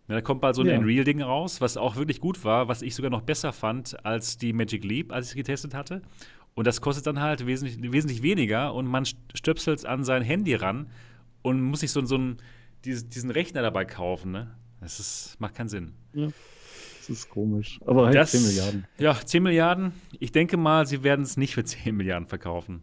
[0.07, 0.77] Ja, da kommt bald so ein Ja.
[0.77, 4.53] Unreal-Ding raus, was auch wirklich gut war, was ich sogar noch besser fand als die
[4.53, 6.01] Magic Leap, als ich es getestet hatte.
[6.55, 10.55] Und das kostet dann halt wesentlich, wesentlich weniger und man stöpselt es an sein Handy
[10.55, 10.87] ran
[11.43, 12.37] und muss sich so, so einen,
[12.83, 14.31] diesen, Rechner dabei kaufen.
[14.31, 14.55] Ne?
[14.79, 15.93] Das ist, macht keinen Sinn.
[17.07, 17.79] Das ist komisch.
[17.85, 18.85] Aber halt Das- 10 Milliarden.
[18.99, 19.93] Ja, 10 Milliarden.
[20.19, 22.81] Ich denke mal, sie werden es nicht für 10 Milliarden verkaufen.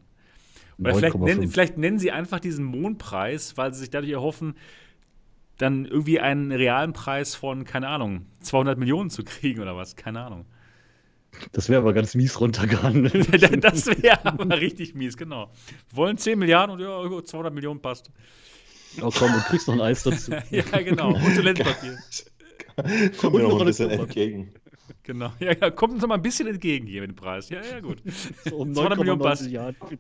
[0.79, 1.25] Oder vielleicht 9,5.
[1.37, 4.55] nennen, vielleicht nennen sie einfach diesen Mondpreis, weil sie sich dadurch erhoffen,
[5.59, 9.95] dann irgendwie einen realen Preis von, keine Ahnung, 200 Millionen zu kriegen oder was.
[9.95, 10.47] Keine Ahnung.
[11.53, 13.15] Das wäre aber ganz mies runtergehandelt.
[13.65, 15.51] das wäre aber richtig mies, genau.
[15.91, 18.11] Wir wollen 10 Milliarden und ja, 200 Millionen passt.
[19.01, 20.33] oh komm, und kriegst noch ein Eis dazu.
[20.51, 21.15] Ja, genau.
[21.15, 21.99] Und Toilettenpapier.
[23.19, 24.53] Kommt mir noch ein bisschen entgegen.
[25.03, 25.33] Genau.
[25.39, 27.49] Ja, ja, kommt uns noch mal ein bisschen entgegen hier mit dem Preis.
[27.51, 28.03] Ja, ja, gut.
[28.45, 29.43] So um 200 Millionen 9,9 passt.
[29.43, 29.99] Milliarden.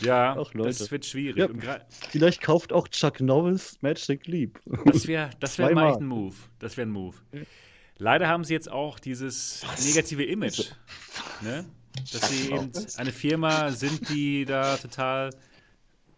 [0.00, 1.62] Ja, Ach, das wird schwierig.
[1.62, 1.80] Ja.
[2.10, 4.60] Vielleicht kauft auch Chuck Norris Magic Leap.
[4.86, 6.34] Das wäre das wär mal ein Move.
[6.58, 7.16] Das wäre ein Move.
[7.98, 10.70] Leider haben sie jetzt auch dieses negative Image.
[11.40, 11.64] Ne?
[12.12, 15.30] Dass sie eben eine Firma sind, die da total,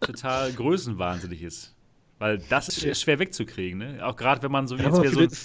[0.01, 1.74] total größenwahnsinnig ist.
[2.19, 3.79] Weil das ist schwer wegzukriegen.
[3.79, 4.07] Ne?
[4.07, 5.37] Auch gerade wenn man so wie Ja, jetzt wieder so,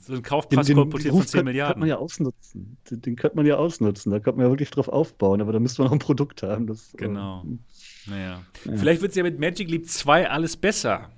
[0.00, 1.72] So ein Kaufpreis den, kolportiert von 10 Milliarden.
[1.72, 2.76] Könnte man ja ausnutzen.
[2.90, 4.10] Den, den, könnte man ja ausnutzen.
[4.10, 6.66] Da könnte man ja wirklich drauf aufbauen, aber da müsste man noch ein Produkt haben.
[6.66, 7.44] Das, äh, genau.
[7.44, 8.42] Äh, naja.
[8.64, 8.76] Ja.
[8.76, 11.10] Vielleicht wird es ja mit Magic Leap 2 alles besser.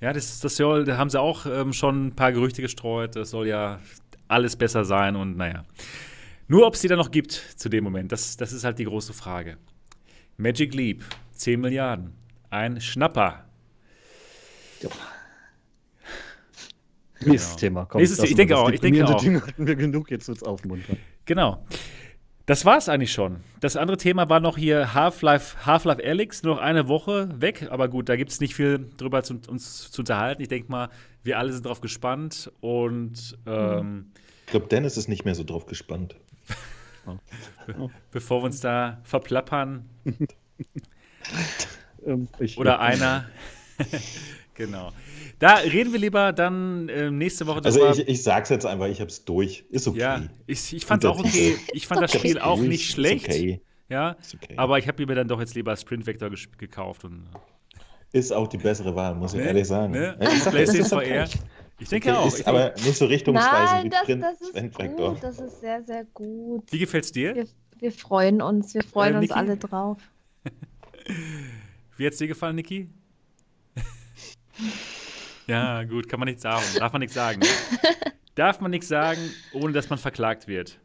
[0.00, 3.16] Ja, das, das soll, da haben sie auch ähm, schon ein paar Gerüchte gestreut.
[3.16, 3.80] Das soll ja
[4.28, 5.64] alles besser sein und naja.
[6.48, 8.84] Nur ob es die da noch gibt zu dem Moment, das, das ist halt die
[8.84, 9.58] große Frage.
[10.36, 12.12] Magic Leap, 10 Milliarden.
[12.48, 13.44] Ein Schnapper.
[14.80, 14.90] Ja.
[17.24, 17.60] Nächstes genau.
[17.60, 17.86] Thema.
[17.86, 18.70] Komm, Nächstes, ich denke auch.
[18.70, 19.20] Ich denke auch.
[19.20, 20.96] Dinge hatten wir genug, jetzt wird es aufmuntern.
[21.26, 21.64] Genau.
[22.46, 23.44] Das war es eigentlich schon.
[23.60, 27.68] Das andere Thema war noch hier Half-Life Half -Life Alyx, nur noch eine Woche weg.
[27.70, 30.42] Aber gut, da gibt es nicht viel drüber zu, uns zu unterhalten.
[30.42, 30.88] Ich denke mal,
[31.22, 32.50] wir alle sind drauf gespannt.
[32.60, 34.10] Und ähm,
[34.46, 36.16] ich glaube, Dennis ist nicht mehr so drauf gespannt.
[37.66, 39.88] Be bevor wir uns da verplappern.
[42.04, 43.26] ähm, Oder einer.
[44.60, 44.92] genau.
[45.38, 47.88] Da reden wir lieber dann äh, nächste Woche drüber.
[47.88, 49.64] Also ich, ich sag's jetzt einfach, ich hab's durch.
[49.70, 49.98] Ist okay.
[49.98, 51.56] Ja, ich, ich fand's auch okay.
[51.72, 53.28] Ich fand das Spiel auch nicht schlecht.
[53.28, 53.60] Ist okay.
[53.88, 54.54] Ja, okay.
[54.56, 57.04] aber ich habe mir dann doch jetzt lieber Sprint Vector gekauft.
[57.04, 57.24] Und,
[58.12, 59.46] ist auch die bessere Wahl, muss ich ne?
[59.46, 59.92] ehrlich sagen.
[59.92, 60.16] Ne?
[60.20, 61.28] Ja, PlayStation VR.
[61.78, 62.26] Ich denke auch.
[62.26, 65.14] Ist aber nicht so richtungsweisend Nein, wie das, Print das ist Vector.
[65.14, 66.70] Gut, das ist sehr, sehr gut.
[66.70, 67.34] Wie gefällt's dir?
[67.34, 67.46] Wir,
[67.78, 69.98] wir freuen uns, wir freuen äh, uns alle drauf.
[71.96, 72.90] wie hat's dir gefallen, Niki?
[75.46, 76.64] Ja, gut, kann man nichts sagen.
[76.78, 77.40] Darf man nichts sagen.
[77.40, 77.46] Ne?
[78.34, 79.20] Darf man nichts sagen,
[79.52, 80.78] ohne dass man verklagt wird.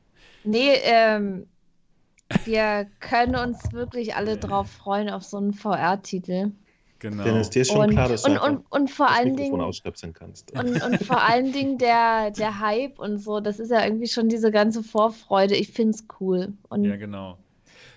[0.44, 1.48] Nee, ähm,
[2.46, 6.52] wir können uns wirklich alle drauf freuen auf so einen VR-Titel.
[7.00, 7.24] Genau.
[7.24, 10.14] Dir ist schon und, klar, dass und, du und, und vor das allen Dingen ausstöpseln
[10.14, 10.52] kannst.
[10.54, 14.30] Und, und vor allen Dingen der, der Hype und so, das ist ja irgendwie schon
[14.30, 15.56] diese ganze Vorfreude.
[15.56, 16.54] Ich finde es cool.
[16.70, 17.38] Und ja, genau.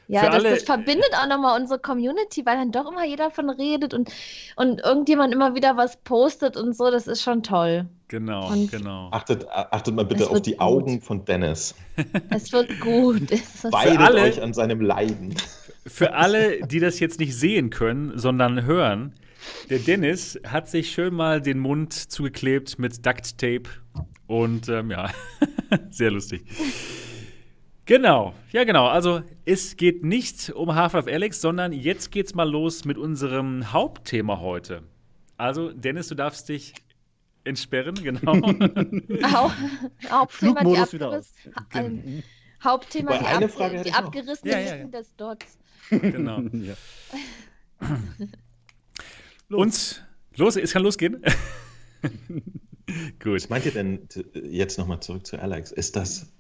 [0.09, 3.51] Ja, das, alle, das, verbindet auch nochmal unsere Community, weil dann doch immer jeder davon
[3.51, 4.11] redet und,
[4.57, 6.91] und irgendjemand immer wieder was postet und so.
[6.91, 7.87] Das ist schon toll.
[8.09, 9.11] Genau, und genau.
[9.13, 10.61] Achtet, achtet mal bitte auf die gut.
[10.61, 11.75] Augen von Dennis.
[12.31, 13.31] Es wird gut.
[13.65, 15.35] Weidet alle, euch an seinem Leiden.
[15.87, 19.13] Für alle, die das jetzt nicht sehen können, sondern hören,
[19.69, 23.65] der Dennis hat sich schön mal den Mund zugeklebt mit Duct Tape
[24.27, 25.11] und ähm, ja,
[25.91, 26.45] sehr lustig.
[27.89, 28.87] Genau, ja genau.
[28.87, 34.41] Also es geht nicht um Half-Life Alex, sondern jetzt geht's mal los mit unserem Hauptthema
[34.41, 34.83] heute.
[35.39, 36.75] Also Dennis, du darfst dich
[37.45, 38.35] entsperren, genau.
[40.07, 41.33] Hauptthema die wieder aus.
[41.71, 42.23] Ein,
[42.63, 44.85] Hauptthema die, eine Frage die abgerissene ja, ja, ja.
[44.85, 45.57] des Dots.
[45.89, 46.41] Genau.
[46.53, 46.75] ja.
[49.49, 50.03] los.
[50.03, 51.23] Und los, es kann losgehen.
[53.19, 53.37] Gut.
[53.37, 55.73] Was meint ihr denn jetzt nochmal zurück zu Alex?
[55.73, 56.31] Ist das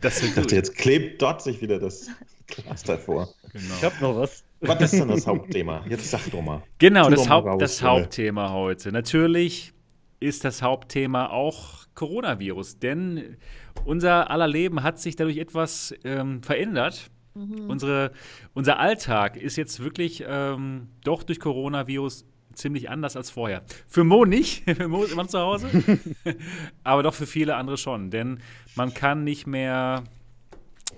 [0.00, 2.08] das ich dachte, jetzt klebt dort sich wieder das
[2.46, 3.28] Glas davor.
[3.52, 3.74] Genau.
[3.76, 4.44] Ich habe noch was.
[4.60, 5.84] Was ist denn das Hauptthema?
[5.88, 6.62] Jetzt sag doch mal.
[6.78, 8.92] Genau, das, Haupt, raus, das Hauptthema heute.
[8.92, 9.72] Natürlich
[10.20, 13.36] ist das Hauptthema auch Coronavirus, denn
[13.84, 17.10] unser aller Leben hat sich dadurch etwas ähm, verändert.
[17.34, 17.68] Mhm.
[17.68, 18.12] Unsere,
[18.54, 22.24] unser Alltag ist jetzt wirklich ähm, doch durch Coronavirus
[22.54, 23.62] ziemlich anders als vorher.
[23.86, 25.68] Für Mo nicht, für Mo ist immer zu Hause,
[26.84, 28.40] aber doch für viele andere schon, denn
[28.74, 30.04] man kann nicht mehr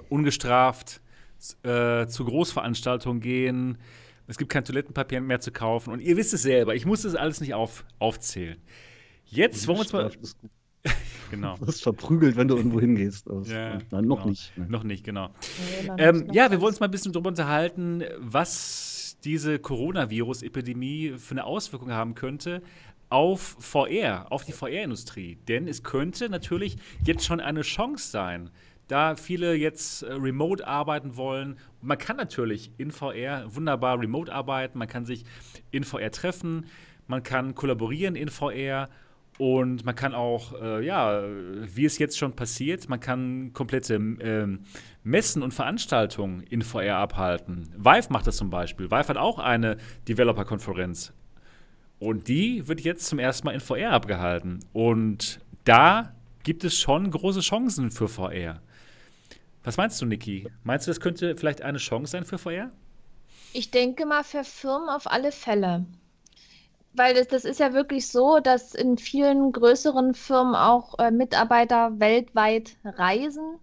[0.09, 1.01] ungestraft
[1.63, 3.79] äh, zu Großveranstaltungen gehen.
[4.27, 6.75] Es gibt kein Toilettenpapier mehr zu kaufen und ihr wisst es selber.
[6.75, 8.57] Ich muss das alles nicht auf, aufzählen.
[9.27, 10.11] Jetzt wollen wir uns mal.
[11.31, 11.57] genau.
[11.57, 13.27] Du wirst verprügelt, wenn du irgendwo hingehst.
[13.45, 14.31] Ja, nein, noch genau.
[14.31, 14.57] nicht.
[14.57, 14.67] Ne?
[14.69, 15.31] Noch nicht, genau.
[15.83, 18.94] Nee, ähm, ja, wir wollen uns mal ein bisschen darüber unterhalten, was
[19.25, 22.63] diese Coronavirus-Epidemie für eine Auswirkung haben könnte
[23.09, 25.37] auf VR, auf die VR-Industrie.
[25.49, 28.51] Denn es könnte natürlich jetzt schon eine Chance sein,
[28.89, 31.57] da viele jetzt äh, remote arbeiten wollen.
[31.81, 35.25] man kann natürlich in VR wunderbar remote arbeiten, man kann sich
[35.71, 36.67] in VR treffen,
[37.07, 38.89] man kann kollaborieren in VR
[39.39, 44.47] und man kann auch, äh, ja, wie es jetzt schon passiert, man kann komplette äh,
[45.03, 47.69] Messen und Veranstaltungen in VR abhalten.
[47.77, 48.87] Vive macht das zum Beispiel.
[48.87, 49.77] Vive hat auch eine
[50.09, 51.13] Developer-Konferenz.
[51.99, 54.61] Und die wird jetzt zum ersten Mal in VR abgehalten.
[54.73, 58.61] Und da gibt es schon große Chancen für VR.
[59.65, 60.47] Was meinst du, Niki?
[60.63, 62.71] Meinst du, das könnte vielleicht eine Chance sein für VR?
[63.53, 65.87] Ich denke mal für Firmen auf alle Fälle
[66.95, 71.99] weil das, das ist ja wirklich so, dass in vielen größeren Firmen auch äh, Mitarbeiter
[71.99, 73.59] weltweit reisen.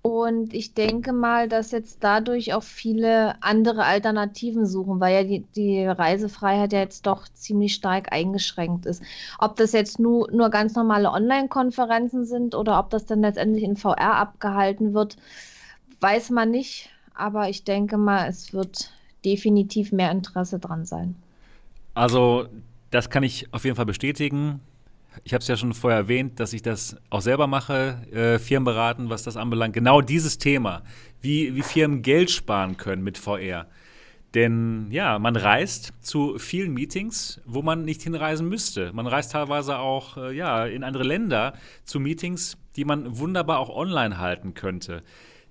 [0.00, 5.40] Und ich denke mal, dass jetzt dadurch auch viele andere Alternativen suchen, weil ja die,
[5.56, 9.02] die Reisefreiheit ja jetzt doch ziemlich stark eingeschränkt ist.
[9.38, 13.76] Ob das jetzt nur, nur ganz normale Online-Konferenzen sind oder ob das dann letztendlich in
[13.76, 15.16] VR abgehalten wird,
[16.00, 16.90] weiß man nicht.
[17.14, 18.92] Aber ich denke mal, es wird
[19.24, 21.16] definitiv mehr Interesse dran sein.
[21.94, 22.48] Also,
[22.90, 24.60] das kann ich auf jeden Fall bestätigen.
[25.24, 28.64] Ich habe es ja schon vorher erwähnt, dass ich das auch selber mache, äh, Firmen
[28.64, 29.74] beraten, was das anbelangt.
[29.74, 30.82] Genau dieses Thema,
[31.20, 33.66] wie, wie Firmen Geld sparen können mit VR.
[34.34, 38.92] Denn ja, man reist zu vielen Meetings, wo man nicht hinreisen müsste.
[38.92, 41.54] Man reist teilweise auch äh, ja, in andere Länder
[41.84, 45.02] zu Meetings, die man wunderbar auch online halten könnte.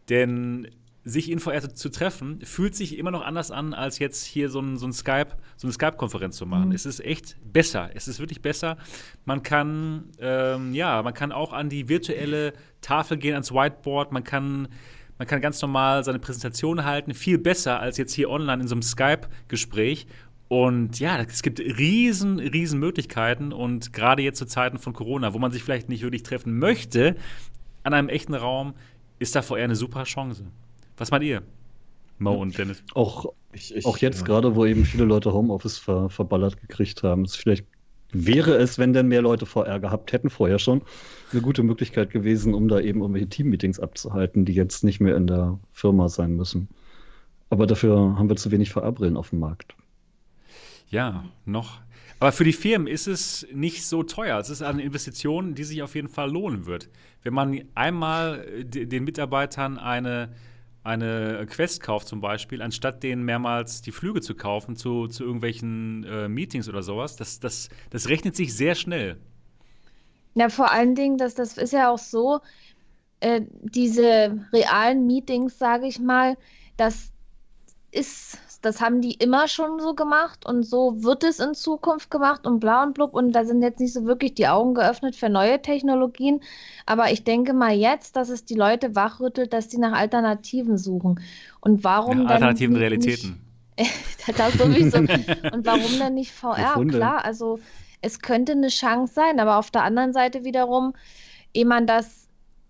[0.10, 0.68] Denn
[1.08, 4.60] sich in VR zu treffen, fühlt sich immer noch anders an, als jetzt hier so,
[4.60, 6.70] ein, so, ein Skype, so eine Skype-Konferenz zu machen.
[6.70, 6.76] Mhm.
[6.76, 7.90] Es ist echt besser.
[7.94, 8.78] Es ist wirklich besser.
[9.26, 14.12] Man kann, ähm, ja, man kann auch an die virtuelle Tafel gehen, ans Whiteboard.
[14.12, 14.68] Man kann,
[15.18, 17.14] man kann ganz normal seine Präsentation halten.
[17.14, 20.08] Viel besser als jetzt hier online in so einem Skype-Gespräch.
[20.50, 23.54] Und ja, es gibt riesen, riesen Möglichkeiten.
[23.54, 27.16] Und gerade jetzt zu Zeiten von Corona, wo man sich vielleicht nicht wirklich treffen möchte,
[27.84, 28.74] an einem echten Raum,
[29.20, 30.46] ist da VR eine super Chance.
[30.98, 31.44] Was meint ihr,
[32.20, 32.84] Mo und Dennis?
[32.94, 34.26] Auch, ich, ich, auch jetzt ja.
[34.26, 37.66] gerade, wo eben viele Leute Homeoffice ver, verballert gekriegt haben, ist vielleicht
[38.12, 40.82] wäre es, wenn denn mehr Leute VR gehabt hätten, vorher schon,
[41.32, 45.28] eine gute Möglichkeit gewesen, um da eben irgendwelche Teammeetings abzuhalten, die jetzt nicht mehr in
[45.28, 46.70] der Firma sein müssen.
[47.50, 49.76] Aber dafür haben wir zu wenig VR-Brillen auf dem Markt.
[50.90, 51.80] Ja, noch.
[52.20, 54.40] Aber für die Firmen ist es nicht so teuer.
[54.40, 56.90] Es ist eine Investition, die sich auf jeden Fall lohnen wird.
[57.24, 60.30] Wenn man einmal den Mitarbeitern eine
[60.88, 66.04] eine Quest kauft zum Beispiel, anstatt denen mehrmals die Flüge zu kaufen zu, zu irgendwelchen
[66.06, 69.18] äh, Meetings oder sowas, das, das, das rechnet sich sehr schnell.
[70.34, 72.40] Ja, vor allen Dingen, das, das ist ja auch so,
[73.20, 76.38] äh, diese realen Meetings, sage ich mal,
[76.78, 77.12] das
[77.92, 78.38] ist
[78.68, 82.60] das haben die immer schon so gemacht und so wird es in Zukunft gemacht und
[82.60, 83.14] bla und blub.
[83.14, 86.42] Und da sind jetzt nicht so wirklich die Augen geöffnet für neue Technologien.
[86.86, 91.22] Aber ich denke mal jetzt, dass es die Leute wachrüttelt, dass die nach Alternativen suchen.
[91.62, 93.42] Und warum ja, Alternativen nicht, Realitäten.
[93.80, 94.98] Nicht, das sowieso.
[95.54, 96.84] und warum dann nicht VR?
[96.88, 97.60] Klar, also
[98.02, 100.94] es könnte eine Chance sein, aber auf der anderen Seite wiederum,
[101.54, 102.27] ehe man das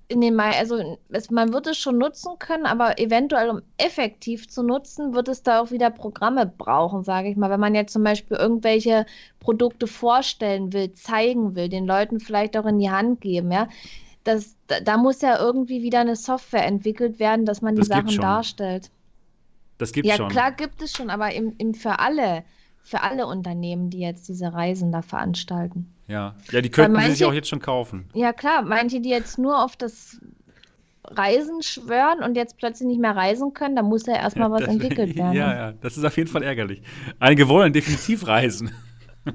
[0.09, 4.47] in den Mai, also es, man wird es schon nutzen können, aber eventuell, um effektiv
[4.47, 7.49] zu nutzen, wird es da auch wieder Programme brauchen, sage ich mal.
[7.49, 9.05] Wenn man jetzt zum Beispiel irgendwelche
[9.39, 13.67] Produkte vorstellen will, zeigen will, den Leuten vielleicht auch in die Hand geben, ja.
[14.23, 17.87] Das, da, da muss ja irgendwie wieder eine Software entwickelt werden, dass man die das
[17.87, 18.91] Sachen darstellt.
[19.77, 20.27] Das gibt ja, schon.
[20.27, 22.43] Ja, klar gibt es schon, aber im, im für alle,
[22.81, 25.93] für alle Unternehmen, die jetzt diese Reisen da veranstalten.
[26.07, 28.09] Ja, ja die könnten manche, sie sich auch jetzt schon kaufen.
[28.13, 28.61] Ja, klar.
[28.61, 30.19] Manche, die jetzt nur auf das
[31.03, 34.69] Reisen schwören und jetzt plötzlich nicht mehr reisen können, da muss ja erstmal was das,
[34.69, 35.33] entwickelt werden.
[35.33, 36.81] Ja, ja, das ist auf jeden Fall ärgerlich.
[37.19, 38.71] Einige wollen definitiv reisen.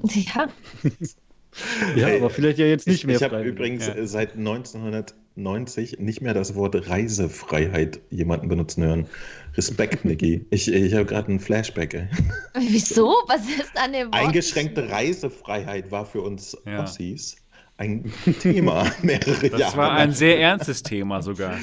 [0.09, 0.47] Ja.
[1.95, 3.17] ja, aber vielleicht ja jetzt nicht ich, mehr.
[3.17, 4.07] Ich habe übrigens ja.
[4.07, 9.05] seit 1990 nicht mehr das Wort Reisefreiheit jemanden benutzen hören.
[9.55, 10.45] Respekt, Niki.
[10.49, 11.93] Ich, ich habe gerade einen Flashback.
[11.93, 12.07] Ey.
[12.59, 13.15] Wieso?
[13.27, 14.15] Was ist an dem Wort?
[14.15, 16.83] Eingeschränkte Reisefreiheit war für uns ja.
[16.83, 17.37] Ossis
[17.77, 19.57] ein Thema mehrere das Jahre.
[19.57, 21.57] Das war ein sehr ernstes Thema sogar.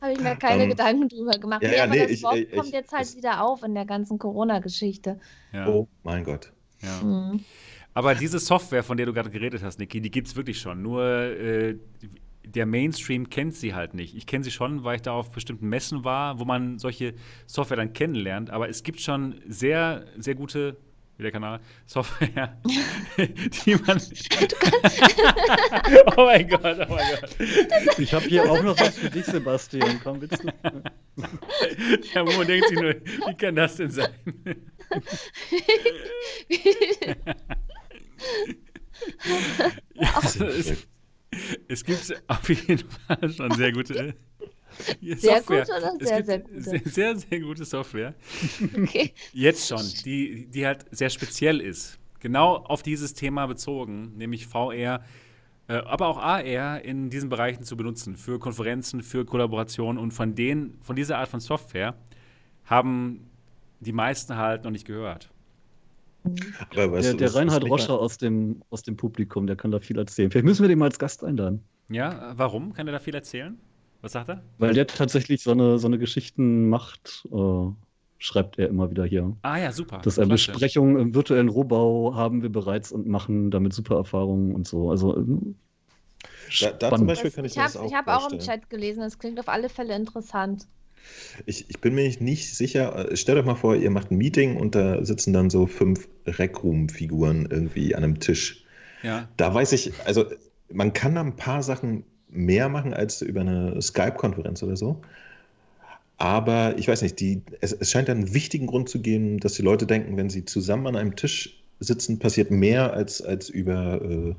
[0.00, 1.62] Habe ich mir keine um, ähm, Gedanken drüber gemacht.
[1.62, 3.74] Ja, nee, ja, nee, das ich, Wort ich, kommt ich, jetzt halt wieder auf in
[3.74, 5.18] der ganzen Corona-Geschichte.
[5.52, 5.68] Ja.
[5.68, 6.52] Oh mein Gott.
[6.82, 7.02] Ja.
[7.02, 7.40] Mhm.
[7.94, 10.82] Aber diese Software, von der du gerade geredet hast, Niki, die gibt es wirklich schon.
[10.82, 11.76] Nur äh,
[12.44, 14.16] der Mainstream kennt sie halt nicht.
[14.16, 17.14] Ich kenne sie schon, weil ich da auf bestimmten Messen war, wo man solche
[17.46, 18.50] Software dann kennenlernt.
[18.50, 20.76] Aber es gibt schon sehr, sehr gute,
[21.16, 22.60] wie der Kanal, Software,
[23.16, 23.98] die man.
[26.16, 27.36] oh mein Gott, oh mein Gott.
[27.98, 30.00] Ich habe hier auch noch was für dich, Sebastian.
[30.02, 30.48] Komm, willst du?
[32.14, 34.10] ja, wo denkt sich nur, wie kann das denn sein?
[39.94, 40.86] ja, es,
[41.68, 44.14] es gibt auf jeden Fall schon sehr gute
[45.00, 45.64] sehr Software.
[45.64, 46.60] Gut oder sehr, sehr gute?
[46.60, 48.14] Sehr, sehr, sehr gute Software.
[48.76, 49.12] Okay.
[49.32, 51.98] Jetzt schon, die, die halt sehr speziell ist.
[52.20, 55.04] Genau auf dieses Thema bezogen, nämlich VR,
[55.68, 60.02] äh, aber auch AR in diesen Bereichen zu benutzen, für Konferenzen, für Kollaborationen.
[60.02, 61.94] Und von, denen, von dieser Art von Software
[62.64, 63.30] haben
[63.80, 65.30] die meisten halt noch nicht gehört.
[66.70, 69.80] Aber weißt der, du, der Reinhard Roscher aus dem, aus dem Publikum, der kann da
[69.80, 70.30] viel erzählen.
[70.30, 71.62] Vielleicht müssen wir den mal als Gast einladen.
[71.88, 72.72] Ja, warum?
[72.72, 73.58] Kann er da viel erzählen?
[74.00, 74.42] Was sagt er?
[74.58, 77.70] Weil der tatsächlich so eine, so eine Geschichten macht, äh,
[78.18, 79.36] schreibt er immer wieder hier.
[79.42, 80.00] Ah ja, super.
[80.02, 84.66] Dass er Besprechungen im virtuellen Rohbau haben wir bereits und machen damit super Erfahrungen und
[84.66, 84.90] so.
[84.90, 85.24] Also äh,
[86.60, 88.70] da, da zum Beispiel kann ich, ich hab, das auch Ich habe auch im Chat
[88.70, 90.66] gelesen, das klingt auf alle Fälle interessant.
[91.46, 93.10] Ich, ich, bin mir nicht sicher.
[93.10, 96.08] Äh, stellt euch mal vor, ihr macht ein Meeting und da sitzen dann so fünf
[96.26, 98.64] Reckroom-Figuren irgendwie an einem Tisch.
[99.02, 99.28] Ja.
[99.36, 100.24] Da weiß ich, also
[100.72, 105.00] man kann da ein paar Sachen mehr machen als über eine Skype-Konferenz oder so.
[106.16, 109.62] Aber ich weiß nicht, die, es, es scheint einen wichtigen Grund zu geben, dass die
[109.62, 114.34] Leute denken, wenn sie zusammen an einem Tisch sitzen, passiert mehr als, als über äh,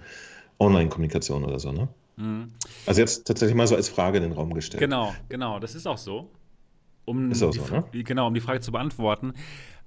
[0.60, 1.88] Online-Kommunikation oder so, ne?
[2.18, 2.52] Mhm.
[2.86, 4.80] Also jetzt tatsächlich mal so als Frage in den Raum gestellt.
[4.80, 6.30] Genau, genau, das ist auch so.
[7.06, 7.86] Um die, so, ne?
[8.04, 9.34] Genau, um die Frage zu beantworten.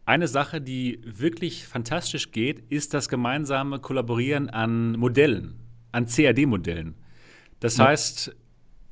[0.06, 5.56] Eine Sache, die wirklich fantastisch geht, ist das gemeinsame Kollaborieren an Modellen,
[5.92, 6.94] an CAD-Modellen.
[7.60, 7.88] Das ja.
[7.88, 8.34] heißt,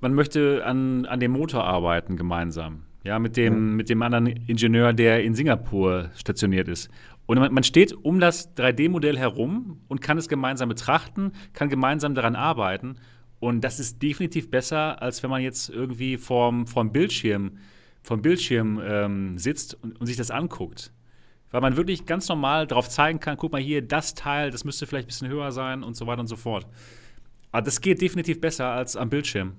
[0.01, 2.82] man möchte an, an dem Motor arbeiten gemeinsam.
[3.03, 3.74] Ja, mit dem, ja.
[3.77, 6.90] mit dem anderen Ingenieur, der in Singapur stationiert ist.
[7.27, 12.15] Und man, man steht um das 3D-Modell herum und kann es gemeinsam betrachten, kann gemeinsam
[12.15, 12.97] daran arbeiten.
[13.39, 17.59] Und das ist definitiv besser, als wenn man jetzt irgendwie vorm, vorm Bildschirm,
[18.07, 20.93] vorm Bildschirm ähm, sitzt und, und sich das anguckt.
[21.51, 24.87] Weil man wirklich ganz normal darauf zeigen kann, guck mal hier, das Teil, das müsste
[24.87, 26.66] vielleicht ein bisschen höher sein und so weiter und so fort.
[27.51, 29.55] Aber das geht definitiv besser als am Bildschirm.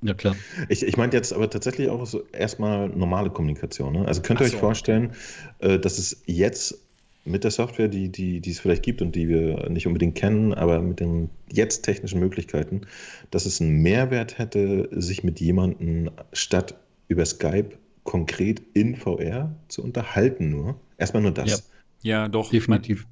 [0.00, 0.36] Ja, klar.
[0.68, 3.92] Ich, ich meinte jetzt aber tatsächlich auch so erstmal normale Kommunikation.
[3.92, 4.06] Ne?
[4.06, 4.54] Also könnt ihr so.
[4.54, 5.12] euch vorstellen,
[5.58, 6.78] äh, dass es jetzt
[7.24, 10.54] mit der Software, die, die, die es vielleicht gibt und die wir nicht unbedingt kennen,
[10.54, 12.82] aber mit den jetzt technischen Möglichkeiten,
[13.30, 16.76] dass es einen Mehrwert hätte, sich mit jemandem statt
[17.08, 17.70] über Skype
[18.04, 20.80] konkret in VR zu unterhalten nur.
[20.96, 21.70] Erstmal nur das.
[22.02, 22.50] Ja, ja doch.
[22.50, 23.06] Definitiv.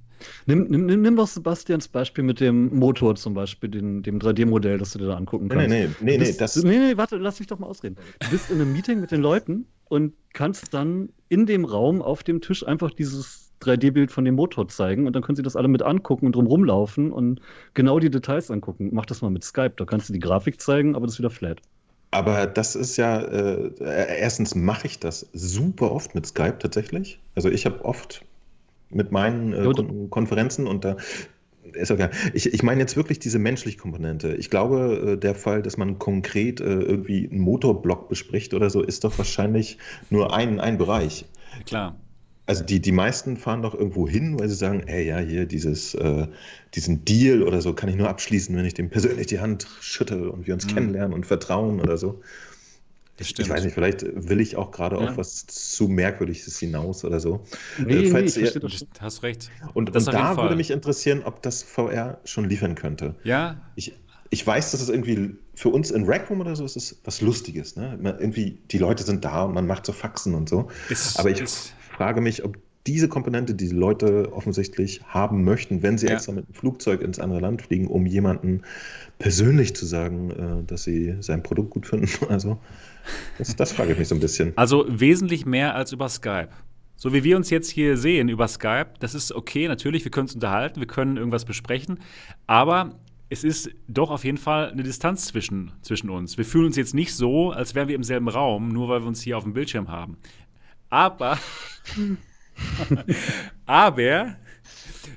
[0.46, 4.92] Nimm, nimm, nimm doch Sebastians Beispiel mit dem Motor zum Beispiel, den, dem 3D-Modell, das
[4.92, 5.68] du dir da angucken kannst.
[5.68, 6.56] Nee, nee, nee, bist, nee, das...
[6.64, 7.96] nee, nee, warte, lass mich doch mal ausreden.
[8.20, 12.22] Du bist in einem Meeting mit den Leuten und kannst dann in dem Raum auf
[12.22, 15.68] dem Tisch einfach dieses 3D-Bild von dem Motor zeigen und dann können sie das alle
[15.68, 17.40] mit angucken und drum rumlaufen und
[17.74, 18.90] genau die Details angucken.
[18.92, 21.30] Mach das mal mit Skype, da kannst du die Grafik zeigen, aber das ist wieder
[21.30, 21.60] flat.
[22.16, 23.70] Aber das ist ja, äh,
[24.18, 27.20] erstens mache ich das super oft mit Skype tatsächlich.
[27.34, 28.24] Also ich habe oft
[28.88, 30.96] mit meinen äh, Kon Konferenzen und da
[31.74, 32.08] ist okay.
[32.32, 34.34] Ich, ich meine jetzt wirklich diese menschliche Komponente.
[34.34, 38.82] Ich glaube, äh, der Fall, dass man konkret äh, irgendwie einen Motorblock bespricht oder so,
[38.82, 39.76] ist doch wahrscheinlich
[40.08, 41.26] nur ein, ein Bereich.
[41.66, 41.96] Klar.
[42.46, 45.94] Also die, die meisten fahren doch irgendwo hin, weil sie sagen, ey, ja, hier dieses,
[45.94, 46.28] äh,
[46.74, 50.28] diesen Deal oder so kann ich nur abschließen, wenn ich dem persönlich die Hand schüttel
[50.28, 50.74] und wir uns mhm.
[50.74, 52.22] kennenlernen und vertrauen oder so.
[53.16, 53.48] Das stimmt.
[53.48, 55.08] Ich weiß nicht, vielleicht will ich auch gerade ja.
[55.08, 57.44] auf was zu Merkwürdiges hinaus oder so.
[57.84, 58.52] Nee, äh, falls nee, ihr,
[59.00, 59.50] hast recht.
[59.74, 63.14] Und, und da würde mich interessieren, ob das VR schon liefern könnte.
[63.24, 63.56] Ja.
[63.74, 63.94] Ich,
[64.30, 67.22] ich weiß, dass es irgendwie für uns in Rec Room oder so ist es was
[67.22, 67.76] Lustiges.
[67.76, 67.98] Ne?
[68.20, 70.68] irgendwie, die Leute sind da und man macht so Faxen und so.
[70.90, 75.82] Ist, Aber ich ist, frage mich, ob diese Komponente, die die Leute offensichtlich haben möchten,
[75.82, 76.14] wenn sie ja.
[76.14, 78.62] extra mit dem Flugzeug ins andere Land fliegen, um jemanden
[79.18, 82.08] persönlich zu sagen, äh, dass sie sein Produkt gut finden.
[82.28, 82.58] Also,
[83.38, 84.52] das, das frage ich mich so ein bisschen.
[84.56, 86.50] Also wesentlich mehr als über Skype.
[86.96, 90.26] So wie wir uns jetzt hier sehen über Skype, das ist okay, natürlich, wir können
[90.26, 92.00] uns unterhalten, wir können irgendwas besprechen,
[92.46, 92.98] aber
[93.28, 96.38] es ist doch auf jeden Fall eine Distanz zwischen, zwischen uns.
[96.38, 99.08] Wir fühlen uns jetzt nicht so, als wären wir im selben Raum, nur weil wir
[99.08, 100.16] uns hier auf dem Bildschirm haben.
[100.88, 101.38] Aber,
[103.66, 104.36] aber,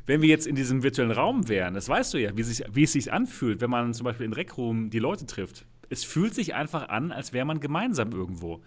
[0.06, 2.84] wenn wir jetzt in diesem virtuellen Raum wären, das weißt du ja, wie, sich, wie
[2.84, 5.66] es sich anfühlt, wenn man zum Beispiel in Rec Room die Leute trifft.
[5.90, 8.62] Es fühlt sich einfach an, als wäre man gemeinsam irgendwo.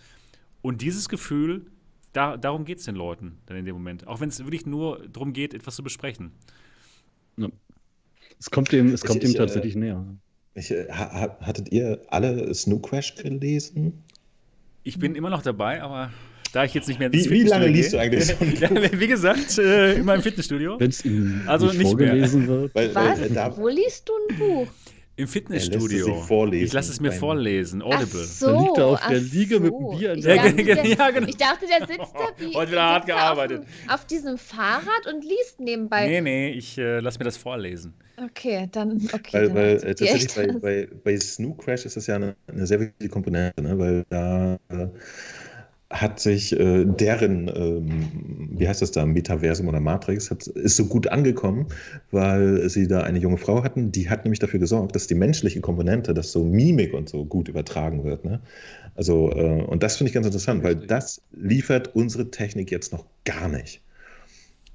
[0.61, 1.67] Und dieses Gefühl,
[2.13, 4.07] da, darum geht es den Leuten dann in dem Moment.
[4.07, 6.33] Auch wenn es wirklich nur darum geht, etwas zu besprechen.
[7.37, 7.49] Ja.
[8.39, 10.05] Es kommt dem, es kommt ich, dem ich, äh, tatsächlich äh, näher.
[10.55, 14.03] Ich, hattet ihr alle Snow Crash gelesen?
[14.83, 16.11] Ich bin immer noch dabei, aber
[16.53, 18.29] da ich jetzt nicht mehr Wie, wie lange liest du eigentlich?
[18.61, 18.71] ja,
[19.01, 20.79] wie gesagt, äh, in meinem Fitnessstudio.
[20.79, 22.49] Wenn es Ihnen also nicht, nicht vorgelesen mehr.
[22.49, 22.75] wird.
[22.75, 23.21] Weil, Was?
[23.21, 24.69] Äh, Wo liest du ein Buch?
[25.15, 26.25] Im Fitnessstudio.
[26.53, 28.23] Ich lasse es mir vorlesen, Audible.
[28.25, 29.61] Ach so, da liegt er auf der Liege so.
[29.61, 30.15] mit dem Bier.
[30.15, 31.29] Ich dachte, der, ja, genau.
[31.29, 33.63] ich dachte, der sitzt da wie Heute wieder hart gearbeitet.
[33.89, 36.09] Auf, auf, diesem Fahrrad und liest nebenbei.
[36.09, 37.93] Nee, nee, ich äh, lasse mir das vorlesen.
[38.17, 39.33] Okay, dann okay.
[39.33, 42.67] Weil, dann weil äh, tatsächlich bei, bei, bei Snoo Crash ist das ja eine, eine
[42.67, 43.79] sehr wichtige Komponente, ne?
[43.79, 44.89] weil da äh,
[45.93, 50.87] hat sich äh, deren, ähm, wie heißt das da, Metaversum oder Matrix, hat, ist so
[50.87, 51.67] gut angekommen,
[52.11, 55.61] weil sie da eine junge Frau hatten, die hat nämlich dafür gesorgt, dass die menschliche
[55.61, 58.25] Komponente, dass so Mimik und so gut übertragen wird.
[58.25, 58.41] Ne?
[58.95, 63.05] Also, äh, und das finde ich ganz interessant, weil das liefert unsere Technik jetzt noch
[63.25, 63.83] gar nicht.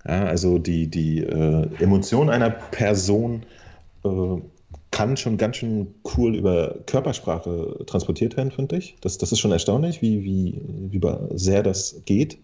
[0.07, 3.43] Ja, also die, die äh, Emotion einer Person
[4.05, 4.37] äh,
[4.91, 8.95] kann schon ganz schön cool über Körpersprache transportiert werden, finde ich.
[9.01, 10.61] Das, das ist schon erstaunlich, wie, wie,
[10.91, 11.01] wie
[11.37, 12.37] sehr das geht.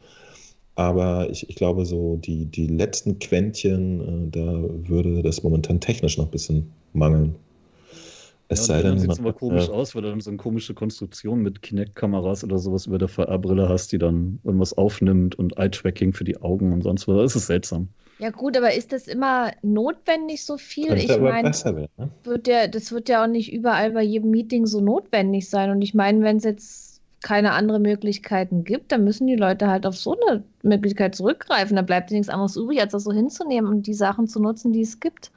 [0.75, 6.17] Aber ich, ich glaube, so die, die letzten Quäntchen, äh, da würde das momentan technisch
[6.17, 7.35] noch ein bisschen mangeln.
[8.49, 9.73] Es ja, sei denn, sieht es immer komisch ja.
[9.73, 13.69] aus, weil du dann so eine komische Konstruktion mit Kinect-Kameras oder sowas über der VR-Brille
[13.69, 17.17] hast, die dann irgendwas aufnimmt und Eye-Tracking für die Augen und sonst was.
[17.17, 17.87] Das ist seltsam.
[18.19, 20.93] Ja gut, aber ist das immer notwendig so viel?
[20.93, 21.89] Ich meine, ne?
[22.23, 25.71] wird ja, das wird ja auch nicht überall bei jedem Meeting so notwendig sein.
[25.71, 29.85] Und ich meine, wenn es jetzt keine anderen Möglichkeiten gibt, dann müssen die Leute halt
[29.85, 31.75] auf so eine Möglichkeit zurückgreifen.
[31.75, 34.81] Da bleibt nichts anderes übrig, als das so hinzunehmen und die Sachen zu nutzen, die
[34.81, 35.31] es gibt.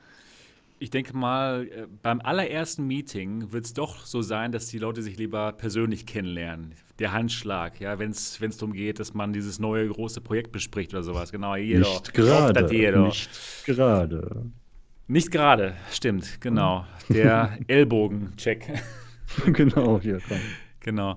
[0.78, 5.02] Ich denke mal, äh, beim allerersten Meeting wird es doch so sein, dass die Leute
[5.02, 6.74] sich lieber persönlich kennenlernen.
[6.98, 11.02] Der Handschlag, ja, wenn es darum geht, dass man dieses neue große Projekt bespricht oder
[11.02, 11.32] sowas.
[11.32, 11.80] Genau, jeder.
[11.80, 13.02] Nicht gerade.
[13.02, 14.50] Nicht gerade.
[15.08, 16.84] Nicht gerade, stimmt, genau.
[17.08, 18.82] Der Ellbogencheck.
[19.52, 20.40] genau, hier, komm.
[20.80, 21.16] Genau.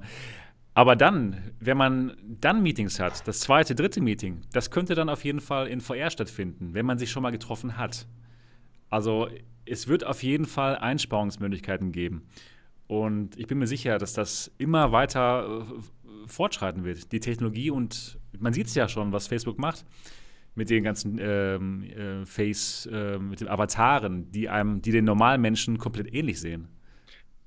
[0.76, 5.26] Aber dann, wenn man dann Meetings hat, das zweite, dritte Meeting, das könnte dann auf
[5.26, 8.06] jeden Fall in VR stattfinden, wenn man sich schon mal getroffen hat.
[8.90, 9.28] Also
[9.66, 12.24] es wird auf jeden Fall Einsparungsmöglichkeiten geben.
[12.88, 17.12] Und ich bin mir sicher, dass das immer weiter äh, fortschreiten wird.
[17.12, 19.86] Die Technologie und man sieht es ja schon, was Facebook macht
[20.56, 25.42] mit den ganzen ähm, äh, Face, äh, mit den Avataren, die einem, die den normalen
[25.42, 26.68] Menschen komplett ähnlich sehen.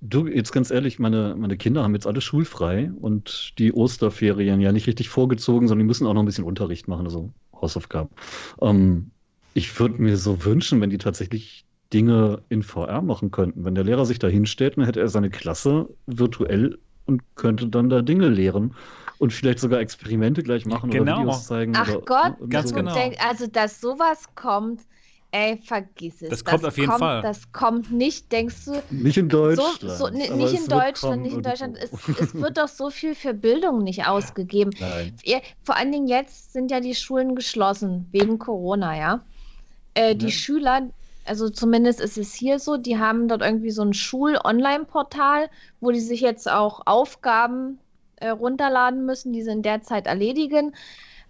[0.01, 4.73] Du, jetzt ganz ehrlich, meine, meine Kinder haben jetzt alle schulfrei und die Osterferien ja
[4.73, 8.10] nicht richtig vorgezogen, sondern die müssen auch noch ein bisschen Unterricht machen, also Hausaufgaben.
[8.60, 9.12] Ähm,
[9.55, 13.65] ich würde mir so wünschen, wenn die tatsächlich Dinge in VR machen könnten.
[13.65, 17.91] Wenn der Lehrer sich da hinstellt, dann hätte er seine Klasse virtuell und könnte dann
[17.91, 18.74] da Dinge lehren
[19.19, 21.12] und vielleicht sogar Experimente gleich machen genau.
[21.12, 21.74] oder Videos zeigen.
[21.77, 22.77] Ach oder, Gott, ganz so.
[22.77, 22.97] genau.
[23.29, 24.81] Also dass sowas kommt,
[25.33, 26.31] ey, vergiss es.
[26.31, 27.23] Das, das kommt auf jeden kommt, Fall.
[27.23, 28.83] Das kommt nicht, denkst du?
[28.91, 29.81] Nicht in Deutschland.
[29.81, 31.77] So, so, nicht in Deutschland, nicht in Deutschland.
[31.79, 34.70] Es, es, wird doch so viel für Bildung nicht ausgegeben.
[34.81, 35.15] Nein.
[35.62, 39.20] Vor allen Dingen jetzt sind ja die Schulen geschlossen wegen Corona, ja.
[39.94, 40.89] Äh, die Schüler,
[41.24, 45.51] also zumindest ist es hier so, die haben dort irgendwie so ein Schul-Online-Portal,
[45.81, 47.78] wo die sich jetzt auch Aufgaben
[48.16, 50.74] äh, runterladen müssen, die sie in der Zeit erledigen.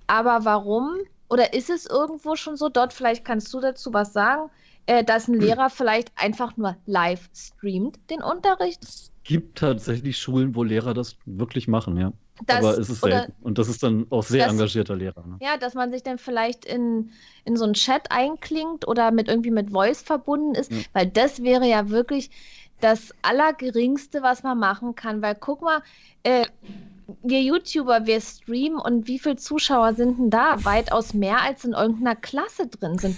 [0.07, 0.99] Aber warum?
[1.29, 4.51] Oder ist es irgendwo schon so, dort vielleicht kannst du dazu was sagen,
[4.87, 8.83] äh, dass ein Lehrer vielleicht einfach nur live streamt den Unterricht?
[8.83, 12.13] Es gibt tatsächlich Schulen, wo Lehrer das wirklich machen, ja.
[12.47, 13.33] Das, aber es ist selten.
[13.43, 15.25] Und das ist dann auch sehr das, engagierter Lehrer.
[15.27, 15.39] Ne?
[15.41, 17.11] Ja, dass man sich dann vielleicht in,
[17.45, 20.79] in so einen Chat einklingt oder mit irgendwie mit Voice verbunden ist, ja.
[20.93, 22.31] weil das wäre ja wirklich
[22.81, 25.23] das Allergeringste, was man machen kann.
[25.23, 25.83] Weil guck mal,
[26.25, 26.47] äh,
[27.23, 30.65] wir YouTuber, wir streamen und wie viele Zuschauer sind denn da?
[30.65, 33.17] Weitaus mehr als in irgendeiner Klasse drin sind.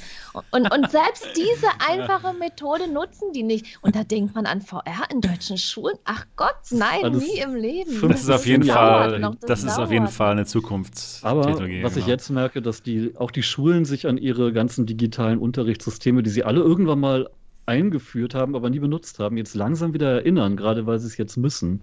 [0.50, 3.78] Und, und selbst diese einfache Methode nutzen die nicht.
[3.82, 5.96] Und da denkt man an VR in deutschen Schulen.
[6.04, 8.00] Ach Gott, nein, das nie im Leben.
[8.00, 11.20] Das, das ist auf jeden Fall, noch, das, das ist auf jeden Fall eine Zukunft.
[11.22, 15.38] Aber was ich jetzt merke, dass die auch die Schulen sich an ihre ganzen digitalen
[15.38, 17.28] Unterrichtssysteme, die sie alle irgendwann mal
[17.66, 21.36] eingeführt haben, aber nie benutzt haben, jetzt langsam wieder erinnern, gerade weil sie es jetzt
[21.36, 21.80] müssen.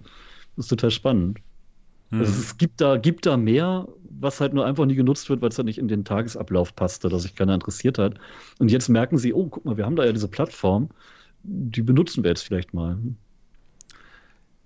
[0.56, 1.38] Das ist total spannend.
[2.12, 2.20] Mhm.
[2.20, 3.88] Also es gibt da, gibt da mehr,
[4.20, 7.08] was halt nur einfach nie genutzt wird, weil es halt nicht in den Tagesablauf passte,
[7.08, 8.18] dass sich keiner interessiert hat.
[8.58, 10.90] Und jetzt merken sie, oh, guck mal, wir haben da ja diese Plattform,
[11.42, 12.98] die benutzen wir jetzt vielleicht mal.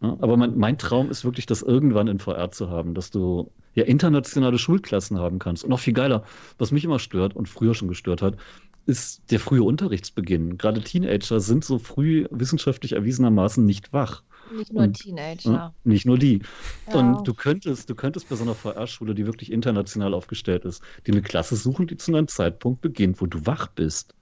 [0.03, 3.51] Ja, aber mein, mein, Traum ist wirklich, das irgendwann in VR zu haben, dass du
[3.75, 5.65] ja internationale Schulklassen haben kannst.
[5.65, 6.25] Und noch viel geiler,
[6.59, 8.37] was mich immer stört und früher schon gestört hat,
[8.85, 10.59] ist der frühe Unterrichtsbeginn.
[10.59, 14.23] Gerade Teenager sind so früh wissenschaftlich erwiesenermaßen nicht wach.
[14.53, 15.51] Nicht nur und, Teenager.
[15.51, 16.41] Ja, nicht nur die.
[16.89, 16.95] Ja.
[16.95, 21.13] Und du könntest, du könntest bei so einer VR-Schule, die wirklich international aufgestellt ist, dir
[21.13, 24.15] eine Klasse suchen, die zu einem Zeitpunkt beginnt, wo du wach bist.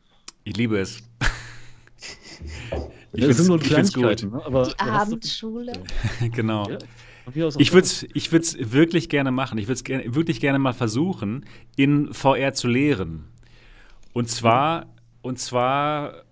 [0.45, 1.03] Ich liebe es.
[3.13, 4.43] ich das sind nur Kleinigkeiten, ne?
[4.45, 5.73] aber die Abendschule.
[6.33, 6.69] genau.
[6.69, 6.79] Ja.
[7.57, 9.57] Ich würde es ich wirklich gerne machen.
[9.57, 11.47] Ich würde es gerne, wirklich gerne mal versuchen,
[11.77, 13.25] in VR zu lehren.
[14.13, 14.87] Und zwar,
[15.23, 16.25] und zwar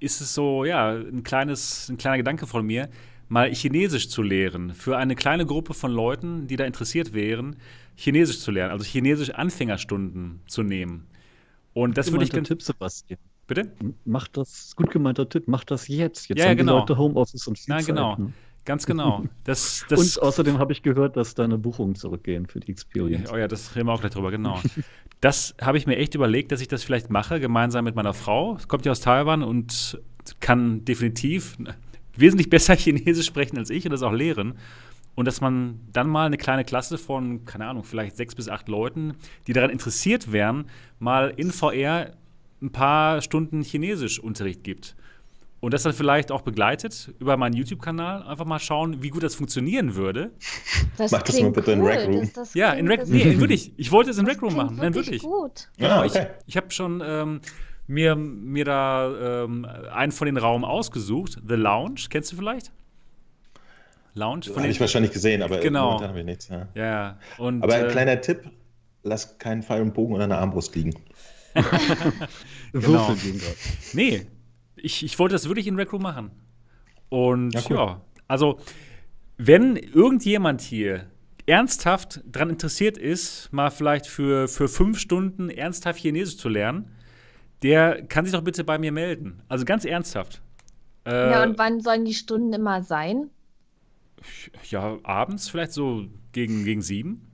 [0.00, 2.88] ist es so, ja, ein kleines, ein kleiner Gedanke von mir
[3.28, 4.74] mal Chinesisch zu lehren.
[4.74, 7.56] Für eine kleine Gruppe von Leuten, die da interessiert wären,
[7.96, 11.06] Chinesisch zu lernen, also Chinesisch Anfängerstunden zu nehmen.
[11.74, 12.44] Und das würde ich dann.
[12.44, 13.18] Tipp, Sebastian.
[13.46, 13.72] Bitte?
[14.04, 16.28] Mach das, gut gemeinter Tipp, mach das jetzt.
[16.28, 16.72] Jetzt ja, haben genau.
[16.72, 18.16] die Leute Homeoffice und viel Na, genau.
[18.16, 18.32] Ne?
[18.64, 19.24] Ganz genau.
[19.44, 23.32] Das, das und außerdem habe ich gehört, dass deine Buchungen zurückgehen für die Experience.
[23.32, 24.60] Oh ja, das reden wir auch gleich drüber, genau.
[25.22, 28.58] das habe ich mir echt überlegt, dass ich das vielleicht mache, gemeinsam mit meiner Frau.
[28.68, 29.98] Kommt ja aus Taiwan und
[30.40, 31.56] kann definitiv
[32.20, 34.54] wesentlich besser Chinesisch sprechen als ich und das auch lehren.
[35.14, 38.68] Und dass man dann mal eine kleine Klasse von, keine Ahnung, vielleicht sechs bis acht
[38.68, 39.14] Leuten,
[39.48, 40.66] die daran interessiert wären,
[41.00, 42.12] mal in VR
[42.62, 44.94] ein paar Stunden Chinesischunterricht gibt.
[45.60, 48.22] Und das dann vielleicht auch begleitet über meinen YouTube-Kanal.
[48.22, 50.30] Einfach mal schauen, wie gut das funktionieren würde.
[50.96, 51.78] Das Mach das mal bitte cool.
[51.78, 52.20] in Rec Room.
[52.20, 53.72] Das, das ja, in Rec Nee, wirklich.
[53.76, 54.76] Ich wollte es in Rec Room machen.
[54.76, 55.22] Nein, wirklich.
[55.22, 55.68] Gut.
[55.76, 56.28] Genau, ah, okay.
[56.46, 57.40] ich, ich habe schon ähm,
[57.88, 61.38] mir, mir da ähm, einen von den Raum ausgesucht.
[61.46, 62.70] The Lounge, kennst du vielleicht?
[64.14, 64.42] Lounge?
[64.54, 65.86] Habe ich wahrscheinlich gesehen, aber genau.
[65.86, 66.48] momentan habe ich nichts.
[66.48, 66.68] Ja.
[66.74, 67.18] ja.
[67.38, 68.42] Und, aber ein äh, kleiner Tipp:
[69.02, 70.94] Lass keinen Pfeil und Bogen oder eine Armbrust liegen.
[72.72, 73.16] genau.
[73.94, 74.26] Nee,
[74.76, 76.30] ich, ich wollte das wirklich in Rec Room machen.
[77.08, 77.76] Und ja, cool.
[77.76, 78.58] ja, also,
[79.38, 81.06] wenn irgendjemand hier
[81.46, 86.90] ernsthaft daran interessiert ist, mal vielleicht für, für fünf Stunden ernsthaft Chinesisch zu lernen,
[87.62, 89.42] der kann sich doch bitte bei mir melden.
[89.48, 90.42] Also ganz ernsthaft.
[91.06, 93.30] Äh, ja, und wann sollen die Stunden immer sein?
[94.68, 97.27] Ja, abends vielleicht so gegen, gegen sieben.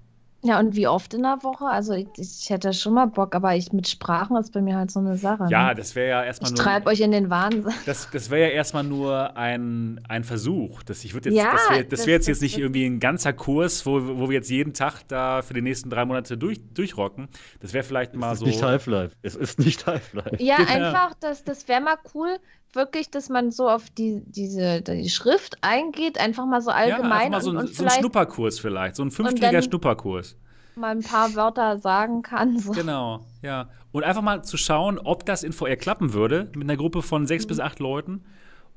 [0.44, 1.64] Ja, und wie oft in der Woche?
[1.64, 4.90] Also ich, ich hätte schon mal Bock, aber ich mit Sprachen ist bei mir halt
[4.90, 5.46] so eine Sache.
[5.48, 5.74] Ja, ne?
[5.74, 6.58] das wäre ja erstmal nur.
[6.58, 7.72] Ich treibe euch in den Wahnsinn.
[7.86, 10.82] Das, das wäre ja erstmal nur ein, ein Versuch.
[10.82, 13.86] Das, ich jetzt, ja, das wäre das wär jetzt, jetzt nicht irgendwie ein ganzer Kurs,
[13.86, 17.28] wo, wo wir jetzt jeden Tag da für die nächsten drei Monate durch, durchrocken.
[17.60, 18.46] Das wäre vielleicht mal es ist so.
[18.46, 19.16] Nicht Half-Life.
[19.22, 20.36] Es ist nicht Half-Life.
[20.40, 20.72] Ja, genau.
[20.72, 22.36] einfach, das, das wäre mal cool,
[22.74, 27.24] wirklich, dass man so auf die, diese die Schrift eingeht, einfach mal so allgemein.
[27.24, 30.36] Ja, mal so, und, und so ein Schnupperkurs vielleicht, so ein fünftägiger Schnupperkurs.
[30.76, 32.59] Mal ein paar Wörter sagen kann.
[32.59, 32.72] So.
[32.72, 33.68] Genau, ja.
[33.92, 37.26] Und einfach mal zu schauen, ob das in VR klappen würde, mit einer Gruppe von
[37.26, 37.48] sechs mhm.
[37.48, 38.24] bis acht Leuten.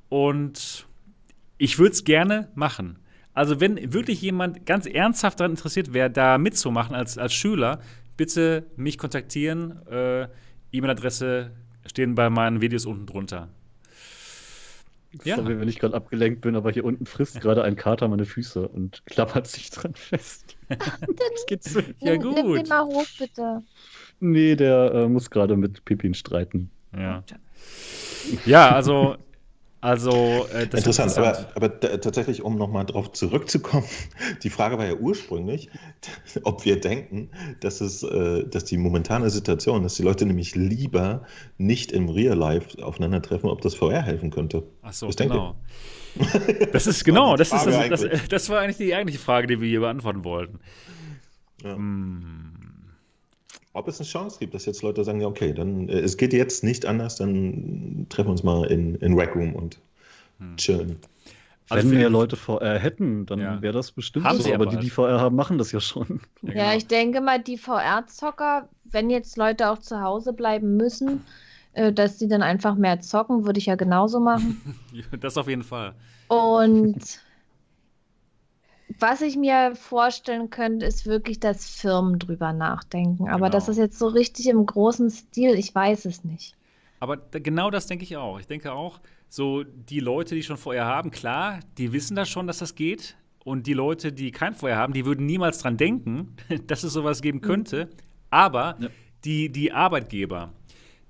[0.10, 0.88] Und
[1.58, 3.00] ich würde es gerne machen.
[3.34, 7.80] Also, wenn wirklich jemand ganz ernsthaft daran interessiert wäre, da mitzumachen als, als Schüler,
[8.16, 9.86] bitte mich kontaktieren.
[9.88, 10.28] Äh,
[10.72, 11.52] E-Mail-Adresse
[11.86, 13.50] stehen bei meinen Videos unten drunter.
[15.24, 15.38] Ja.
[15.38, 18.68] Sorry, wenn ich gerade abgelenkt bin, aber hier unten frisst gerade ein Kater meine Füße
[18.68, 20.58] und klappert sich dran fest.
[20.70, 21.82] das geht so.
[22.00, 22.36] Ja, gut.
[22.36, 23.64] Nimm den mal hoch, bitte.
[24.20, 26.70] Nee, der äh, muss gerade mit Pippin streiten.
[26.96, 27.24] Ja.
[28.46, 29.18] Ja, also
[29.88, 30.12] also,
[30.54, 31.18] äh, interessant, interessant,
[31.56, 33.86] aber, aber tatsächlich, um nochmal drauf zurückzukommen,
[34.44, 35.70] die Frage war ja ursprünglich,
[36.44, 37.30] ob wir denken,
[37.62, 41.24] dass, es, äh, dass die momentane Situation, dass die Leute nämlich lieber
[41.58, 44.64] nicht im Real Life aufeinandertreffen, ob das VR helfen könnte.
[44.82, 45.56] Ach so, Was genau.
[46.74, 49.70] Das ist genau, das, ist, das, das, das, war eigentlich die eigentliche Frage, die wir
[49.70, 50.60] hier beantworten wollten.
[51.64, 51.76] Ja.
[51.76, 52.47] Hm
[53.78, 56.34] ob es eine Chance gibt, dass jetzt Leute sagen, ja, okay, dann äh, es geht
[56.34, 59.80] jetzt nicht anders, dann treffen wir uns mal in, in Rec Room und
[60.40, 60.58] hm.
[60.58, 60.98] chillen.
[61.70, 63.62] Also Wenn mehr Leute VR hätten, dann ja.
[63.62, 64.54] wäre das bestimmt haben so.
[64.54, 66.22] Aber die, die VR haben, machen das ja schon.
[66.42, 66.64] Ja, genau.
[66.64, 71.26] ja ich denke mal, die VR-Zocker, wenn jetzt Leute auch zu Hause bleiben müssen,
[71.74, 74.62] äh, dass die dann einfach mehr zocken, würde ich ja genauso machen.
[75.20, 75.94] das auf jeden Fall.
[76.30, 77.20] Und
[79.00, 83.28] was ich mir vorstellen könnte, ist wirklich, dass Firmen drüber nachdenken.
[83.28, 83.50] Aber genau.
[83.50, 86.56] das ist jetzt so richtig im großen Stil, ich weiß es nicht.
[87.00, 88.40] Aber genau das denke ich auch.
[88.40, 89.00] Ich denke auch,
[89.30, 93.18] so die Leute, die schon vorher haben, klar, die wissen das schon, dass das geht.
[93.44, 96.36] Und die Leute, die kein Vorher haben, die würden niemals dran denken,
[96.68, 97.90] dass es sowas geben könnte.
[98.30, 98.90] Aber ja.
[99.24, 100.52] die, die Arbeitgeber,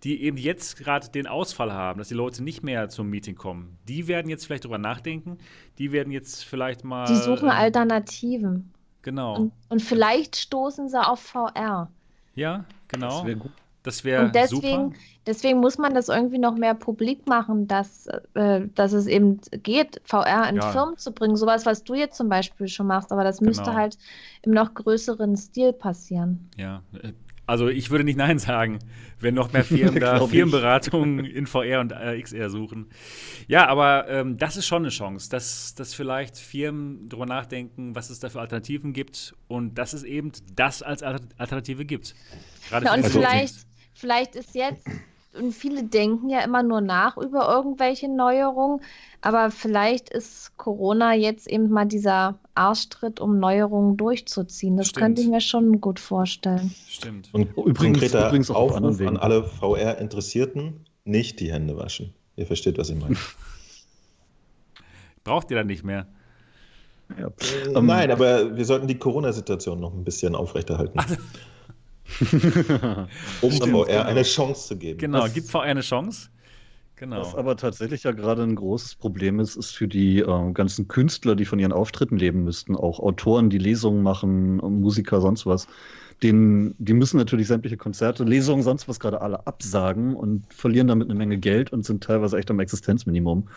[0.08, 3.78] die eben jetzt gerade den Ausfall haben, dass die Leute nicht mehr zum Meeting kommen,
[3.90, 5.38] die werden jetzt vielleicht drüber nachdenken.
[5.80, 7.08] Die werden jetzt vielleicht mal.
[7.08, 8.72] Die suchen Alternativen.
[9.02, 9.36] Genau.
[9.36, 11.92] Und, und vielleicht stoßen sie auf VR.
[12.36, 13.10] Ja, genau.
[13.10, 13.52] Das wäre gut.
[13.84, 14.96] Das wäre deswegen, super.
[15.26, 20.02] deswegen muss man das irgendwie noch mehr publik machen, dass, äh, dass es eben geht,
[20.06, 20.72] VR in ja.
[20.72, 21.36] Firmen zu bringen.
[21.36, 23.76] Sowas, was du jetzt zum Beispiel schon machst, aber das müsste genau.
[23.76, 23.98] halt
[24.42, 26.50] im noch größeren Stil passieren.
[26.58, 27.12] Ja, äh,
[27.48, 28.80] also ich würde nicht Nein sagen,
[29.20, 32.90] wenn noch mehr Firmen da Firmenberatungen in VR und äh, XR suchen.
[33.48, 38.10] Ja, aber ähm, das ist schon eine Chance, dass, dass vielleicht Firmen darüber nachdenken, was
[38.10, 42.14] es da für Alternativen gibt und dass es eben das als Alternative gibt.
[42.70, 43.56] Gerade ja, und vielleicht,
[43.94, 44.86] vielleicht ist jetzt
[45.38, 48.82] und viele denken ja immer nur nach über irgendwelche Neuerungen,
[49.22, 54.78] aber vielleicht ist Corona jetzt eben mal dieser Arschtritt, um Neuerungen durchzuziehen.
[54.78, 55.04] Das Stimmt.
[55.04, 56.74] könnte ich mir schon gut vorstellen.
[56.88, 57.30] Stimmt.
[57.34, 62.14] Und übrigens, konkreter übrigens auch Aufruf an alle VR-Interessierten, nicht die Hände waschen.
[62.36, 63.16] Ihr versteht, was ich meine.
[65.24, 66.08] Braucht ihr dann nicht mehr?
[67.20, 67.32] Ja.
[67.76, 71.00] Ähm, Nein, aber wir sollten die Corona-Situation noch ein bisschen aufrechterhalten.
[73.42, 74.04] um Stimmt, VR genau.
[74.04, 75.00] eine Chance zu geben.
[75.00, 76.30] Genau, gibt VR eine Chance.
[76.98, 77.20] Genau.
[77.20, 81.36] Was aber tatsächlich ja gerade ein großes Problem ist, ist für die äh, ganzen Künstler,
[81.36, 85.68] die von ihren Auftritten leben müssten, auch Autoren, die Lesungen machen, Musiker, sonst was.
[86.24, 91.08] Den, die müssen natürlich sämtliche Konzerte, Lesungen, sonst was gerade alle absagen und verlieren damit
[91.08, 93.48] eine Menge Geld und sind teilweise echt am Existenzminimum.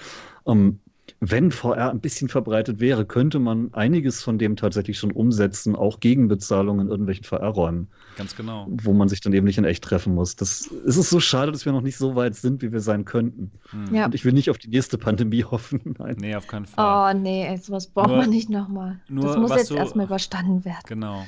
[0.46, 0.78] Ähm,
[1.20, 6.00] wenn VR ein bisschen verbreitet wäre, könnte man einiges von dem tatsächlich schon umsetzen, auch
[6.00, 7.88] gegen Bezahlung in irgendwelchen VR-Räumen.
[8.16, 8.66] Ganz genau.
[8.70, 10.36] Wo man sich dann eben nicht in echt treffen muss.
[10.36, 13.04] Das, es ist so schade, dass wir noch nicht so weit sind, wie wir sein
[13.04, 13.50] könnten.
[13.70, 13.94] Hm.
[13.94, 14.06] Ja.
[14.06, 15.94] Und ich will nicht auf die nächste Pandemie hoffen.
[15.98, 16.16] Nein.
[16.18, 17.14] Nee, auf keinen Fall.
[17.14, 18.98] Oh, nee, ey, sowas braucht nur, man nicht nochmal.
[19.10, 20.84] Das muss jetzt so, erstmal überstanden werden.
[20.86, 21.26] Genau.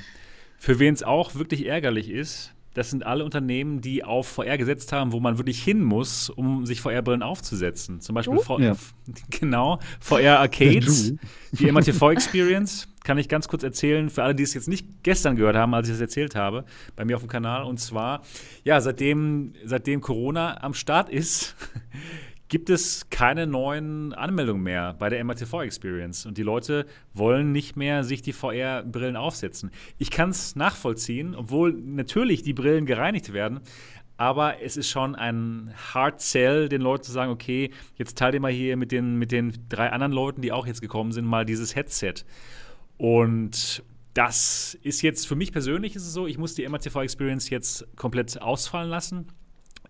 [0.56, 4.92] Für wen es auch wirklich ärgerlich ist, das sind alle Unternehmen, die auf VR gesetzt
[4.92, 8.00] haben, wo man wirklich hin muss, um sich VR-Brillen aufzusetzen.
[8.00, 8.58] Zum Beispiel uh?
[8.58, 8.74] ja.
[9.30, 11.14] genau, VR Arcades,
[11.52, 12.88] die MATV Experience.
[13.04, 15.88] Kann ich ganz kurz erzählen, für alle, die es jetzt nicht gestern gehört haben, als
[15.88, 17.64] ich das erzählt habe, bei mir auf dem Kanal.
[17.64, 18.22] Und zwar,
[18.62, 21.56] ja, seitdem, seitdem Corona am Start ist,
[22.52, 26.26] gibt es keine neuen Anmeldungen mehr bei der MRTV Experience.
[26.26, 26.84] Und die Leute
[27.14, 29.70] wollen nicht mehr sich die VR-Brillen aufsetzen.
[29.96, 33.60] Ich kann es nachvollziehen, obwohl natürlich die Brillen gereinigt werden.
[34.18, 38.40] aber es ist schon ein Hard Sell, den Leuten zu sagen, okay, jetzt teil dir
[38.40, 41.46] mal hier mit den, mit den drei anderen Leuten, die auch jetzt gekommen sind, mal
[41.46, 42.16] dieses Headset.
[42.98, 47.48] Und das ist jetzt für mich persönlich ist es so, ich muss die MATV Experience
[47.48, 49.28] jetzt komplett ausfallen lassen.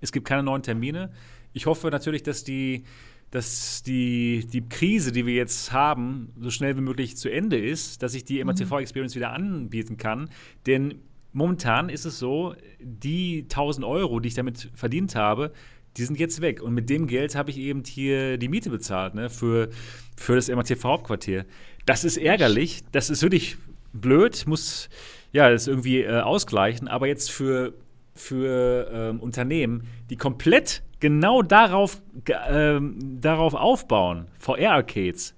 [0.00, 1.10] Es gibt keine neuen Termine.
[1.52, 2.84] Ich hoffe natürlich, dass die,
[3.30, 8.02] dass die, die Krise, die wir jetzt haben, so schnell wie möglich zu Ende ist,
[8.02, 9.14] dass ich die MATV mhm.
[9.14, 10.28] Wieder anbieten kann.
[10.66, 10.96] Denn
[11.32, 15.52] momentan ist es so, die 1000 Euro, die ich damit verdient habe,
[15.96, 16.62] die sind jetzt weg.
[16.62, 19.68] Und mit dem Geld habe ich eben hier die Miete bezahlt ne, für,
[20.16, 21.44] für das MATV-Hauptquartier.
[21.84, 22.82] Das ist ärgerlich.
[22.92, 23.56] Das ist wirklich
[23.92, 24.46] blöd.
[24.46, 24.88] Muss
[25.32, 26.88] ja das irgendwie äh, ausgleichen.
[26.88, 27.74] Aber jetzt für,
[28.14, 32.00] für ähm, Unternehmen, die komplett genau darauf,
[32.48, 35.34] ähm, darauf aufbauen, VR-Arcades,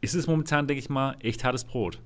[0.00, 2.00] ist es momentan, denke ich mal, echt hartes Brot.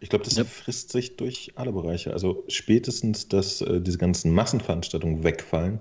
[0.00, 0.44] Ich glaube, das ja.
[0.44, 2.12] frisst sich durch alle Bereiche.
[2.12, 5.80] Also spätestens, dass äh, diese ganzen Massenveranstaltungen wegfallen,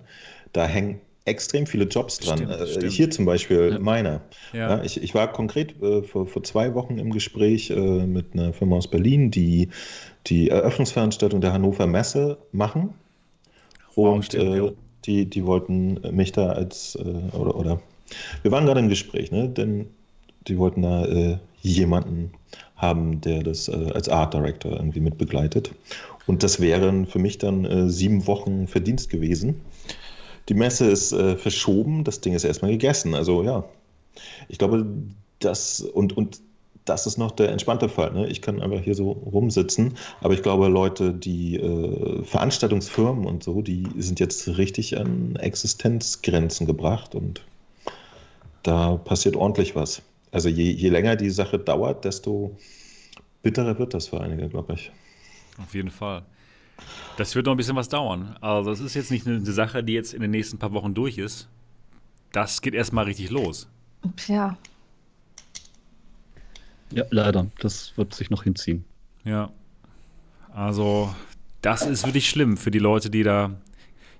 [0.53, 2.37] da hängen extrem viele Jobs dran.
[2.37, 2.91] Stimmt, äh, stimmt.
[2.91, 3.79] Hier zum Beispiel ja.
[3.79, 4.21] meiner.
[4.53, 4.81] Ja.
[4.83, 8.77] ich, ich, war konkret äh, vor, vor, zwei Wochen im Gespräch äh, mit einer Firma
[8.77, 9.69] aus Berlin, die
[10.27, 12.93] die Eröffnungsveranstaltung der Hannover Messe machen.
[13.95, 14.71] Und stimmt, äh,
[15.05, 17.81] die, die wollten mich da als, äh, oder, oder
[18.41, 19.49] wir waren gerade im Gespräch, ne?
[19.49, 19.87] denn
[20.47, 22.31] die wollten da äh, jemanden
[22.77, 25.71] haben, der das als Art Director irgendwie mit begleitet.
[26.27, 29.61] Und das wären für mich dann sieben Wochen Verdienst gewesen.
[30.49, 33.15] Die Messe ist äh, verschoben, das Ding ist erstmal gegessen.
[33.15, 33.65] Also ja,
[34.47, 34.85] ich glaube,
[35.39, 36.39] das und, und
[36.85, 38.13] das ist noch der entspannte Fall.
[38.13, 38.27] Ne?
[38.27, 43.61] Ich kann einfach hier so rumsitzen, aber ich glaube, Leute, die äh, Veranstaltungsfirmen und so,
[43.61, 47.41] die sind jetzt richtig an Existenzgrenzen gebracht und
[48.63, 50.01] da passiert ordentlich was.
[50.31, 52.55] Also je, je länger die Sache dauert, desto
[53.43, 54.91] bitterer wird das für einige, glaube ich.
[55.61, 56.23] Auf jeden Fall.
[57.17, 58.37] Das wird noch ein bisschen was dauern.
[58.41, 61.17] Also das ist jetzt nicht eine Sache, die jetzt in den nächsten paar Wochen durch
[61.17, 61.47] ist.
[62.31, 63.67] Das geht erstmal richtig los.
[64.27, 64.57] Ja.
[66.91, 67.47] Ja, leider.
[67.59, 68.85] Das wird sich noch hinziehen.
[69.23, 69.49] Ja.
[70.53, 71.13] Also,
[71.61, 73.51] das ist wirklich schlimm für die Leute, die da.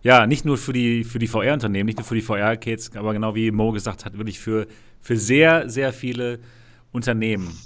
[0.03, 3.35] Ja, nicht nur für die, für die VR-Unternehmen, nicht nur für die VR-Kids, aber genau
[3.35, 4.67] wie Mo gesagt hat, wirklich für,
[5.01, 6.39] für sehr, sehr viele
[6.91, 7.57] Unternehmen.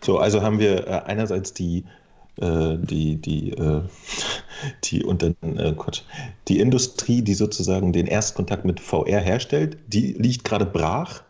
[0.00, 1.84] So, also haben wir äh, einerseits die,
[2.40, 3.82] die, die, äh,
[4.84, 6.02] die, und dann, äh, Quatsch,
[6.48, 11.22] die Industrie, die sozusagen den Erstkontakt mit VR herstellt, die liegt gerade brach.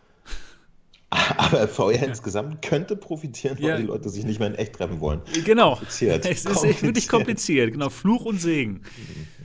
[1.11, 2.03] Aber VR ja.
[2.05, 3.77] insgesamt könnte profitieren, weil ja.
[3.77, 5.21] die Leute sich nicht mehr in echt treffen wollen.
[5.45, 5.75] Genau.
[5.75, 6.25] Kompliziert.
[6.25, 7.73] Es ist wirklich kompliziert.
[7.73, 8.83] Genau, Fluch und Segen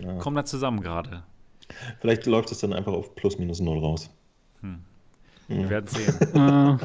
[0.01, 0.13] ja.
[0.17, 1.23] kommen da zusammen gerade.
[1.99, 4.09] Vielleicht läuft es dann einfach auf plus minus null raus.
[4.61, 4.79] Hm.
[5.47, 6.13] Wir werden sehen.
[6.37, 6.77] Äh,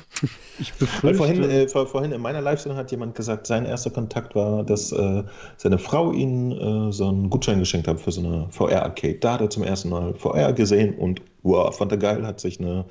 [0.61, 1.17] ich befürchte.
[1.17, 4.93] Vorhin, äh, vor, vorhin in meiner Live-Sendung hat jemand gesagt, sein erster Kontakt war, dass
[4.93, 5.25] äh,
[5.57, 9.17] seine Frau ihm äh, so einen Gutschein geschenkt hat für so eine VR-Arcade.
[9.17, 12.61] Da hat er zum ersten Mal VR gesehen und wow, fand er geil, hat sich
[12.61, 12.85] eine,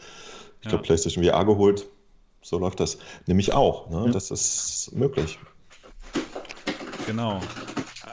[0.61, 0.88] ich glaube, ja.
[0.88, 1.88] PlayStation VR geholt.
[2.41, 2.98] So läuft das.
[3.27, 3.89] Nämlich auch.
[3.89, 4.06] Ne?
[4.07, 4.11] Ja.
[4.11, 5.39] Das ist möglich.
[7.07, 7.39] Genau.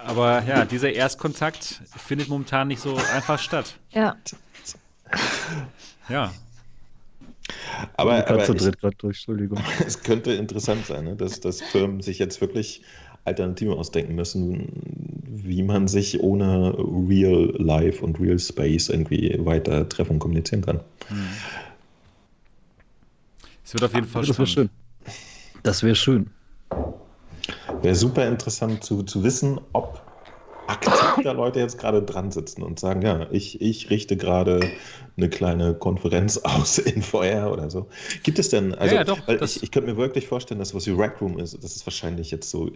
[0.06, 3.78] Aber ja, dieser Erstkontakt findet momentan nicht so einfach statt.
[3.90, 4.16] Ja.
[6.08, 6.32] Ja.
[7.96, 8.56] Aber, aber ich,
[8.98, 9.58] durch, Entschuldigung.
[9.86, 11.16] es könnte interessant sein, ne?
[11.16, 12.82] dass, dass Firmen sich jetzt wirklich
[13.24, 14.68] Alternativen ausdenken müssen,
[15.26, 20.80] wie man sich ohne Real Life und Real Space irgendwie weiter treffen und kommunizieren kann.
[23.64, 24.70] Es wird auf jeden Fall das schön.
[25.62, 26.30] Das wäre schön.
[27.82, 30.02] Wäre super interessant zu, zu wissen, ob
[30.68, 34.60] aktiv da Leute jetzt gerade dran sitzen und sagen, ja, ich, ich richte gerade
[35.16, 37.88] eine kleine Konferenz aus in VR oder so.
[38.22, 40.86] Gibt es denn, also, ja, ja, doch, ich, ich könnte mir wirklich vorstellen, dass was
[40.86, 42.70] wie Rack Room ist, das ist wahrscheinlich jetzt so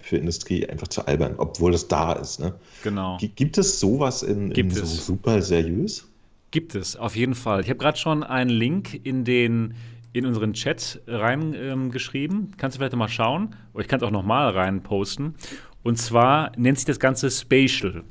[0.00, 2.40] für Industrie einfach zu albern, obwohl das da ist.
[2.40, 2.54] Ne?
[2.82, 3.18] Genau.
[3.18, 6.08] Gibt es sowas in, in so super seriös?
[6.50, 7.60] Gibt es, auf jeden Fall.
[7.60, 9.74] Ich habe gerade schon einen Link in den
[10.12, 12.36] in unseren Chat reingeschrieben.
[12.38, 13.54] Ähm, Kannst du vielleicht mal schauen?
[13.74, 15.34] Oder ich kann es auch nochmal rein posten.
[15.82, 18.04] Und zwar nennt sich das Ganze Spatial.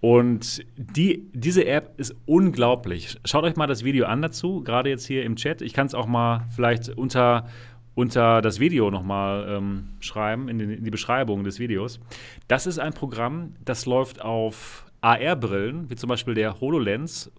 [0.00, 3.18] Und die, diese App ist unglaublich.
[3.24, 5.60] Schaut euch mal das Video an dazu, gerade jetzt hier im Chat.
[5.60, 7.48] Ich kann es auch mal vielleicht unter,
[7.96, 11.98] unter das Video nochmal ähm, schreiben, in, den, in die Beschreibung des Videos.
[12.46, 17.32] Das ist ein Programm, das läuft auf AR-Brillen, wie zum Beispiel der HoloLens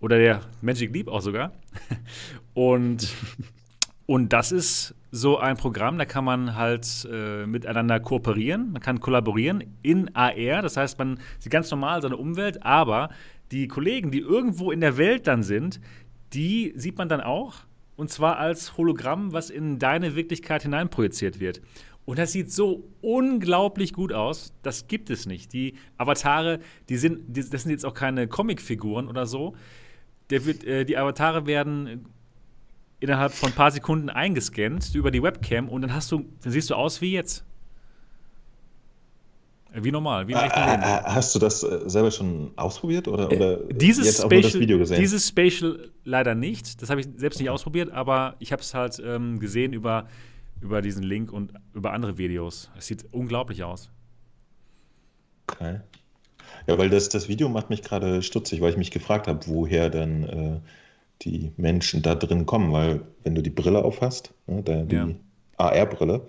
[0.00, 1.52] oder der Magic Leap auch sogar.
[2.54, 3.08] Und,
[4.12, 9.00] und das ist so ein Programm, da kann man halt äh, miteinander kooperieren, man kann
[9.00, 13.08] kollaborieren in AR, das heißt, man sieht ganz normal seine Umwelt, aber
[13.52, 15.80] die Kollegen, die irgendwo in der Welt dann sind,
[16.34, 17.60] die sieht man dann auch
[17.96, 21.62] und zwar als Hologramm, was in deine Wirklichkeit hineinprojiziert wird.
[22.04, 24.52] Und das sieht so unglaublich gut aus.
[24.62, 25.54] Das gibt es nicht.
[25.54, 26.58] Die Avatare,
[26.90, 29.56] die sind, die, das sind jetzt auch keine Comicfiguren oder so.
[30.28, 32.04] Wird, äh, die Avatare werden
[33.02, 36.70] innerhalb von ein paar Sekunden eingescannt über die Webcam und dann hast du, dann siehst
[36.70, 37.44] du aus wie jetzt.
[39.74, 40.82] Wie normal, wie im echten Leben.
[40.82, 45.00] Hast du das selber schon ausprobiert oder, oder dieses jetzt auch Spatial, das Video gesehen?
[45.00, 46.82] Dieses Spatial leider nicht.
[46.82, 50.08] Das habe ich selbst nicht ausprobiert, aber ich habe es halt ähm, gesehen über
[50.62, 52.70] über diesen Link und über andere Videos.
[52.78, 53.90] Es sieht unglaublich aus.
[55.50, 55.80] Okay.
[56.66, 59.90] Ja, weil das, das Video macht mich gerade stutzig, weil ich mich gefragt habe, woher
[59.90, 60.60] dann äh,
[61.24, 62.72] die Menschen da drin kommen.
[62.72, 65.08] Weil wenn du die Brille aufhast, ne, die ja.
[65.56, 66.22] AR-Brille,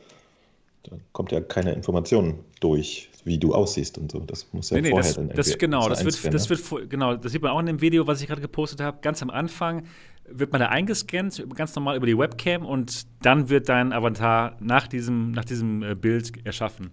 [0.84, 4.20] da kommt ja keine Information durch, wie du aussiehst und so.
[4.20, 7.32] Das muss ja nee, nee, vorher das, das genau, das wird, das wird, genau, das
[7.32, 9.00] sieht man auch in dem Video, was ich gerade gepostet habe.
[9.02, 9.86] Ganz am Anfang
[10.26, 14.88] wird man da eingescannt, ganz normal über die Webcam und dann wird dein Avatar nach
[14.88, 16.92] diesem, nach diesem äh, Bild erschaffen.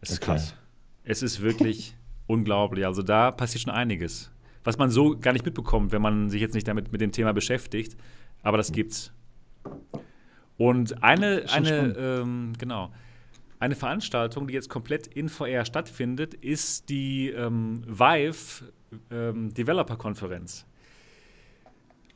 [0.00, 0.32] Das ist okay.
[0.32, 0.54] krass.
[1.04, 1.94] Es ist wirklich
[2.26, 2.86] unglaublich.
[2.86, 4.30] Also da passiert schon einiges,
[4.64, 7.32] was man so gar nicht mitbekommt, wenn man sich jetzt nicht damit mit dem Thema
[7.32, 7.96] beschäftigt.
[8.42, 9.12] Aber das gibt's.
[10.56, 12.90] Und eine, eine, ähm, genau,
[13.58, 18.72] eine Veranstaltung, die jetzt komplett in VR stattfindet, ist die ähm, Vive
[19.10, 20.66] ähm, Developer Konferenz.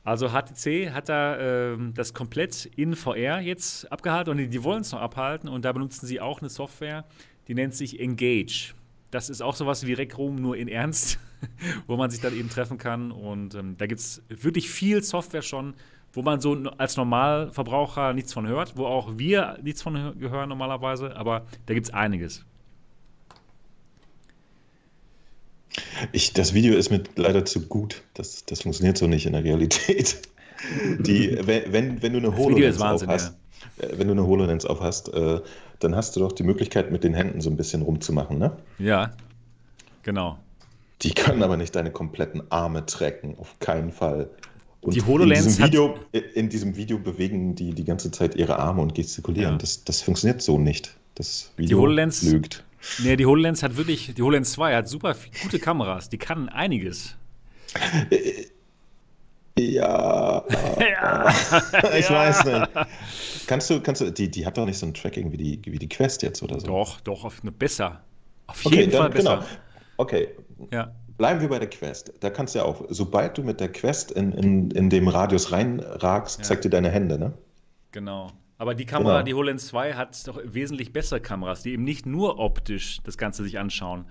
[0.05, 4.83] Also HTC hat da ähm, das komplett in VR jetzt abgehalten und die, die wollen
[4.83, 7.07] es noch abhalten und da benutzen sie auch eine Software,
[7.49, 8.75] die nennt sich Engage.
[9.11, 11.19] Das ist auch sowas wie Rec Room, nur in Ernst,
[11.87, 13.11] wo man sich dann eben treffen kann.
[13.11, 15.75] Und ähm, da gibt es wirklich viel Software schon,
[16.13, 21.17] wo man so als Normalverbraucher nichts von hört, wo auch wir nichts von hören normalerweise,
[21.17, 22.45] aber da gibt es einiges.
[26.13, 28.03] Ich, das Video ist mir leider zu gut.
[28.15, 30.23] Das, das funktioniert so nicht in der Realität.
[30.99, 33.35] Die, wenn, wenn, du eine HoloLens auf hast,
[33.81, 33.89] ja.
[33.89, 35.41] Äh, wenn du eine HoloLens auf hast, äh,
[35.81, 38.57] dann hast du doch die Möglichkeit, mit den Händen so ein bisschen rumzumachen, ne?
[38.79, 39.11] Ja,
[40.03, 40.39] genau.
[41.05, 44.31] Die können aber nicht deine kompletten Arme tracken, auf keinen Fall.
[44.81, 45.99] Und die HoloLens in diesem, Video,
[46.35, 49.53] in diesem Video bewegen die die ganze Zeit ihre Arme und gestikulieren.
[49.53, 49.59] Ja.
[49.59, 50.95] Das, das funktioniert so nicht.
[51.15, 52.65] Das Video die HoloLens, lügt.
[53.03, 57.17] Nee, die HoloLens hat wirklich, die HoloLens 2 hat super gute Kameras, die kann einiges.
[59.59, 60.45] Ja.
[60.81, 61.35] ja.
[61.97, 62.69] ich weiß nicht.
[63.47, 65.79] Kannst du, kannst du, die, die hat doch nicht so ein Tracking wie die, wie
[65.79, 66.67] die Quest jetzt oder so.
[66.67, 68.01] Doch, doch, auf eine besser.
[68.47, 69.37] Auf okay, jeden dann, Fall besser.
[69.37, 69.47] Genau.
[69.97, 70.29] Okay.
[70.71, 70.93] Ja.
[71.17, 72.13] Bleiben wir bei der Quest.
[72.21, 75.53] Da kannst du ja auch, sobald du mit der Quest in, in, in dem Radius
[75.53, 76.45] reinragst, ja.
[76.45, 77.33] zeigt dir deine Hände, ne?
[77.93, 78.33] Genau.
[78.59, 79.25] Aber die Kamera, genau.
[79.25, 83.45] die HoloLens 2, hat doch wesentlich bessere Kameras, die eben nicht nur optisch das Ganze
[83.45, 84.07] sich anschauen.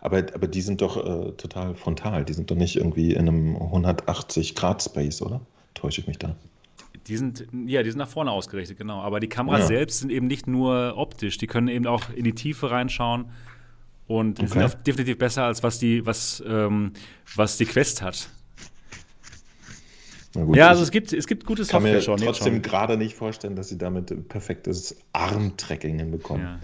[0.00, 2.24] Aber, aber die sind doch äh, total frontal.
[2.24, 5.40] Die sind doch nicht irgendwie in einem 180-Grad-Space, oder?
[5.74, 6.36] Täusche ich mich da?
[7.06, 9.00] Die sind, ja, die sind nach vorne ausgerichtet, genau.
[9.00, 9.66] Aber die Kameras ja.
[9.66, 13.26] selbst sind eben nicht nur optisch, die können eben auch in die Tiefe reinschauen
[14.06, 14.68] und okay.
[14.68, 16.92] sind definitiv besser als was die, was, ähm,
[17.34, 18.28] was die Quest hat.
[20.32, 22.18] Gut, ja, also es gibt, es gibt gute Software kann mir schon.
[22.18, 26.42] trotzdem gerade nicht vorstellen, dass sie damit perfektes Armtracking hinbekommen.
[26.42, 26.60] Ja.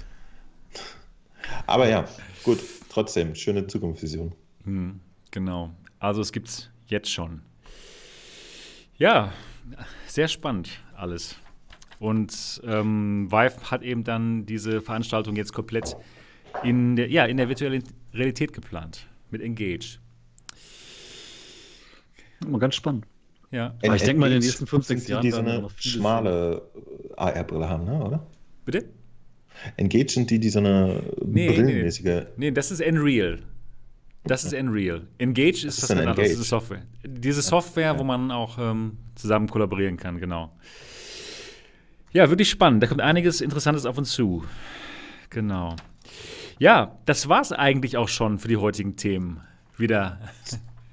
[1.66, 2.06] Aber ja,
[2.44, 2.58] gut,
[2.90, 4.32] trotzdem, schöne Zukunftsvision.
[4.64, 5.00] Hm,
[5.30, 5.70] genau.
[5.98, 7.40] Also es gibt es jetzt schon.
[8.96, 9.32] Ja,
[10.06, 11.36] sehr spannend alles.
[11.98, 15.96] Und ähm, Vive hat eben dann diese Veranstaltung jetzt komplett
[16.62, 17.84] in der, ja, in der virtuellen
[18.14, 19.98] Realität geplant, mit Engage.
[22.46, 23.06] Mal ganz spannend.
[23.50, 23.74] Ja.
[23.84, 25.22] Aber ich denke mal, in den nächsten 5, 6 Jahren.
[25.22, 26.62] Die so eine schmale
[27.16, 28.02] AR-Brille haben, ne?
[28.02, 28.26] oder?
[28.64, 28.86] Bitte?
[29.76, 32.04] Engage sind die, die so eine nee, brillenmäßige.
[32.04, 33.40] Nee, nee, das ist Unreal.
[34.24, 35.06] Das ist Unreal.
[35.18, 36.82] Engage ist das, das andere, das ist Software.
[37.04, 37.98] Diese Software, ja.
[37.98, 40.52] wo man auch ähm, zusammen kollaborieren kann, genau.
[42.12, 42.82] Ja, wirklich spannend.
[42.82, 44.44] Da kommt einiges Interessantes auf uns zu.
[45.30, 45.76] Genau.
[46.62, 49.40] Ja, das war's eigentlich auch schon für die heutigen Themen.
[49.78, 50.20] Wieder.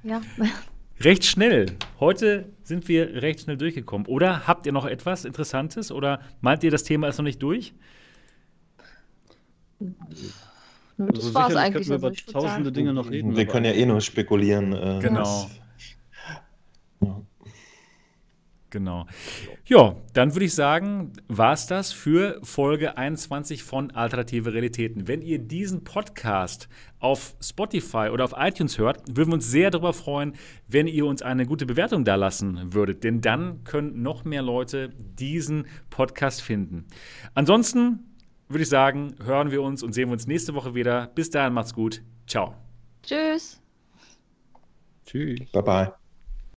[0.01, 0.19] Ja.
[0.99, 1.67] recht schnell.
[1.99, 4.07] Heute sind wir recht schnell durchgekommen.
[4.07, 5.91] Oder habt ihr noch etwas Interessantes?
[5.91, 7.75] Oder meint ihr, das Thema ist noch nicht durch?
[9.77, 9.91] Das
[10.97, 11.87] also war es eigentlich.
[11.87, 13.37] Wir über tausende Dinge noch reden.
[13.37, 14.73] Wir können ja eh nur spekulieren.
[14.73, 15.51] Äh, genau.
[18.71, 19.05] Genau.
[19.69, 25.07] Ja, dann würde ich sagen, war es das für Folge 21 von Alternative Realitäten.
[25.07, 26.67] Wenn ihr diesen Podcast
[26.97, 30.33] auf Spotify oder auf iTunes hört, würden wir uns sehr darüber freuen,
[30.67, 34.89] wenn ihr uns eine gute Bewertung da lassen würdet, denn dann können noch mehr Leute
[34.89, 36.87] diesen Podcast finden.
[37.35, 37.99] Ansonsten
[38.47, 41.11] würde ich sagen, hören wir uns und sehen wir uns nächste Woche wieder.
[41.13, 42.01] Bis dahin, macht's gut.
[42.25, 42.55] Ciao.
[43.03, 43.61] Tschüss.
[45.05, 45.51] Tschüss.
[45.51, 45.98] Bye bye.